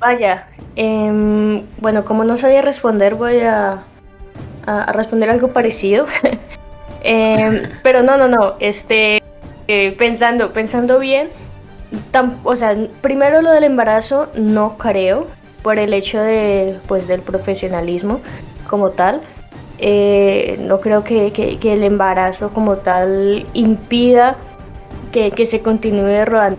Vaya, 0.00 0.48
eh, 0.76 1.64
bueno, 1.80 2.04
como 2.04 2.24
no 2.24 2.36
sabía 2.36 2.62
responder, 2.62 3.14
voy 3.14 3.40
a, 3.40 3.82
a, 4.66 4.82
a 4.82 4.92
responder 4.92 5.30
algo 5.30 5.48
parecido. 5.48 6.06
eh, 7.02 7.68
pero 7.82 8.02
no, 8.02 8.16
no, 8.16 8.28
no, 8.28 8.54
este, 8.60 9.22
eh, 9.66 9.94
pensando, 9.98 10.52
pensando 10.52 10.98
bien, 10.98 11.28
o 12.44 12.56
sea, 12.56 12.76
primero 13.00 13.42
lo 13.42 13.50
del 13.50 13.64
embarazo 13.64 14.28
no 14.34 14.76
creo, 14.76 15.26
por 15.62 15.78
el 15.78 15.92
hecho 15.92 16.20
de, 16.20 16.78
pues, 16.86 17.08
del 17.08 17.20
profesionalismo 17.20 18.20
como 18.68 18.90
tal. 18.90 19.20
Eh, 19.78 20.58
no 20.60 20.80
creo 20.80 21.04
que, 21.04 21.32
que, 21.32 21.58
que, 21.58 21.74
el 21.74 21.84
embarazo 21.84 22.50
como 22.50 22.78
tal 22.78 23.46
impida 23.52 24.36
que, 25.12 25.30
que 25.30 25.46
se 25.46 25.62
continúe 25.62 26.24
rodando 26.24 26.58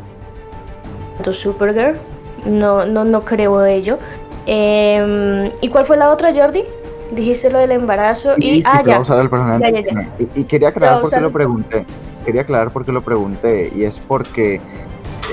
Supergirl. 1.33 1.97
no, 2.45 2.85
no, 2.85 3.03
no 3.03 3.25
creo 3.25 3.65
ello. 3.65 3.99
Em, 4.45 5.51
¿Y 5.61 5.69
cuál 5.69 5.85
fue 5.85 5.97
la 5.97 6.11
otra, 6.11 6.33
Jordi? 6.33 6.63
Dijiste 7.11 7.49
lo 7.49 7.59
del 7.59 7.71
embarazo 7.71 8.33
y, 8.37 8.61
ah, 8.65 8.81
ya. 8.85 9.01
Y, 10.35 10.43
quería 10.43 10.69
aclarar 10.69 11.01
por 11.01 11.09
qué 11.09 11.21
lo 11.21 11.31
pregunté. 11.31 11.85
Quería 12.25 12.41
aclarar 12.41 12.71
por 12.71 12.85
qué 12.85 12.91
lo 12.91 13.01
pregunté. 13.01 13.71
Y 13.75 13.83
es 13.83 13.99
porque, 13.99 14.61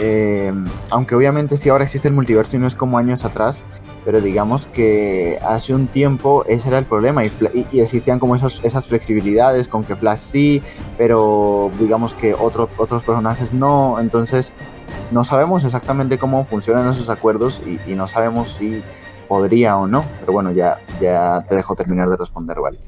em, 0.00 0.66
aunque 0.90 1.14
obviamente 1.14 1.56
sí 1.56 1.68
ahora 1.68 1.84
existe 1.84 2.08
el 2.08 2.14
multiverso 2.14 2.56
y 2.56 2.58
no 2.60 2.66
es 2.66 2.74
como 2.74 2.98
años 2.98 3.24
atrás, 3.24 3.62
pero 4.06 4.20
digamos 4.20 4.68
que 4.68 5.36
hace 5.42 5.74
un 5.74 5.88
tiempo 5.88 6.44
ese 6.46 6.68
era 6.68 6.78
el 6.78 6.84
problema 6.84 7.24
y, 7.24 7.32
existían 7.80 8.20
como 8.20 8.36
esas, 8.36 8.60
esas 8.62 8.86
flexibilidades 8.86 9.66
con 9.66 9.82
que 9.82 9.96
Flash 9.96 10.20
sí, 10.20 10.62
pero 10.96 11.72
digamos 11.80 12.14
que 12.14 12.32
otros 12.32 12.68
otros 12.78 13.02
personajes 13.02 13.52
no, 13.52 13.98
entonces 13.98 14.52
no 15.10 15.24
sabemos 15.24 15.64
exactamente 15.64 16.18
cómo 16.18 16.44
funcionan 16.44 16.88
esos 16.88 17.08
acuerdos 17.08 17.60
y, 17.66 17.94
no 17.94 18.06
sabemos 18.06 18.52
si 18.52 18.82
podría 19.26 19.76
o 19.76 19.86
no, 19.86 20.04
pero 20.20 20.32
bueno, 20.32 20.52
ya, 20.52 20.78
ya 21.00 21.44
te 21.46 21.54
dejo 21.54 21.74
terminar 21.74 22.08
de 22.08 22.16
responder, 22.16 22.58
¿vale? 22.60 22.78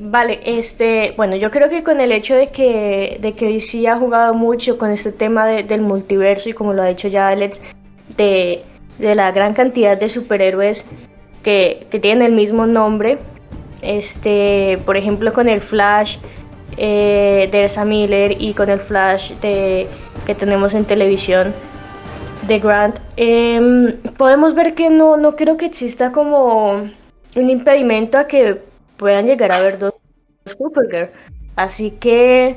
Vale, 0.00 0.40
este, 0.44 1.12
bueno, 1.16 1.34
yo 1.34 1.50
creo 1.50 1.68
que 1.68 1.82
con 1.82 2.00
el 2.00 2.12
hecho 2.12 2.36
de 2.36 2.50
que, 2.50 3.18
de 3.20 3.34
que 3.34 3.46
DC 3.46 3.88
ha 3.88 3.96
jugado 3.96 4.32
mucho 4.32 4.78
con 4.78 4.92
este 4.92 5.10
tema 5.10 5.46
del 5.46 5.80
multiverso 5.80 6.48
y 6.48 6.52
como 6.52 6.72
lo 6.72 6.82
ha 6.82 6.86
dicho 6.86 7.08
ya 7.08 7.28
Alex, 7.28 7.60
de, 8.16 8.62
la 9.00 9.32
gran 9.32 9.54
cantidad 9.54 9.98
de 9.98 10.08
superhéroes 10.08 10.84
que, 11.42 11.86
que, 11.90 11.98
tienen 11.98 12.26
el 12.26 12.32
mismo 12.32 12.66
nombre, 12.66 13.18
este, 13.82 14.78
por 14.86 14.96
ejemplo 14.96 15.32
con 15.32 15.48
el 15.48 15.60
Flash 15.60 16.18
eh, 16.76 17.48
de 17.50 17.64
Ezra 17.64 17.84
Miller 17.84 18.36
y 18.40 18.54
con 18.54 18.70
el 18.70 18.78
Flash 18.78 19.32
de 19.40 19.88
que 20.26 20.34
tenemos 20.34 20.74
en 20.74 20.84
televisión 20.84 21.52
de 22.48 22.58
Grant, 22.58 22.98
em, 23.16 23.96
podemos 24.16 24.54
ver 24.54 24.74
que 24.74 24.90
no, 24.90 25.16
no 25.16 25.36
creo 25.36 25.56
que 25.56 25.66
exista 25.66 26.12
como 26.12 26.72
un 27.36 27.50
impedimento 27.50 28.18
a 28.18 28.26
que 28.26 28.60
puedan 28.96 29.26
llegar 29.26 29.52
a 29.52 29.60
ver 29.60 29.78
dos 29.78 29.94
Supergirl. 30.46 31.10
Así 31.56 31.90
que, 31.90 32.56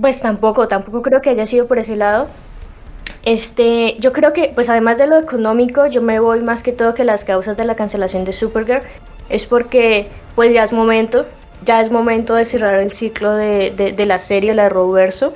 pues 0.00 0.20
tampoco, 0.20 0.68
tampoco 0.68 1.02
creo 1.02 1.20
que 1.20 1.30
haya 1.30 1.46
sido 1.46 1.66
por 1.66 1.78
ese 1.78 1.96
lado. 1.96 2.28
Este, 3.24 3.96
yo 4.00 4.12
creo 4.12 4.32
que, 4.32 4.52
pues 4.54 4.68
además 4.68 4.98
de 4.98 5.06
lo 5.06 5.18
económico, 5.18 5.86
yo 5.86 6.02
me 6.02 6.20
voy 6.20 6.42
más 6.42 6.62
que 6.62 6.72
todo 6.72 6.94
que 6.94 7.04
las 7.04 7.24
causas 7.24 7.56
de 7.56 7.64
la 7.64 7.76
cancelación 7.76 8.24
de 8.24 8.32
Supergirl 8.32 8.82
es 9.28 9.46
porque, 9.46 10.08
pues 10.34 10.52
ya 10.52 10.64
es 10.64 10.72
momento, 10.72 11.26
ya 11.64 11.80
es 11.80 11.90
momento 11.90 12.34
de 12.34 12.44
cerrar 12.44 12.80
el 12.80 12.92
ciclo 12.92 13.34
de, 13.34 13.70
de 13.70 14.06
la 14.06 14.18
serie, 14.18 14.54
la 14.54 14.64
de 14.64 14.68
Roverso 14.70 15.34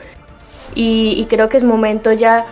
y, 0.74 1.26
creo 1.28 1.48
que 1.48 1.56
es 1.56 1.64
momento 1.64 2.12
ya 2.12 2.46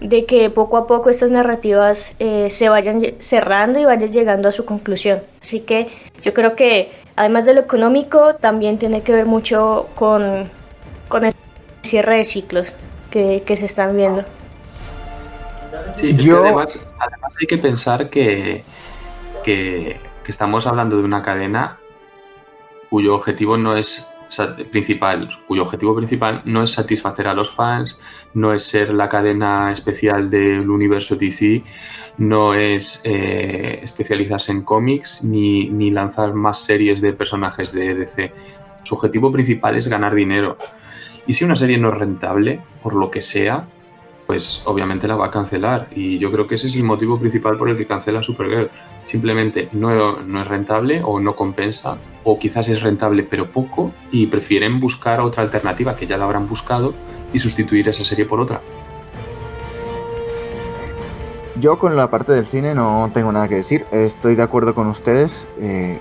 de 0.00 0.24
que 0.24 0.50
poco 0.50 0.76
a 0.76 0.86
poco 0.86 1.10
estas 1.10 1.30
narrativas 1.30 2.12
eh, 2.18 2.48
se 2.50 2.68
vayan 2.68 3.00
cerrando 3.18 3.78
y 3.78 3.84
vayan 3.84 4.10
llegando 4.10 4.48
a 4.48 4.52
su 4.52 4.64
conclusión. 4.64 5.22
Así 5.42 5.60
que 5.60 5.88
yo 6.22 6.32
creo 6.32 6.56
que 6.56 6.92
además 7.16 7.44
de 7.44 7.54
lo 7.54 7.60
económico 7.60 8.34
también 8.36 8.78
tiene 8.78 9.02
que 9.02 9.12
ver 9.12 9.26
mucho 9.26 9.88
con, 9.94 10.48
con 11.08 11.24
el 11.24 11.34
cierre 11.82 12.18
de 12.18 12.24
ciclos 12.24 12.68
que, 13.10 13.42
se 13.46 13.66
están 13.66 13.96
viendo. 13.96 14.24
Sí, 15.96 16.16
además, 16.30 16.78
hay 17.40 17.46
que 17.46 17.58
pensar 17.58 18.08
que, 18.10 18.64
que 19.44 20.00
estamos 20.26 20.66
hablando 20.66 20.96
de 20.96 21.04
una 21.04 21.22
cadena 21.22 21.78
cuyo 22.88 23.14
objetivo 23.14 23.56
no 23.56 23.76
es 23.76 24.09
principal, 24.70 25.28
cuyo 25.46 25.62
objetivo 25.62 25.94
principal 25.94 26.42
no 26.44 26.62
es 26.62 26.72
satisfacer 26.72 27.26
a 27.26 27.34
los 27.34 27.50
fans, 27.50 27.98
no 28.34 28.52
es 28.52 28.62
ser 28.62 28.94
la 28.94 29.08
cadena 29.08 29.72
especial 29.72 30.30
del 30.30 30.68
universo 30.70 31.16
DC, 31.16 31.62
no 32.18 32.54
es 32.54 33.00
eh, 33.04 33.80
especializarse 33.82 34.52
en 34.52 34.62
cómics 34.62 35.22
ni, 35.24 35.68
ni 35.68 35.90
lanzar 35.90 36.34
más 36.34 36.64
series 36.64 37.00
de 37.00 37.12
personajes 37.12 37.72
de 37.72 37.94
DC. 37.94 38.32
Su 38.82 38.94
objetivo 38.94 39.30
principal 39.32 39.76
es 39.76 39.88
ganar 39.88 40.14
dinero. 40.14 40.56
Y 41.26 41.32
si 41.32 41.44
una 41.44 41.56
serie 41.56 41.78
no 41.78 41.90
es 41.90 41.98
rentable, 41.98 42.60
por 42.82 42.94
lo 42.94 43.10
que 43.10 43.22
sea, 43.22 43.66
pues 44.26 44.62
obviamente 44.64 45.08
la 45.08 45.16
va 45.16 45.26
a 45.26 45.30
cancelar. 45.30 45.88
Y 45.94 46.18
yo 46.18 46.30
creo 46.30 46.46
que 46.46 46.54
ese 46.54 46.68
es 46.68 46.76
el 46.76 46.84
motivo 46.84 47.18
principal 47.18 47.56
por 47.56 47.68
el 47.68 47.76
que 47.76 47.86
cancela 47.86 48.22
Supergirl. 48.22 48.70
Simplemente 49.04 49.68
no, 49.72 50.20
no 50.20 50.40
es 50.40 50.46
rentable 50.46 51.02
o 51.04 51.18
no 51.18 51.34
compensa, 51.34 51.98
o 52.24 52.38
quizás 52.38 52.68
es 52.68 52.82
rentable 52.82 53.22
pero 53.22 53.50
poco, 53.50 53.92
y 54.10 54.26
prefieren 54.26 54.80
buscar 54.80 55.20
otra 55.20 55.42
alternativa 55.42 55.96
que 55.96 56.06
ya 56.06 56.16
la 56.16 56.24
habrán 56.24 56.46
buscado 56.46 56.94
y 57.32 57.38
sustituir 57.38 57.88
esa 57.88 58.04
serie 58.04 58.26
por 58.26 58.40
otra. 58.40 58.60
Yo 61.60 61.78
con 61.78 61.94
la 61.94 62.10
parte 62.10 62.32
del 62.32 62.46
cine 62.46 62.74
no 62.74 63.10
tengo 63.12 63.32
nada 63.32 63.46
que 63.48 63.56
decir, 63.56 63.84
estoy 63.92 64.34
de 64.34 64.42
acuerdo 64.42 64.74
con 64.74 64.86
ustedes. 64.86 65.48
Eh, 65.58 66.00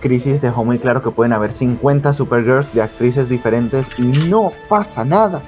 Crisis 0.00 0.40
dejó 0.40 0.64
muy 0.64 0.78
claro 0.78 1.02
que 1.02 1.10
pueden 1.10 1.32
haber 1.32 1.52
50 1.52 2.12
Supergirls 2.12 2.72
de 2.72 2.82
actrices 2.82 3.28
diferentes 3.28 3.90
y 3.98 4.04
no 4.04 4.50
pasa 4.68 5.04
nada. 5.04 5.42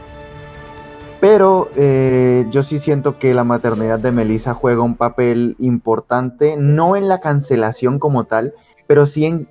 Pero 1.21 1.71
eh, 1.77 2.45
yo 2.51 2.63
sí 2.63 2.79
siento 2.79 3.19
que 3.19 3.35
la 3.35 3.45
maternidad 3.45 3.99
de 3.99 4.11
Melissa 4.11 4.55
juega 4.55 4.83
un 4.83 4.97
papel 4.97 5.55
importante, 5.59 6.57
no 6.59 6.97
en 6.97 7.09
la 7.09 7.21
cancelación 7.21 7.99
como 7.99 8.25
tal, 8.25 8.55
pero 8.87 9.07
sí 9.07 9.27
en 9.27 9.49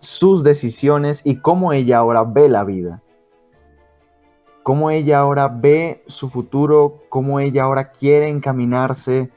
sus 0.00 0.42
decisiones 0.42 1.22
y 1.24 1.36
cómo 1.36 1.72
ella 1.72 1.98
ahora 1.98 2.24
ve 2.24 2.48
la 2.48 2.64
vida. 2.64 3.02
Cómo 4.62 4.90
ella 4.90 5.20
ahora 5.20 5.48
ve 5.48 6.02
su 6.06 6.28
futuro, 6.28 7.02
cómo 7.08 7.40
ella 7.40 7.64
ahora 7.64 7.90
quiere 7.90 8.28
encaminarse. 8.28 9.30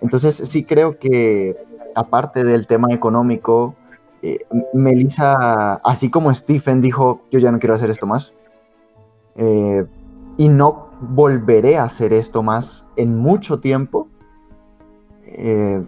Entonces 0.00 0.36
sí 0.36 0.64
creo 0.64 0.98
que, 0.98 1.56
aparte 1.94 2.44
del 2.44 2.66
tema 2.66 2.88
económico, 2.92 3.74
eh, 4.22 4.38
Melissa, 4.72 5.74
así 5.84 6.10
como 6.10 6.34
Stephen 6.34 6.80
dijo, 6.80 7.22
yo 7.30 7.38
ya 7.38 7.50
no 7.50 7.58
quiero 7.58 7.74
hacer 7.74 7.90
esto 7.90 8.06
más. 8.06 8.32
Eh, 9.36 9.84
y 10.36 10.48
no 10.48 10.88
volveré 11.00 11.78
a 11.78 11.84
hacer 11.84 12.12
esto 12.12 12.42
más 12.42 12.86
en 12.96 13.16
mucho 13.16 13.60
tiempo. 13.60 14.08
Eh, 15.24 15.84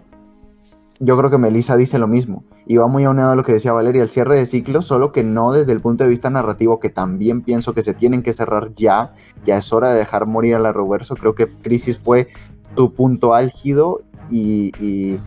yo 0.99 1.17
creo 1.17 1.29
que 1.29 1.37
Melissa 1.37 1.75
dice 1.75 1.97
lo 1.97 2.07
mismo. 2.07 2.43
Y 2.71 2.77
va 2.77 2.87
muy 2.87 3.03
aunado 3.03 3.31
a 3.31 3.35
lo 3.35 3.43
que 3.43 3.51
decía 3.51 3.73
Valeria, 3.73 4.01
el 4.01 4.07
cierre 4.07 4.37
de 4.37 4.45
ciclo, 4.45 4.81
solo 4.81 5.11
que 5.11 5.23
no 5.23 5.51
desde 5.51 5.73
el 5.73 5.81
punto 5.81 6.05
de 6.05 6.09
vista 6.09 6.29
narrativo, 6.29 6.79
que 6.79 6.87
también 6.87 7.41
pienso 7.41 7.73
que 7.73 7.83
se 7.83 7.93
tienen 7.93 8.23
que 8.23 8.31
cerrar 8.31 8.71
ya. 8.73 9.13
Ya 9.43 9.57
es 9.57 9.73
hora 9.73 9.91
de 9.91 9.99
dejar 9.99 10.25
morir 10.25 10.55
a 10.55 10.59
la 10.59 10.71
Roverso. 10.71 11.17
Creo 11.17 11.35
que 11.35 11.49
Crisis 11.49 11.99
fue 11.99 12.29
tu 12.73 12.93
punto 12.93 13.33
álgido 13.33 14.03
y, 14.29 14.71
y, 14.79 15.19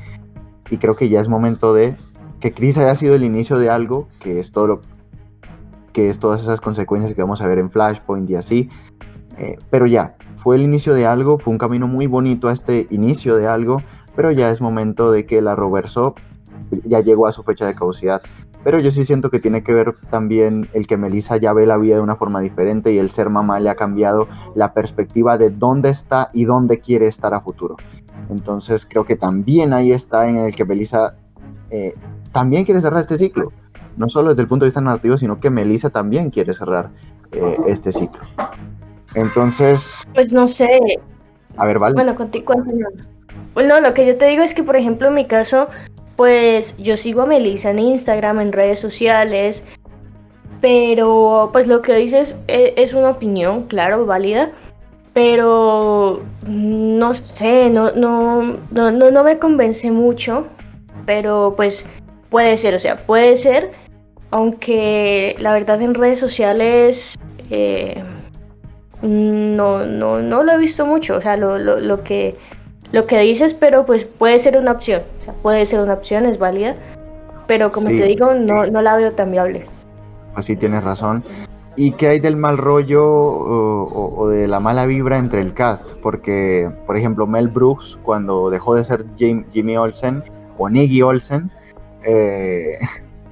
creo 0.78 0.96
que 0.96 1.10
ya 1.10 1.20
es 1.20 1.28
momento 1.28 1.74
de 1.74 1.98
que 2.40 2.54
Crisis 2.54 2.78
haya 2.78 2.94
sido 2.94 3.14
el 3.14 3.24
inicio 3.24 3.58
de 3.58 3.68
algo, 3.68 4.08
que 4.20 4.40
es 4.40 4.50
todo 4.50 4.66
lo 4.66 4.82
que 5.92 6.08
es 6.08 6.18
todas 6.18 6.40
esas 6.40 6.62
consecuencias 6.62 7.14
que 7.14 7.20
vamos 7.20 7.42
a 7.42 7.46
ver 7.46 7.58
en 7.58 7.68
Flashpoint 7.68 8.30
y 8.30 8.36
así, 8.36 8.70
eh, 9.36 9.58
pero 9.68 9.86
ya, 9.86 10.16
fue 10.36 10.56
el 10.56 10.62
inicio 10.62 10.94
de 10.94 11.04
algo, 11.04 11.36
fue 11.36 11.52
un 11.52 11.58
camino 11.58 11.86
muy 11.88 12.06
bonito 12.06 12.48
a 12.48 12.54
este 12.54 12.86
inicio 12.88 13.36
de 13.36 13.48
algo, 13.48 13.82
pero 14.16 14.32
ya 14.32 14.50
es 14.50 14.62
momento 14.62 15.12
de 15.12 15.26
que 15.26 15.42
la 15.42 15.54
Roverso 15.54 16.14
ya 16.84 17.00
llegó 17.00 17.26
a 17.26 17.32
su 17.32 17.42
fecha 17.42 17.66
de 17.66 17.74
caducidad. 17.74 18.22
Pero 18.64 18.80
yo 18.80 18.90
sí 18.90 19.04
siento 19.04 19.30
que 19.30 19.40
tiene 19.40 19.62
que 19.62 19.74
ver 19.74 19.94
también 20.10 20.68
el 20.72 20.86
que 20.86 20.96
Melissa 20.96 21.36
ya 21.36 21.52
ve 21.52 21.66
la 21.66 21.76
vida 21.76 21.96
de 21.96 22.00
una 22.00 22.16
forma 22.16 22.40
diferente 22.40 22.92
y 22.92 22.98
el 22.98 23.10
ser 23.10 23.28
mamá 23.28 23.60
le 23.60 23.68
ha 23.68 23.74
cambiado 23.74 24.26
la 24.54 24.72
perspectiva 24.72 25.36
de 25.36 25.50
dónde 25.50 25.90
está 25.90 26.30
y 26.32 26.44
dónde 26.44 26.80
quiere 26.80 27.06
estar 27.06 27.34
a 27.34 27.42
futuro. 27.42 27.76
Entonces 28.30 28.86
creo 28.86 29.04
que 29.04 29.16
también 29.16 29.74
ahí 29.74 29.92
está 29.92 30.28
en 30.28 30.36
el 30.36 30.54
que 30.54 30.64
Melissa 30.64 31.14
eh, 31.70 31.94
también 32.32 32.64
quiere 32.64 32.80
cerrar 32.80 33.00
este 33.00 33.18
ciclo. 33.18 33.52
No 33.96 34.08
solo 34.08 34.30
desde 34.30 34.42
el 34.42 34.48
punto 34.48 34.64
de 34.64 34.68
vista 34.68 34.80
narrativo, 34.80 35.16
sino 35.16 35.38
que 35.38 35.50
Melissa 35.50 35.90
también 35.90 36.30
quiere 36.30 36.54
cerrar 36.54 36.90
eh, 37.32 37.58
este 37.66 37.92
ciclo. 37.92 38.22
Entonces. 39.14 40.04
Pues 40.14 40.32
no 40.32 40.48
sé. 40.48 40.68
A 41.56 41.66
ver, 41.66 41.78
vale. 41.78 41.94
Bueno, 41.94 42.14
contigo. 42.16 42.54
Bueno, 43.54 43.80
lo 43.80 43.94
que 43.94 44.06
yo 44.06 44.16
te 44.16 44.26
digo 44.26 44.42
es 44.42 44.52
que, 44.52 44.64
por 44.64 44.76
ejemplo, 44.76 45.08
en 45.08 45.14
mi 45.14 45.26
caso, 45.26 45.68
pues 46.16 46.76
yo 46.78 46.96
sigo 46.96 47.22
a 47.22 47.26
Melissa 47.26 47.70
en 47.70 47.78
Instagram, 47.78 48.40
en 48.40 48.52
redes 48.52 48.78
sociales. 48.78 49.64
Pero, 50.60 51.50
pues 51.52 51.66
lo 51.66 51.82
que 51.82 51.94
dices 51.94 52.38
es, 52.46 52.72
es 52.76 52.94
una 52.94 53.10
opinión, 53.10 53.64
claro, 53.64 54.06
válida. 54.06 54.50
Pero 55.12 56.22
no 56.46 57.14
sé, 57.14 57.70
no, 57.70 57.92
no, 57.92 58.58
no, 58.70 58.90
no, 58.90 59.24
me 59.24 59.38
convence 59.38 59.90
mucho. 59.90 60.46
Pero 61.06 61.54
pues 61.56 61.84
puede 62.30 62.56
ser, 62.56 62.74
o 62.74 62.78
sea, 62.78 63.04
puede 63.06 63.36
ser. 63.36 63.72
Aunque 64.30 65.36
la 65.38 65.52
verdad 65.52 65.80
en 65.80 65.94
redes 65.94 66.18
sociales 66.18 67.14
eh, 67.50 68.02
no, 69.02 69.84
no, 69.84 70.20
no 70.20 70.42
lo 70.42 70.52
he 70.52 70.58
visto 70.58 70.86
mucho, 70.86 71.16
o 71.16 71.20
sea, 71.20 71.36
lo, 71.36 71.58
lo, 71.58 71.78
lo, 71.78 72.02
que, 72.02 72.36
lo 72.94 73.08
que 73.08 73.18
dices, 73.18 73.54
pero 73.54 73.84
pues 73.84 74.04
puede 74.04 74.38
ser 74.38 74.56
una 74.56 74.70
opción, 74.70 75.02
o 75.20 75.24
sea, 75.24 75.34
puede 75.42 75.66
ser 75.66 75.80
una 75.80 75.94
opción, 75.94 76.26
es 76.26 76.38
válida, 76.38 76.76
pero 77.48 77.68
como 77.70 77.88
te 77.88 78.04
digo, 78.04 78.34
no, 78.34 78.66
no 78.66 78.82
la 78.82 78.94
veo 78.96 79.12
tan 79.12 79.32
viable. 79.32 79.66
Pues 80.32 80.46
sí, 80.46 80.54
tienes 80.54 80.84
razón. 80.84 81.24
¿Y 81.76 81.90
qué 81.92 82.06
hay 82.06 82.20
del 82.20 82.36
mal 82.36 82.56
rollo 82.56 83.04
o, 83.04 84.28
de 84.28 84.46
la 84.46 84.60
mala 84.60 84.86
vibra 84.86 85.18
entre 85.18 85.40
el 85.40 85.52
cast? 85.54 85.94
Porque, 85.94 86.70
por 86.86 86.96
ejemplo, 86.96 87.26
Mel 87.26 87.48
Brooks, 87.48 87.98
cuando 88.00 88.48
dejó 88.48 88.76
de 88.76 88.84
ser 88.84 89.04
Jimmy 89.16 89.76
Olsen 89.76 90.22
o 90.56 90.68
Niggy 90.68 91.02
Olsen, 91.02 91.50
eh, 92.06 92.78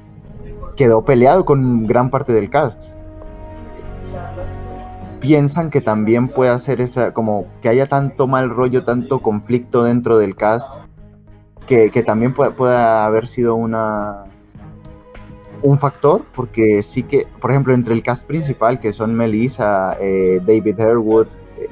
quedó 0.76 1.04
peleado 1.04 1.44
con 1.44 1.86
gran 1.86 2.10
parte 2.10 2.32
del 2.32 2.50
cast. 2.50 2.96
Piensan 5.22 5.70
que 5.70 5.80
también 5.80 6.28
puede 6.28 6.50
hacer 6.50 6.82
esa, 6.82 7.14
como 7.14 7.46
que 7.62 7.70
haya 7.70 7.86
tanto 7.86 8.26
mal 8.26 8.50
rollo, 8.50 8.84
tanto 8.84 9.20
conflicto 9.20 9.84
dentro 9.84 10.18
del 10.18 10.36
cast, 10.36 10.74
que, 11.66 11.88
también 12.04 12.34
pueda 12.34 13.06
haber 13.06 13.26
sido 13.26 13.54
una, 13.54 14.24
un 15.62 15.78
factor, 15.78 16.26
porque 16.34 16.82
sí 16.82 17.04
que, 17.04 17.26
por 17.40 17.50
ejemplo, 17.50 17.72
entre 17.72 17.94
el 17.94 18.02
cast 18.02 18.26
principal, 18.26 18.80
que 18.80 18.92
son 18.92 19.14
Melissa, 19.14 19.96
eh, 20.00 20.40
David 20.44 20.80
Harewood, 20.80 21.28
eh, 21.56 21.68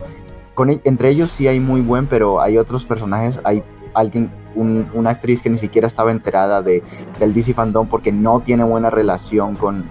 con, 0.54 0.70
e, 0.70 0.80
entre 0.84 1.10
ellos 1.10 1.30
sí 1.30 1.48
hay 1.48 1.60
muy 1.60 1.80
buen, 1.80 2.06
pero 2.06 2.40
hay 2.40 2.56
otros 2.56 2.86
personajes, 2.86 3.40
hay 3.44 3.62
alguien, 3.94 4.30
una 4.54 5.10
actriz 5.10 5.42
que 5.42 5.50
ni 5.50 5.56
siquiera 5.56 5.86
estaba 5.86 6.10
enterada 6.10 6.62
de, 6.62 6.82
del 7.18 7.34
DC 7.34 7.54
Fandom 7.54 7.88
porque 7.88 8.10
no 8.10 8.40
tiene 8.40 8.64
buena 8.64 8.90
relación 8.90 9.54
con 9.54 9.84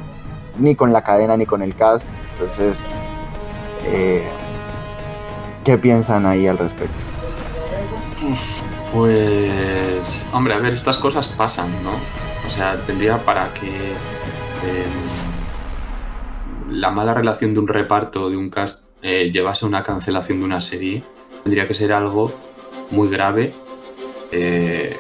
ni 0.57 0.75
con 0.75 0.91
la 0.91 1.01
cadena 1.01 1.37
ni 1.37 1.45
con 1.45 1.61
el 1.61 1.75
cast. 1.75 2.09
Entonces, 2.33 2.85
eh, 3.91 4.23
¿qué 5.63 5.77
piensan 5.77 6.25
ahí 6.25 6.47
al 6.47 6.57
respecto? 6.57 7.05
Pues, 8.93 10.25
hombre, 10.33 10.53
a 10.53 10.57
ver, 10.57 10.73
estas 10.73 10.97
cosas 10.97 11.27
pasan, 11.27 11.71
¿no? 11.83 11.91
O 12.47 12.49
sea, 12.49 12.81
tendría 12.85 13.23
para 13.23 13.53
que 13.53 13.67
em, 13.67 15.09
la 16.71 16.89
mala 16.89 17.13
relación 17.13 17.53
de 17.53 17.59
un 17.59 17.67
reparto, 17.67 18.29
de 18.29 18.37
un 18.37 18.49
cast, 18.49 18.83
eh, 19.01 19.29
llevase 19.31 19.65
a 19.65 19.67
una 19.67 19.83
cancelación 19.83 20.39
de 20.39 20.45
una 20.45 20.59
serie, 20.59 21.03
tendría 21.43 21.67
que 21.67 21.73
ser 21.73 21.93
algo 21.93 22.33
muy 22.91 23.09
grave 23.09 23.53
eh, 24.31 24.97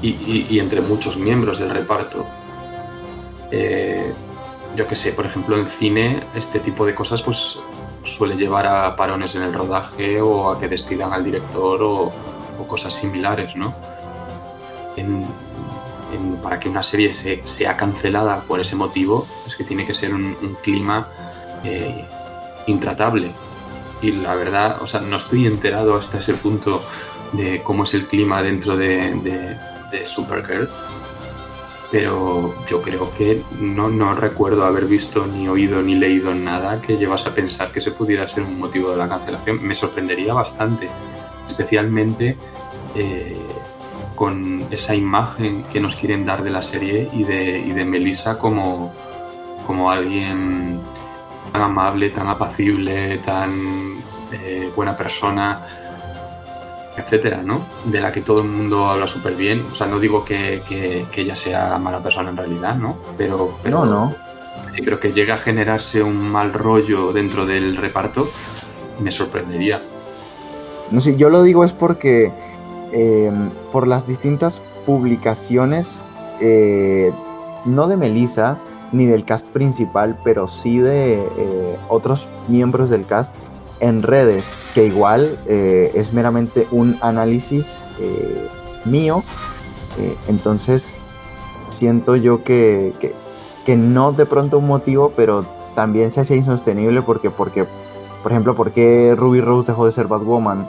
y, 0.00 0.58
entre 0.58 0.80
muchos 0.80 1.16
miembros 1.16 1.58
del 1.58 1.70
reparto. 1.70 2.26
Eh, 3.50 4.12
yo 4.76 4.88
que 4.88 4.96
sé, 4.96 5.12
por 5.12 5.26
ejemplo, 5.26 5.56
en 5.56 5.66
cine 5.66 6.24
este 6.34 6.58
tipo 6.58 6.84
de 6.86 6.94
cosas 6.94 7.22
pues 7.22 7.58
suele 8.04 8.36
llevar 8.36 8.66
a 8.66 8.96
parones 8.96 9.34
en 9.34 9.42
el 9.42 9.52
rodaje 9.52 10.20
o 10.20 10.50
a 10.50 10.58
que 10.58 10.68
despidan 10.68 11.12
al 11.12 11.24
director 11.24 11.82
o, 11.82 12.12
cosas 12.68 12.94
similares, 12.94 13.56
¿no? 13.56 13.74
para 16.42 16.60
que 16.60 16.68
una 16.68 16.82
serie 16.82 17.12
sea 17.12 17.76
cancelada 17.76 18.40
por 18.42 18.60
ese 18.60 18.76
motivo, 18.76 19.26
es 19.46 19.56
que 19.56 19.64
tiene 19.64 19.86
que 19.86 19.94
ser 19.94 20.14
un, 20.14 20.36
clima 20.62 21.08
eh, 21.64 22.04
intratable. 22.66 23.32
Y 24.00 24.12
la 24.12 24.34
verdad, 24.34 24.78
o 24.80 24.86
sea, 24.86 25.00
no 25.00 25.16
estoy 25.16 25.46
enterado 25.46 25.96
hasta 25.96 26.18
ese 26.18 26.34
punto 26.34 26.82
de 27.32 27.62
cómo 27.62 27.84
es 27.84 27.94
el 27.94 28.06
clima 28.06 28.42
dentro 28.42 28.76
de, 28.76 29.56
Supergirl, 30.04 30.68
pero 31.92 32.54
yo 32.66 32.80
creo 32.80 33.12
que 33.18 33.42
no, 33.60 33.90
no, 33.90 34.14
recuerdo 34.14 34.64
haber 34.64 34.86
visto 34.86 35.26
ni 35.26 35.46
oído 35.46 35.82
ni 35.82 35.94
leído 35.94 36.34
nada 36.34 36.80
que 36.80 36.96
llevas 36.96 37.26
a 37.26 37.34
pensar 37.34 37.70
que 37.70 37.82
se 37.82 37.90
pudiera 37.90 38.26
ser 38.26 38.44
un 38.44 38.58
motivo 38.58 38.90
de 38.92 38.96
la 38.96 39.06
cancelación. 39.06 39.62
Me 39.62 39.74
sorprendería 39.74 40.32
bastante, 40.32 40.88
especialmente 41.46 42.38
eh, 42.94 43.36
con 44.14 44.66
esa 44.70 44.94
imagen 44.94 45.64
que 45.64 45.80
nos 45.80 45.94
quieren 45.94 46.24
dar 46.24 46.42
de 46.42 46.48
la 46.48 46.62
serie 46.62 47.10
y 47.12 47.24
de, 47.24 47.58
y 47.58 47.72
de 47.72 47.84
Melissa 47.84 48.38
como, 48.38 48.94
como 49.66 49.90
alguien 49.90 50.80
tan 51.52 51.60
amable, 51.60 52.08
tan 52.08 52.26
apacible, 52.26 53.18
tan 53.18 54.00
eh, 54.32 54.72
buena 54.74 54.96
persona, 54.96 55.66
etcétera, 56.96 57.42
¿no? 57.42 57.64
De 57.84 58.00
la 58.00 58.12
que 58.12 58.20
todo 58.20 58.40
el 58.40 58.48
mundo 58.48 58.86
habla 58.86 59.06
súper 59.06 59.34
bien. 59.34 59.64
O 59.72 59.74
sea, 59.74 59.86
no 59.86 59.98
digo 59.98 60.24
que, 60.24 60.62
ella 61.14 61.36
sea 61.36 61.78
mala 61.78 62.02
persona 62.02 62.30
en 62.30 62.36
realidad, 62.36 62.76
¿no? 62.76 62.96
Pero, 63.16 63.58
no, 63.64 63.84
no. 63.84 64.14
Sí 64.72 64.82
creo 64.82 65.00
que 65.00 65.12
llega 65.12 65.34
a 65.34 65.38
generarse 65.38 66.02
un 66.02 66.30
mal 66.30 66.52
rollo 66.52 67.12
dentro 67.12 67.46
del 67.46 67.76
reparto, 67.76 68.28
me 69.00 69.10
sorprendería. 69.10 69.82
No 70.90 71.00
sé, 71.00 71.16
yo 71.16 71.30
lo 71.30 71.42
digo 71.42 71.64
es 71.64 71.72
porque 71.72 72.32
Em, 72.92 73.50
por 73.72 73.88
las 73.88 74.06
distintas 74.06 74.62
publicaciones, 74.84 76.04
eh, 76.40 77.10
no 77.64 77.88
de 77.88 77.96
Melissa 77.96 78.58
ni 78.92 79.06
del 79.06 79.24
cast 79.24 79.48
principal, 79.48 80.18
pero 80.22 80.46
sí 80.46 80.78
de 80.78 81.14
eh, 81.38 81.78
otros 81.88 82.28
miembros 82.48 82.90
del 82.90 83.06
cast 83.06 83.34
en 83.82 84.02
redes, 84.02 84.54
que 84.74 84.86
igual 84.86 85.38
eh, 85.46 85.92
es 85.94 86.14
meramente 86.14 86.66
un 86.70 86.96
análisis 87.02 87.86
mío. 88.86 89.22
entonces, 90.26 90.96
siento 91.68 92.16
yo 92.16 92.42
que, 92.42 92.94
que, 93.64 93.76
no 93.76 94.12
de 94.12 94.24
pronto 94.24 94.58
un 94.58 94.66
motivo, 94.66 95.12
pero 95.14 95.44
también 95.74 96.10
se 96.10 96.20
hace 96.20 96.36
insostenible 96.36 97.02
porque, 97.02 97.30
porque 97.30 97.66
por 98.22 98.32
ejemplo, 98.32 98.54
¿por 98.54 98.70
qué 98.70 99.14
Ruby 99.16 99.40
Rose 99.40 99.72
dejó 99.72 99.86
de 99.86 99.92
ser 99.92 100.06
Batwoman? 100.06 100.68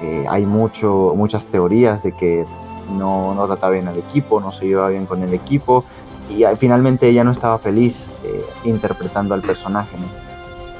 Eh, 0.00 0.24
hay 0.28 0.46
mucho, 0.46 1.12
muchas 1.14 1.46
teorías 1.46 2.02
de 2.02 2.12
que 2.12 2.46
no, 2.90 3.34
no 3.34 3.46
trataba 3.46 3.72
bien 3.72 3.88
al 3.88 3.98
equipo, 3.98 4.40
no 4.40 4.52
se 4.52 4.66
iba 4.66 4.88
bien 4.88 5.06
con 5.06 5.22
el 5.22 5.34
equipo 5.34 5.84
y 6.28 6.44
finalmente 6.56 7.08
ella 7.08 7.24
no 7.24 7.30
estaba 7.30 7.58
feliz 7.58 8.10
eh, 8.24 8.44
interpretando 8.64 9.34
al 9.34 9.42
personaje. 9.42 9.96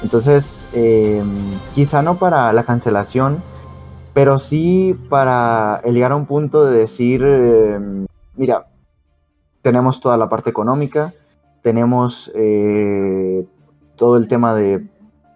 Entonces, 0.03 0.67
em, 0.73 1.59
quizá 1.75 2.03
no 2.03 2.19
para 2.19 2.53
la 2.53 2.65
cancelación, 2.65 3.43
pero 4.15 4.39
sí 4.39 4.99
para 5.09 5.83
llegar 5.83 6.13
a 6.13 6.17
un 6.17 6.27
punto 6.27 6.65
de 6.65 6.79
decir, 6.79 7.23
em, 7.23 8.07
mira, 8.35 8.67
tenemos 9.63 10.01
toda 10.01 10.17
la 10.17 10.29
parte 10.29 10.51
económica, 10.51 11.15
tenemos 11.63 12.31
eh, 12.35 13.47
todo 13.97 14.17
el 14.17 14.29
tema 14.29 14.55
de 14.55 14.89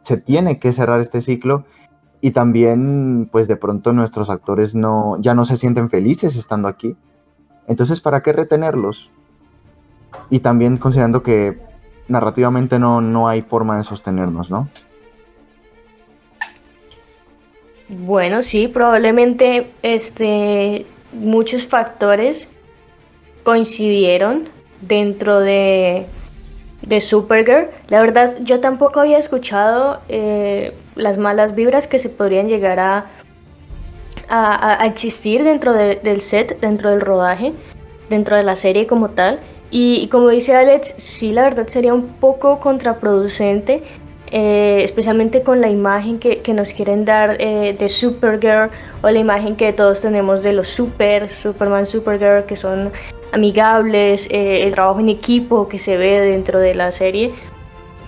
se 0.02 0.16
tiene 0.16 0.58
que 0.58 0.72
cerrar 0.72 1.00
este 1.00 1.20
ciclo 1.20 1.64
y 2.20 2.30
también 2.30 3.28
pues 3.30 3.48
de 3.48 3.56
pronto 3.56 3.92
nuestros 3.92 4.30
actores 4.30 4.74
no 4.74 5.16
ya 5.20 5.34
no 5.34 5.44
se 5.44 5.56
sienten 5.56 5.90
felices 5.90 6.36
estando 6.36 6.68
aquí. 6.68 6.96
Entonces, 7.66 8.00
¿para 8.00 8.22
qué 8.22 8.32
retenerlos? 8.32 9.11
Y 10.28 10.40
también 10.40 10.76
considerando 10.76 11.22
que 11.22 11.61
narrativamente 12.11 12.78
no, 12.78 13.00
no 13.00 13.28
hay 13.28 13.42
forma 13.42 13.76
de 13.76 13.84
sostenernos, 13.84 14.50
¿no? 14.50 14.68
Bueno, 17.88 18.42
sí, 18.42 18.68
probablemente 18.68 19.70
este, 19.82 20.86
muchos 21.12 21.66
factores 21.66 22.48
coincidieron 23.42 24.48
dentro 24.80 25.40
de, 25.40 26.06
de 26.82 27.00
Supergirl. 27.00 27.68
La 27.88 28.00
verdad, 28.00 28.36
yo 28.42 28.61
tampoco 28.61 29.00
había 29.00 29.18
escuchado 29.18 30.00
eh, 30.08 30.72
las 30.94 31.18
malas 31.18 31.54
vibras 31.54 31.86
que 31.86 31.98
se 31.98 32.08
podrían 32.08 32.48
llegar 32.48 32.78
a, 32.78 33.06
a, 34.28 34.86
existir 34.86 35.42
dentro 35.42 35.72
del 35.72 36.20
set, 36.20 36.61
dentro 36.61 36.90
del 36.90 37.00
rodaje, 37.00 37.52
dentro 38.08 38.36
de 38.36 38.44
la 38.44 38.54
serie 38.54 38.86
como 38.86 39.11
tal. 39.11 39.40
Y, 39.70 40.08
como 40.08 40.28
dice 40.28 40.54
Alex, 40.54 40.94
sí, 40.98 41.32
la 41.32 41.42
verdad 41.42 41.68
sería 41.68 41.94
un 41.94 42.08
poco 42.08 42.58
contraproducente, 42.58 43.82
eh, 44.32 44.80
especialmente 44.82 45.42
con 45.42 45.60
la 45.60 45.68
imagen 45.68 46.18
que, 46.18 46.42
nos 46.52 46.72
quieren 46.72 47.04
dar 47.04 47.36
eh, 47.40 47.76
de 47.78 47.88
Supergirl 47.88 48.70
o 49.02 49.10
la 49.10 49.18
imagen 49.18 49.56
que 49.56 49.72
todos 49.72 50.00
tenemos 50.00 50.42
de 50.42 50.52
los 50.52 50.68
Super, 50.68 51.28
Superman, 51.28 51.86
Supergirl, 51.86 52.44
que 52.46 52.56
son 52.56 52.90
amigables, 53.32 54.28
eh, 54.30 54.62
el 54.62 54.72
trabajo 54.72 55.00
en 55.00 55.08
equipo 55.08 55.68
que 55.68 55.78
se 55.78 55.96
ve 55.96 56.20
dentro 56.20 56.58
de 56.58 56.74
la 56.74 56.90
serie. 56.90 57.32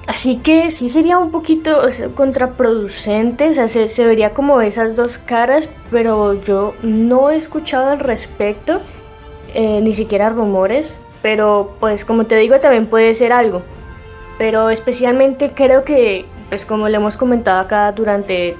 Así 0.09 0.39
que 0.39 0.71
sí 0.71 0.91
sería 0.91 1.17
un 1.19 1.31
poquito 1.31 1.81
contraproducente, 2.17 3.51
o 3.51 3.53
sea, 3.53 3.69
se, 3.69 4.05
vería 4.05 4.35
como 4.35 4.61
esas 4.61 4.97
dos 4.97 5.17
caras, 5.17 5.69
pero 5.93 6.43
yo 6.43 6.75
no 6.83 7.31
he 7.31 7.37
escuchado 7.37 7.91
al 7.91 8.01
respecto, 8.01 8.81
eh, 9.55 9.81
ni 9.81 9.95
siquiera 9.95 10.29
rumores, 10.29 10.97
pero 11.23 11.77
pues 11.81 12.05
como 12.05 12.27
te 12.27 12.37
digo 12.37 12.61
también 12.61 12.87
puede 12.87 13.15
ser 13.15 13.33
algo. 13.33 13.63
Pero 14.39 14.71
especialmente 14.71 15.53
creo 15.55 15.85
que, 15.85 16.25
pues 16.49 16.67
como 16.67 16.89
le 16.89 16.97
hemos 16.97 17.17
comentado 17.17 17.61
acá 17.61 17.93
durante 17.93 18.57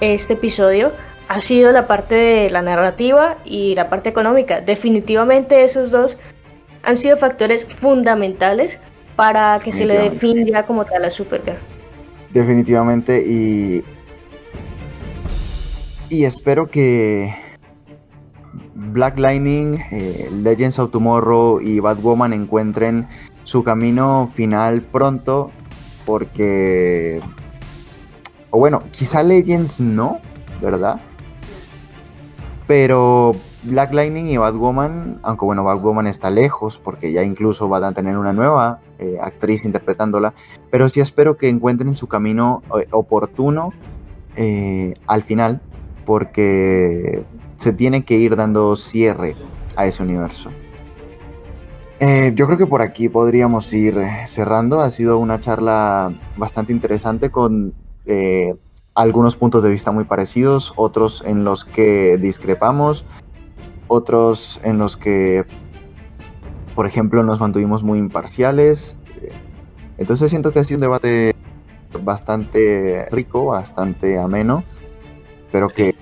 este 0.00 0.34
episodio, 0.34 0.92
ha 1.28 1.40
sido 1.40 1.72
la 1.72 1.86
parte 1.86 2.14
de 2.14 2.50
la 2.50 2.60
narrativa 2.60 3.36
y 3.44 3.74
la 3.74 3.88
parte 3.88 4.08
económica. 4.08 4.60
Definitivamente 4.60 5.62
esos 5.62 5.90
dos 5.90 6.16
han 6.82 6.96
sido 6.96 7.16
factores 7.16 7.64
fundamentales 7.64 8.78
para 9.16 9.60
que 9.62 9.72
se 9.72 9.86
le 9.86 9.98
defina 9.98 10.66
como 10.66 10.84
tal 10.84 11.04
a 11.04 11.10
Supergirl. 11.10 11.58
Definitivamente 12.32 13.22
y 13.26 13.84
y 16.08 16.24
espero 16.24 16.66
que 16.66 17.32
Black 18.80 19.18
Lightning, 19.18 19.78
eh, 19.90 20.30
Legends 20.32 20.78
of 20.78 20.90
Tomorrow 20.90 21.60
y 21.60 21.80
Batwoman 21.80 22.32
encuentren 22.32 23.06
su 23.42 23.62
camino 23.62 24.30
final 24.34 24.82
pronto 24.82 25.50
porque... 26.06 27.20
O 28.48 28.58
bueno, 28.58 28.82
quizá 28.90 29.22
Legends 29.22 29.80
no, 29.80 30.18
¿verdad? 30.62 31.00
Pero 32.66 33.36
Black 33.64 33.92
Lightning 33.92 34.26
y 34.26 34.38
Batwoman, 34.38 35.20
aunque 35.22 35.44
bueno, 35.44 35.62
Batwoman 35.62 36.06
está 36.06 36.30
lejos 36.30 36.80
porque 36.82 37.12
ya 37.12 37.22
incluso 37.22 37.68
van 37.68 37.84
a 37.84 37.92
tener 37.92 38.16
una 38.16 38.32
nueva 38.32 38.80
eh, 38.98 39.18
actriz 39.20 39.66
interpretándola, 39.66 40.32
pero 40.70 40.88
sí 40.88 41.00
espero 41.00 41.36
que 41.36 41.48
encuentren 41.48 41.94
su 41.94 42.08
camino 42.08 42.62
eh, 42.78 42.86
oportuno 42.92 43.72
al 45.06 45.22
final 45.22 45.60
porque 46.06 47.26
se 47.60 47.74
tiene 47.74 48.06
que 48.06 48.16
ir 48.16 48.36
dando 48.36 48.74
cierre 48.74 49.36
a 49.76 49.84
ese 49.84 50.02
universo. 50.02 50.50
yo 52.34 52.46
creo 52.46 52.56
que 52.56 52.66
por 52.66 52.80
aquí 52.80 53.10
podríamos 53.10 53.70
ir 53.74 54.00
cerrando. 54.24 54.80
Ha 54.80 54.88
sido 54.88 55.18
una 55.18 55.38
charla 55.38 56.10
bastante 56.38 56.72
interesante 56.72 57.30
con 57.30 57.74
algunos 58.94 59.36
puntos 59.36 59.62
de 59.62 59.68
vista 59.68 59.92
muy 59.92 60.04
parecidos, 60.04 60.72
otros 60.76 61.22
en 61.26 61.44
los 61.44 61.66
que 61.66 62.16
discrepamos, 62.16 63.04
otros 63.88 64.58
en 64.64 64.78
los 64.78 64.96
que, 64.96 65.44
por 66.74 66.86
ejemplo, 66.86 67.22
nos 67.22 67.40
mantuvimos 67.40 67.84
muy 67.84 67.98
imparciales. 67.98 68.96
Entonces 69.98 70.30
siento 70.30 70.50
que 70.50 70.60
ha 70.60 70.64
sido 70.64 70.78
un 70.78 70.82
debate 70.82 71.34
bastante 72.02 73.04
rico, 73.10 73.44
bastante 73.44 74.18
ameno. 74.18 74.64
Espero 75.44 75.68
que 75.68 75.94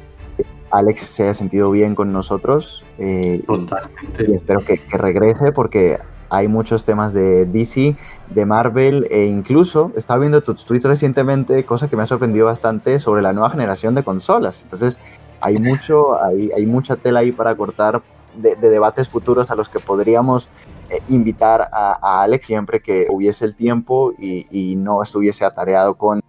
Alex 0.70 1.00
se 1.02 1.24
haya 1.24 1.34
sentido 1.34 1.70
bien 1.70 1.94
con 1.94 2.12
nosotros. 2.12 2.84
Eh, 2.98 3.42
Totalmente. 3.46 4.26
Y, 4.28 4.32
espero 4.32 4.60
que, 4.60 4.78
que, 4.78 4.98
regrese 4.98 5.52
porque 5.52 5.98
hay 6.30 6.48
muchos 6.48 6.84
temas 6.84 7.12
de 7.12 7.46
DC, 7.46 7.96
de 8.30 8.46
Marvel 8.46 9.06
e 9.10 9.24
incluso 9.24 9.92
estaba 9.96 10.20
viendo 10.20 10.42
tus 10.42 10.64
tweets 10.64 10.84
recientemente, 10.84 11.64
cosa 11.64 11.88
que 11.88 11.96
me 11.96 12.02
ha 12.02 12.06
sorprendido 12.06 12.46
bastante 12.46 12.98
sobre 12.98 13.22
la 13.22 13.32
nueva 13.32 13.50
generación 13.50 13.94
de 13.94 14.02
consolas. 14.02 14.62
Entonces, 14.62 14.98
hay 15.40 15.58
mucho, 15.58 16.22
hay, 16.22 16.50
hay 16.54 16.66
mucha 16.66 16.96
tela 16.96 17.20
ahí 17.20 17.32
para 17.32 17.54
cortar 17.54 18.02
de, 18.36 18.56
debates 18.56 19.08
futuros 19.08 19.50
a 19.50 19.54
los 19.54 19.68
que 19.68 19.78
podríamos 19.78 20.48
eh, 20.90 21.00
invitar 21.08 21.68
a, 21.72 22.22
Alex 22.22 22.46
siempre 22.46 22.80
que 22.80 23.06
hubiese 23.10 23.44
el 23.44 23.54
tiempo 23.54 24.12
y, 24.18 24.76
no 24.76 25.02
estuviese 25.02 25.44
atareado 25.44 25.96
con 25.96 26.20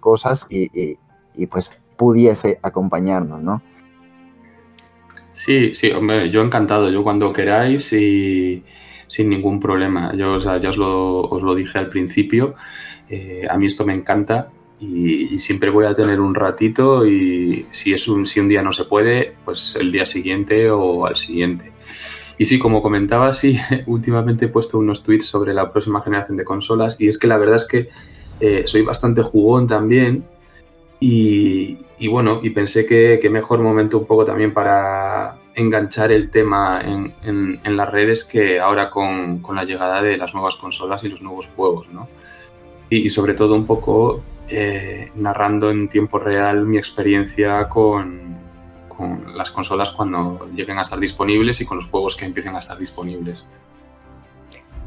cosas 0.00 0.46
y, 0.50 0.68
y, 1.34 1.46
pues 1.46 1.70
pudiese 2.02 2.58
acompañarnos, 2.62 3.40
¿no? 3.40 3.62
Sí, 5.32 5.72
sí, 5.72 5.92
hombre, 5.92 6.30
yo 6.30 6.42
encantado, 6.42 6.90
yo 6.90 7.04
cuando 7.04 7.32
queráis 7.32 7.92
y 7.92 8.64
sin 9.06 9.28
ningún 9.28 9.60
problema. 9.60 10.12
Yo 10.16 10.40
ya 10.40 10.68
os 10.68 10.78
lo, 10.78 11.54
dije 11.54 11.78
al 11.78 11.88
principio, 11.90 12.56
eh, 13.08 13.46
a 13.48 13.56
mí 13.56 13.66
esto 13.66 13.84
me 13.84 13.94
encanta 13.94 14.50
y, 14.80 15.38
siempre 15.38 15.70
voy 15.70 15.84
a 15.86 15.94
tener 15.94 16.20
un 16.20 16.34
ratito 16.34 17.06
y 17.06 17.66
si, 17.70 17.92
es 17.92 18.08
un, 18.08 18.26
si 18.26 18.40
un 18.40 18.48
día 18.48 18.62
no 18.62 18.72
se 18.72 18.82
puede, 18.82 19.36
pues 19.44 19.76
el 19.78 19.92
día 19.92 20.04
siguiente 20.04 20.72
o 20.72 21.06
al 21.06 21.14
siguiente. 21.14 21.70
Y 22.36 22.46
sí, 22.46 22.58
como 22.58 22.82
comentaba, 22.82 23.32
sí, 23.32 23.60
últimamente 23.86 24.46
he 24.46 24.48
puesto 24.48 24.76
unos 24.76 25.04
tweets 25.04 25.26
sobre 25.26 25.54
la 25.54 25.70
próxima 25.70 26.02
generación 26.02 26.36
de 26.36 26.44
consolas 26.44 27.00
y 27.00 27.06
es 27.06 27.16
que 27.16 27.28
la 27.28 27.38
verdad 27.38 27.58
es 27.58 27.68
que 27.68 27.90
eh, 28.40 28.64
soy 28.66 28.82
bastante 28.82 29.22
jugón 29.22 29.68
también 29.68 30.24
y, 31.04 32.06
bueno, 32.06 32.38
y 32.42 32.50
pensé 32.50 32.86
que, 32.86 33.18
que, 33.20 33.28
mejor 33.28 33.58
momento 33.58 33.98
un 33.98 34.06
poco 34.06 34.24
también 34.24 34.54
para 34.54 35.36
enganchar 35.56 36.12
el 36.12 36.30
tema 36.30 36.80
en, 36.80 37.12
en, 37.24 37.76
las 37.76 37.90
redes 37.90 38.24
que 38.24 38.60
ahora 38.60 38.88
con, 38.88 39.40
con, 39.40 39.56
la 39.56 39.64
llegada 39.64 40.00
de 40.00 40.16
las 40.16 40.32
nuevas 40.32 40.54
consolas 40.54 41.02
y 41.02 41.08
los 41.08 41.20
nuevos 41.20 41.48
juegos, 41.48 41.88
¿no? 41.88 42.08
Y, 42.88 42.98
y 42.98 43.10
sobre 43.10 43.34
todo 43.34 43.56
un 43.56 43.66
poco 43.66 44.22
eh, 44.48 45.10
narrando 45.16 45.70
en 45.72 45.88
tiempo 45.88 46.20
real 46.20 46.66
mi 46.66 46.78
experiencia 46.78 47.68
con, 47.68 48.36
con, 48.88 49.36
las 49.36 49.50
consolas 49.50 49.90
cuando 49.90 50.48
lleguen 50.54 50.78
a 50.78 50.82
estar 50.82 51.00
disponibles 51.00 51.60
y 51.60 51.64
con 51.64 51.78
los 51.78 51.86
juegos 51.86 52.14
que 52.14 52.26
empiecen 52.26 52.54
a 52.54 52.60
estar 52.60 52.78
disponibles. 52.78 53.44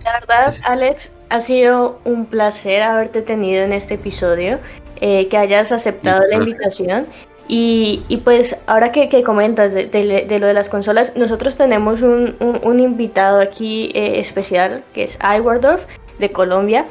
La 0.05 0.13
verdad, 0.13 0.53
Alex, 0.63 1.13
ha 1.29 1.39
sido 1.39 1.99
un 2.05 2.25
placer 2.27 2.83
haberte 2.83 3.21
tenido 3.21 3.63
en 3.63 3.73
este 3.73 3.95
episodio, 3.95 4.59
eh, 5.01 5.27
que 5.27 5.37
hayas 5.37 5.71
aceptado 5.71 6.23
la 6.29 6.35
invitación. 6.35 7.07
Y, 7.47 8.03
y, 8.07 8.17
pues 8.17 8.57
ahora 8.65 8.91
que, 8.91 9.07
que 9.07 9.21
comentas 9.21 9.71
de, 9.71 9.85
de, 9.85 10.39
lo 10.39 10.47
de 10.47 10.53
las 10.53 10.67
consolas, 10.67 11.15
nosotros 11.15 11.55
tenemos 11.57 12.01
un, 12.01 12.35
un, 12.39 12.79
invitado 12.79 13.39
aquí 13.39 13.91
eh, 13.93 14.19
especial, 14.19 14.83
que 14.95 15.03
es 15.03 15.19
Iwardorf, 15.21 15.85
de 16.17 16.31
Colombia, 16.31 16.85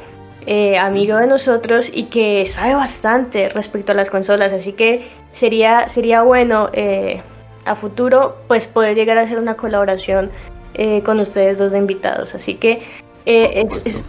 eh, 0.47 0.77
amigo 0.77 1.17
de 1.17 1.27
nosotros 1.27 1.89
y 1.91 2.03
que 2.03 2.45
sabe 2.45 2.75
bastante 2.75 3.49
respecto 3.49 3.93
a 3.93 3.95
las 3.95 4.11
consolas, 4.11 4.53
así 4.53 4.73
que 4.73 5.07
sería, 5.31 5.89
sería 5.89 6.21
bueno 6.21 6.69
eh, 6.71 7.21
a 7.65 7.73
futuro 7.73 8.37
pues 8.47 8.67
poder 8.67 8.95
llegar 8.95 9.17
a 9.17 9.21
hacer 9.21 9.39
una 9.39 9.55
colaboración 9.55 10.29
eh, 10.75 11.01
con 11.03 11.19
ustedes 11.19 11.57
dos 11.57 11.71
de 11.71 11.79
invitados, 11.79 12.35
así 12.35 12.55
que 12.55 12.83
es, 13.25 13.81
es, 13.85 14.03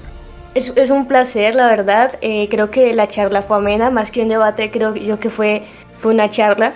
es, 0.57 0.91
un 0.91 1.07
placer, 1.07 1.55
la 1.55 1.67
verdad, 1.67 2.19
creo 2.51 2.71
que 2.71 2.95
la 2.95 3.07
charla 3.07 3.43
fue 3.43 3.57
amena, 3.59 3.91
más 3.91 4.11
que 4.11 4.23
un 4.23 4.29
debate, 4.29 4.71
creo 4.71 4.95
yo 4.95 5.19
que 5.19 5.31
fue, 5.31 5.63
fue 5.99 6.13
una 6.13 6.29
charla, 6.31 6.75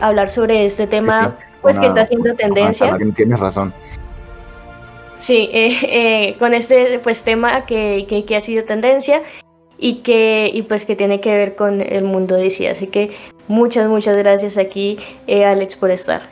hablar 0.00 0.28
sobre 0.28 0.64
este 0.64 0.86
tema 0.86 1.36
pues 1.62 1.78
que 1.78 1.86
está 1.86 2.02
haciendo 2.02 2.34
tendencia. 2.34 2.98
Tienes 3.14 3.40
razón. 3.40 3.72
Sí, 5.22 5.48
eh, 5.52 5.78
eh, 5.84 6.36
con 6.40 6.52
este 6.52 6.98
pues 6.98 7.22
tema 7.22 7.64
que, 7.64 8.06
que, 8.26 8.36
ha 8.36 8.40
sido 8.40 8.64
tendencia 8.64 9.22
y 9.78 10.02
que 10.02 10.50
y 10.52 10.62
pues 10.62 10.84
que 10.84 10.96
tiene 10.96 11.20
que 11.20 11.32
ver 11.32 11.54
con 11.54 11.80
el 11.80 12.02
mundo 12.02 12.34
de 12.34 12.44
DC. 12.44 12.68
Así 12.68 12.88
que 12.88 13.16
muchas, 13.46 13.88
muchas 13.88 14.18
gracias 14.18 14.58
aquí, 14.58 14.98
eh, 15.28 15.44
Alex, 15.44 15.76
por 15.76 15.92
estar. 15.92 16.22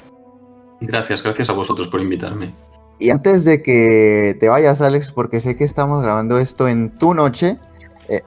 Gracias, 0.81 1.23
gracias 1.23 1.49
a 1.51 1.53
vosotros 1.53 1.87
por 1.87 2.01
invitarme. 2.01 2.53
Y 3.01 3.09
antes 3.11 3.47
de 3.47 3.63
que 3.63 4.37
te 4.39 4.51
vayas, 4.51 4.83
Alex, 4.83 5.11
porque 5.11 5.41
sé 5.41 5.57
que 5.57 5.65
estamos 5.65 6.03
grabando 6.03 6.39
esto 6.39 6.69
en 6.69 6.91
tu 6.91 7.15
noche, 7.15 7.59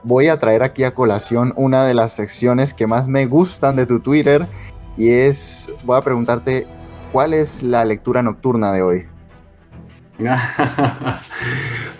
voy 0.02 0.26
a 0.26 0.38
traer 0.38 0.64
aquí 0.64 0.82
a 0.82 0.92
colación 0.92 1.52
una 1.56 1.86
de 1.86 1.94
las 1.94 2.12
secciones 2.16 2.74
que 2.74 2.88
más 2.88 3.06
me 3.06 3.26
gustan 3.26 3.76
de 3.76 3.86
tu 3.86 4.00
Twitter 4.00 4.48
y 4.96 5.10
es, 5.10 5.72
voy 5.84 5.96
a 5.96 6.02
preguntarte, 6.02 6.66
¿cuál 7.12 7.34
es 7.34 7.62
la 7.62 7.84
lectura 7.84 8.20
nocturna 8.22 8.72
de 8.72 8.82
hoy? 8.82 9.06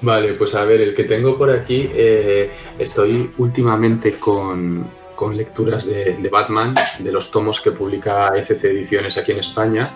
vale, 0.03 0.35
pues 0.35 0.55
a 0.55 0.65
ver, 0.65 0.81
el 0.81 0.95
que 0.95 1.05
tengo 1.05 1.39
por 1.39 1.51
aquí, 1.51 1.91
eh, 1.93 2.51
estoy 2.79 3.33
últimamente 3.39 4.15
con, 4.15 4.89
con 5.25 5.39
lecturas 5.39 5.87
de, 5.87 6.19
de, 6.19 6.29
Batman, 6.29 6.75
de 6.99 7.11
los 7.11 7.31
tomos 7.31 7.59
que 7.59 7.71
publica 7.71 8.37
ECC 8.37 8.65
Ediciones 8.65 9.17
aquí 9.17 9.33
en 9.33 9.39
España, 9.39 9.91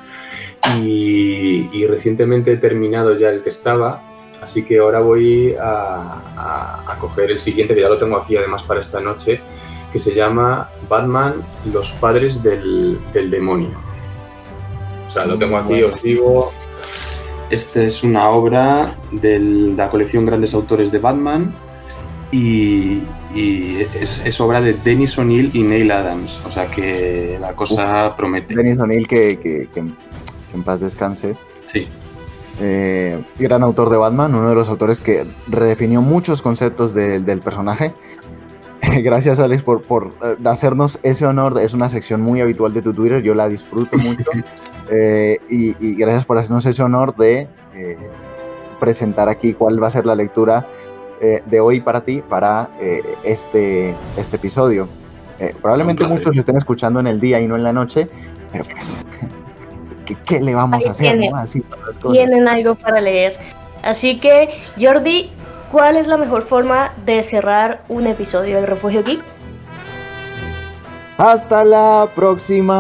y, 0.81 1.69
y, 1.71 1.87
recientemente 1.87 2.55
he 2.55 2.57
terminado 2.57 3.15
ya 3.15 3.29
el 3.29 3.43
que 3.43 3.51
estaba, 3.51 4.03
así 4.41 4.65
que 4.65 4.79
ahora 4.79 5.01
voy 5.01 5.55
a, 5.55 6.23
a, 6.35 6.93
a 6.93 6.99
coger 6.99 7.31
el 7.31 7.41
siguiente, 7.41 7.75
que 7.75 7.83
ya 7.83 7.91
lo 7.91 7.99
tengo 7.99 8.17
aquí 8.17 8.39
además 8.39 8.63
para 8.63 8.81
esta 8.81 9.01
noche, 9.01 9.43
que 9.93 9.99
se 9.99 10.15
llama 10.15 10.71
Batman, 10.89 11.43
los 11.71 11.91
padres 11.91 12.43
del, 12.43 12.99
del 13.13 13.31
demonio. 13.31 13.77
O 15.09 15.11
sea, 15.11 15.27
lo 15.27 15.37
tengo 15.37 15.59
aquí, 15.59 15.83
os 15.83 16.03
digo, 16.03 16.55
esta 17.51 17.83
es 17.83 18.03
una 18.03 18.31
obra 18.31 18.97
de 19.13 19.39
la 19.77 19.91
colección 19.91 20.25
Grandes 20.25 20.55
Autores 20.55 20.91
de 20.91 21.01
Batman 21.01 21.55
y, 22.31 23.03
es, 23.95 24.41
obra 24.41 24.61
de 24.61 24.75
Dennis 24.75 25.19
O'Neill 25.19 25.51
y 25.55 25.63
Neil 25.63 25.91
Adams. 25.91 26.41
O 26.47 26.51
sea 26.51 26.67
que 26.67 27.39
la 27.41 27.55
cosa 27.55 28.15
promete. 28.17 28.55
Dennis 28.55 28.79
O'Neill, 28.79 29.07
que, 29.07 29.69
en 30.55 30.63
paz 30.63 30.81
descanse. 30.81 31.37
Sí. 31.67 31.87
Eh, 32.61 33.23
gran 33.39 33.63
autor 33.63 33.89
de 33.89 33.97
Batman, 33.97 34.35
uno 34.35 34.49
de 34.49 34.55
los 34.55 34.69
autores 34.69 35.01
que 35.01 35.25
redefinió 35.47 36.03
muchos 36.03 36.43
conceptos 36.43 36.95
del 36.95 37.41
personaje. 37.41 37.95
Gracias, 39.03 39.41
Alex, 39.41 39.63
por, 39.63 39.83
por 39.83 40.15
eh, 40.23 40.37
hacernos 40.45 41.01
ese 41.03 41.27
honor. 41.27 41.59
Es 41.61 41.75
una 41.75 41.89
sección 41.89 42.21
muy 42.21 42.41
habitual 42.41 42.73
de 42.73 42.83
tu 42.83 42.93
Twitter, 42.93 43.23
yo 43.23 43.35
la 43.35 43.49
disfruto 43.49 43.97
mucho. 43.99 44.31
Eh, 44.91 45.39
y, 45.49 45.97
gracias 45.97 46.25
por 46.25 46.39
hacernos 46.39 46.65
ese 46.67 46.83
honor 46.83 47.15
de 47.17 47.49
eh, 47.75 47.97
presentar 48.81 49.29
aquí 49.29 49.53
cuál 49.53 49.83
va 49.83 49.89
a 49.89 49.91
ser 49.91 50.07
la 50.07 50.15
lectura 50.15 50.67
de 51.21 51.61
hoy 51.61 51.81
para 51.81 52.03
ti, 52.03 52.23
para 52.23 52.71
este, 53.25 53.95
este 54.17 54.37
episodio. 54.37 54.89
probablemente 55.61 56.07
muchos 56.07 56.35
lo 56.35 56.41
estén 56.41 56.57
escuchando 56.57 57.01
en 57.01 57.07
el 57.07 57.21
día 57.21 57.41
y 57.41 57.47
no 57.47 57.57
en 57.57 57.65
la 57.65 57.73
noche, 57.73 58.09
pero 58.53 58.65
pues, 58.65 59.07
¿qué, 60.27 60.41
le 60.41 60.55
vamos 60.55 60.87
a 60.87 60.91
hacer? 60.91 61.19
Tienen 62.11 62.49
algo 62.49 62.75
para 62.75 63.01
leer. 63.01 63.37
Así 63.83 64.19
que, 64.19 64.61
Jordi, 64.81 65.31
¿Cuál 65.71 65.97
es 65.97 66.07
la 66.07 66.17
mejor 66.17 66.43
forma 66.43 66.95
de 67.05 67.23
cerrar 67.23 67.83
un 67.89 68.07
episodio 68.07 68.57
del 68.57 68.67
Refugio 68.67 69.05
Geek? 69.05 69.23
Hasta 71.19 71.63
la 71.65 72.09
próxima. 72.15 72.73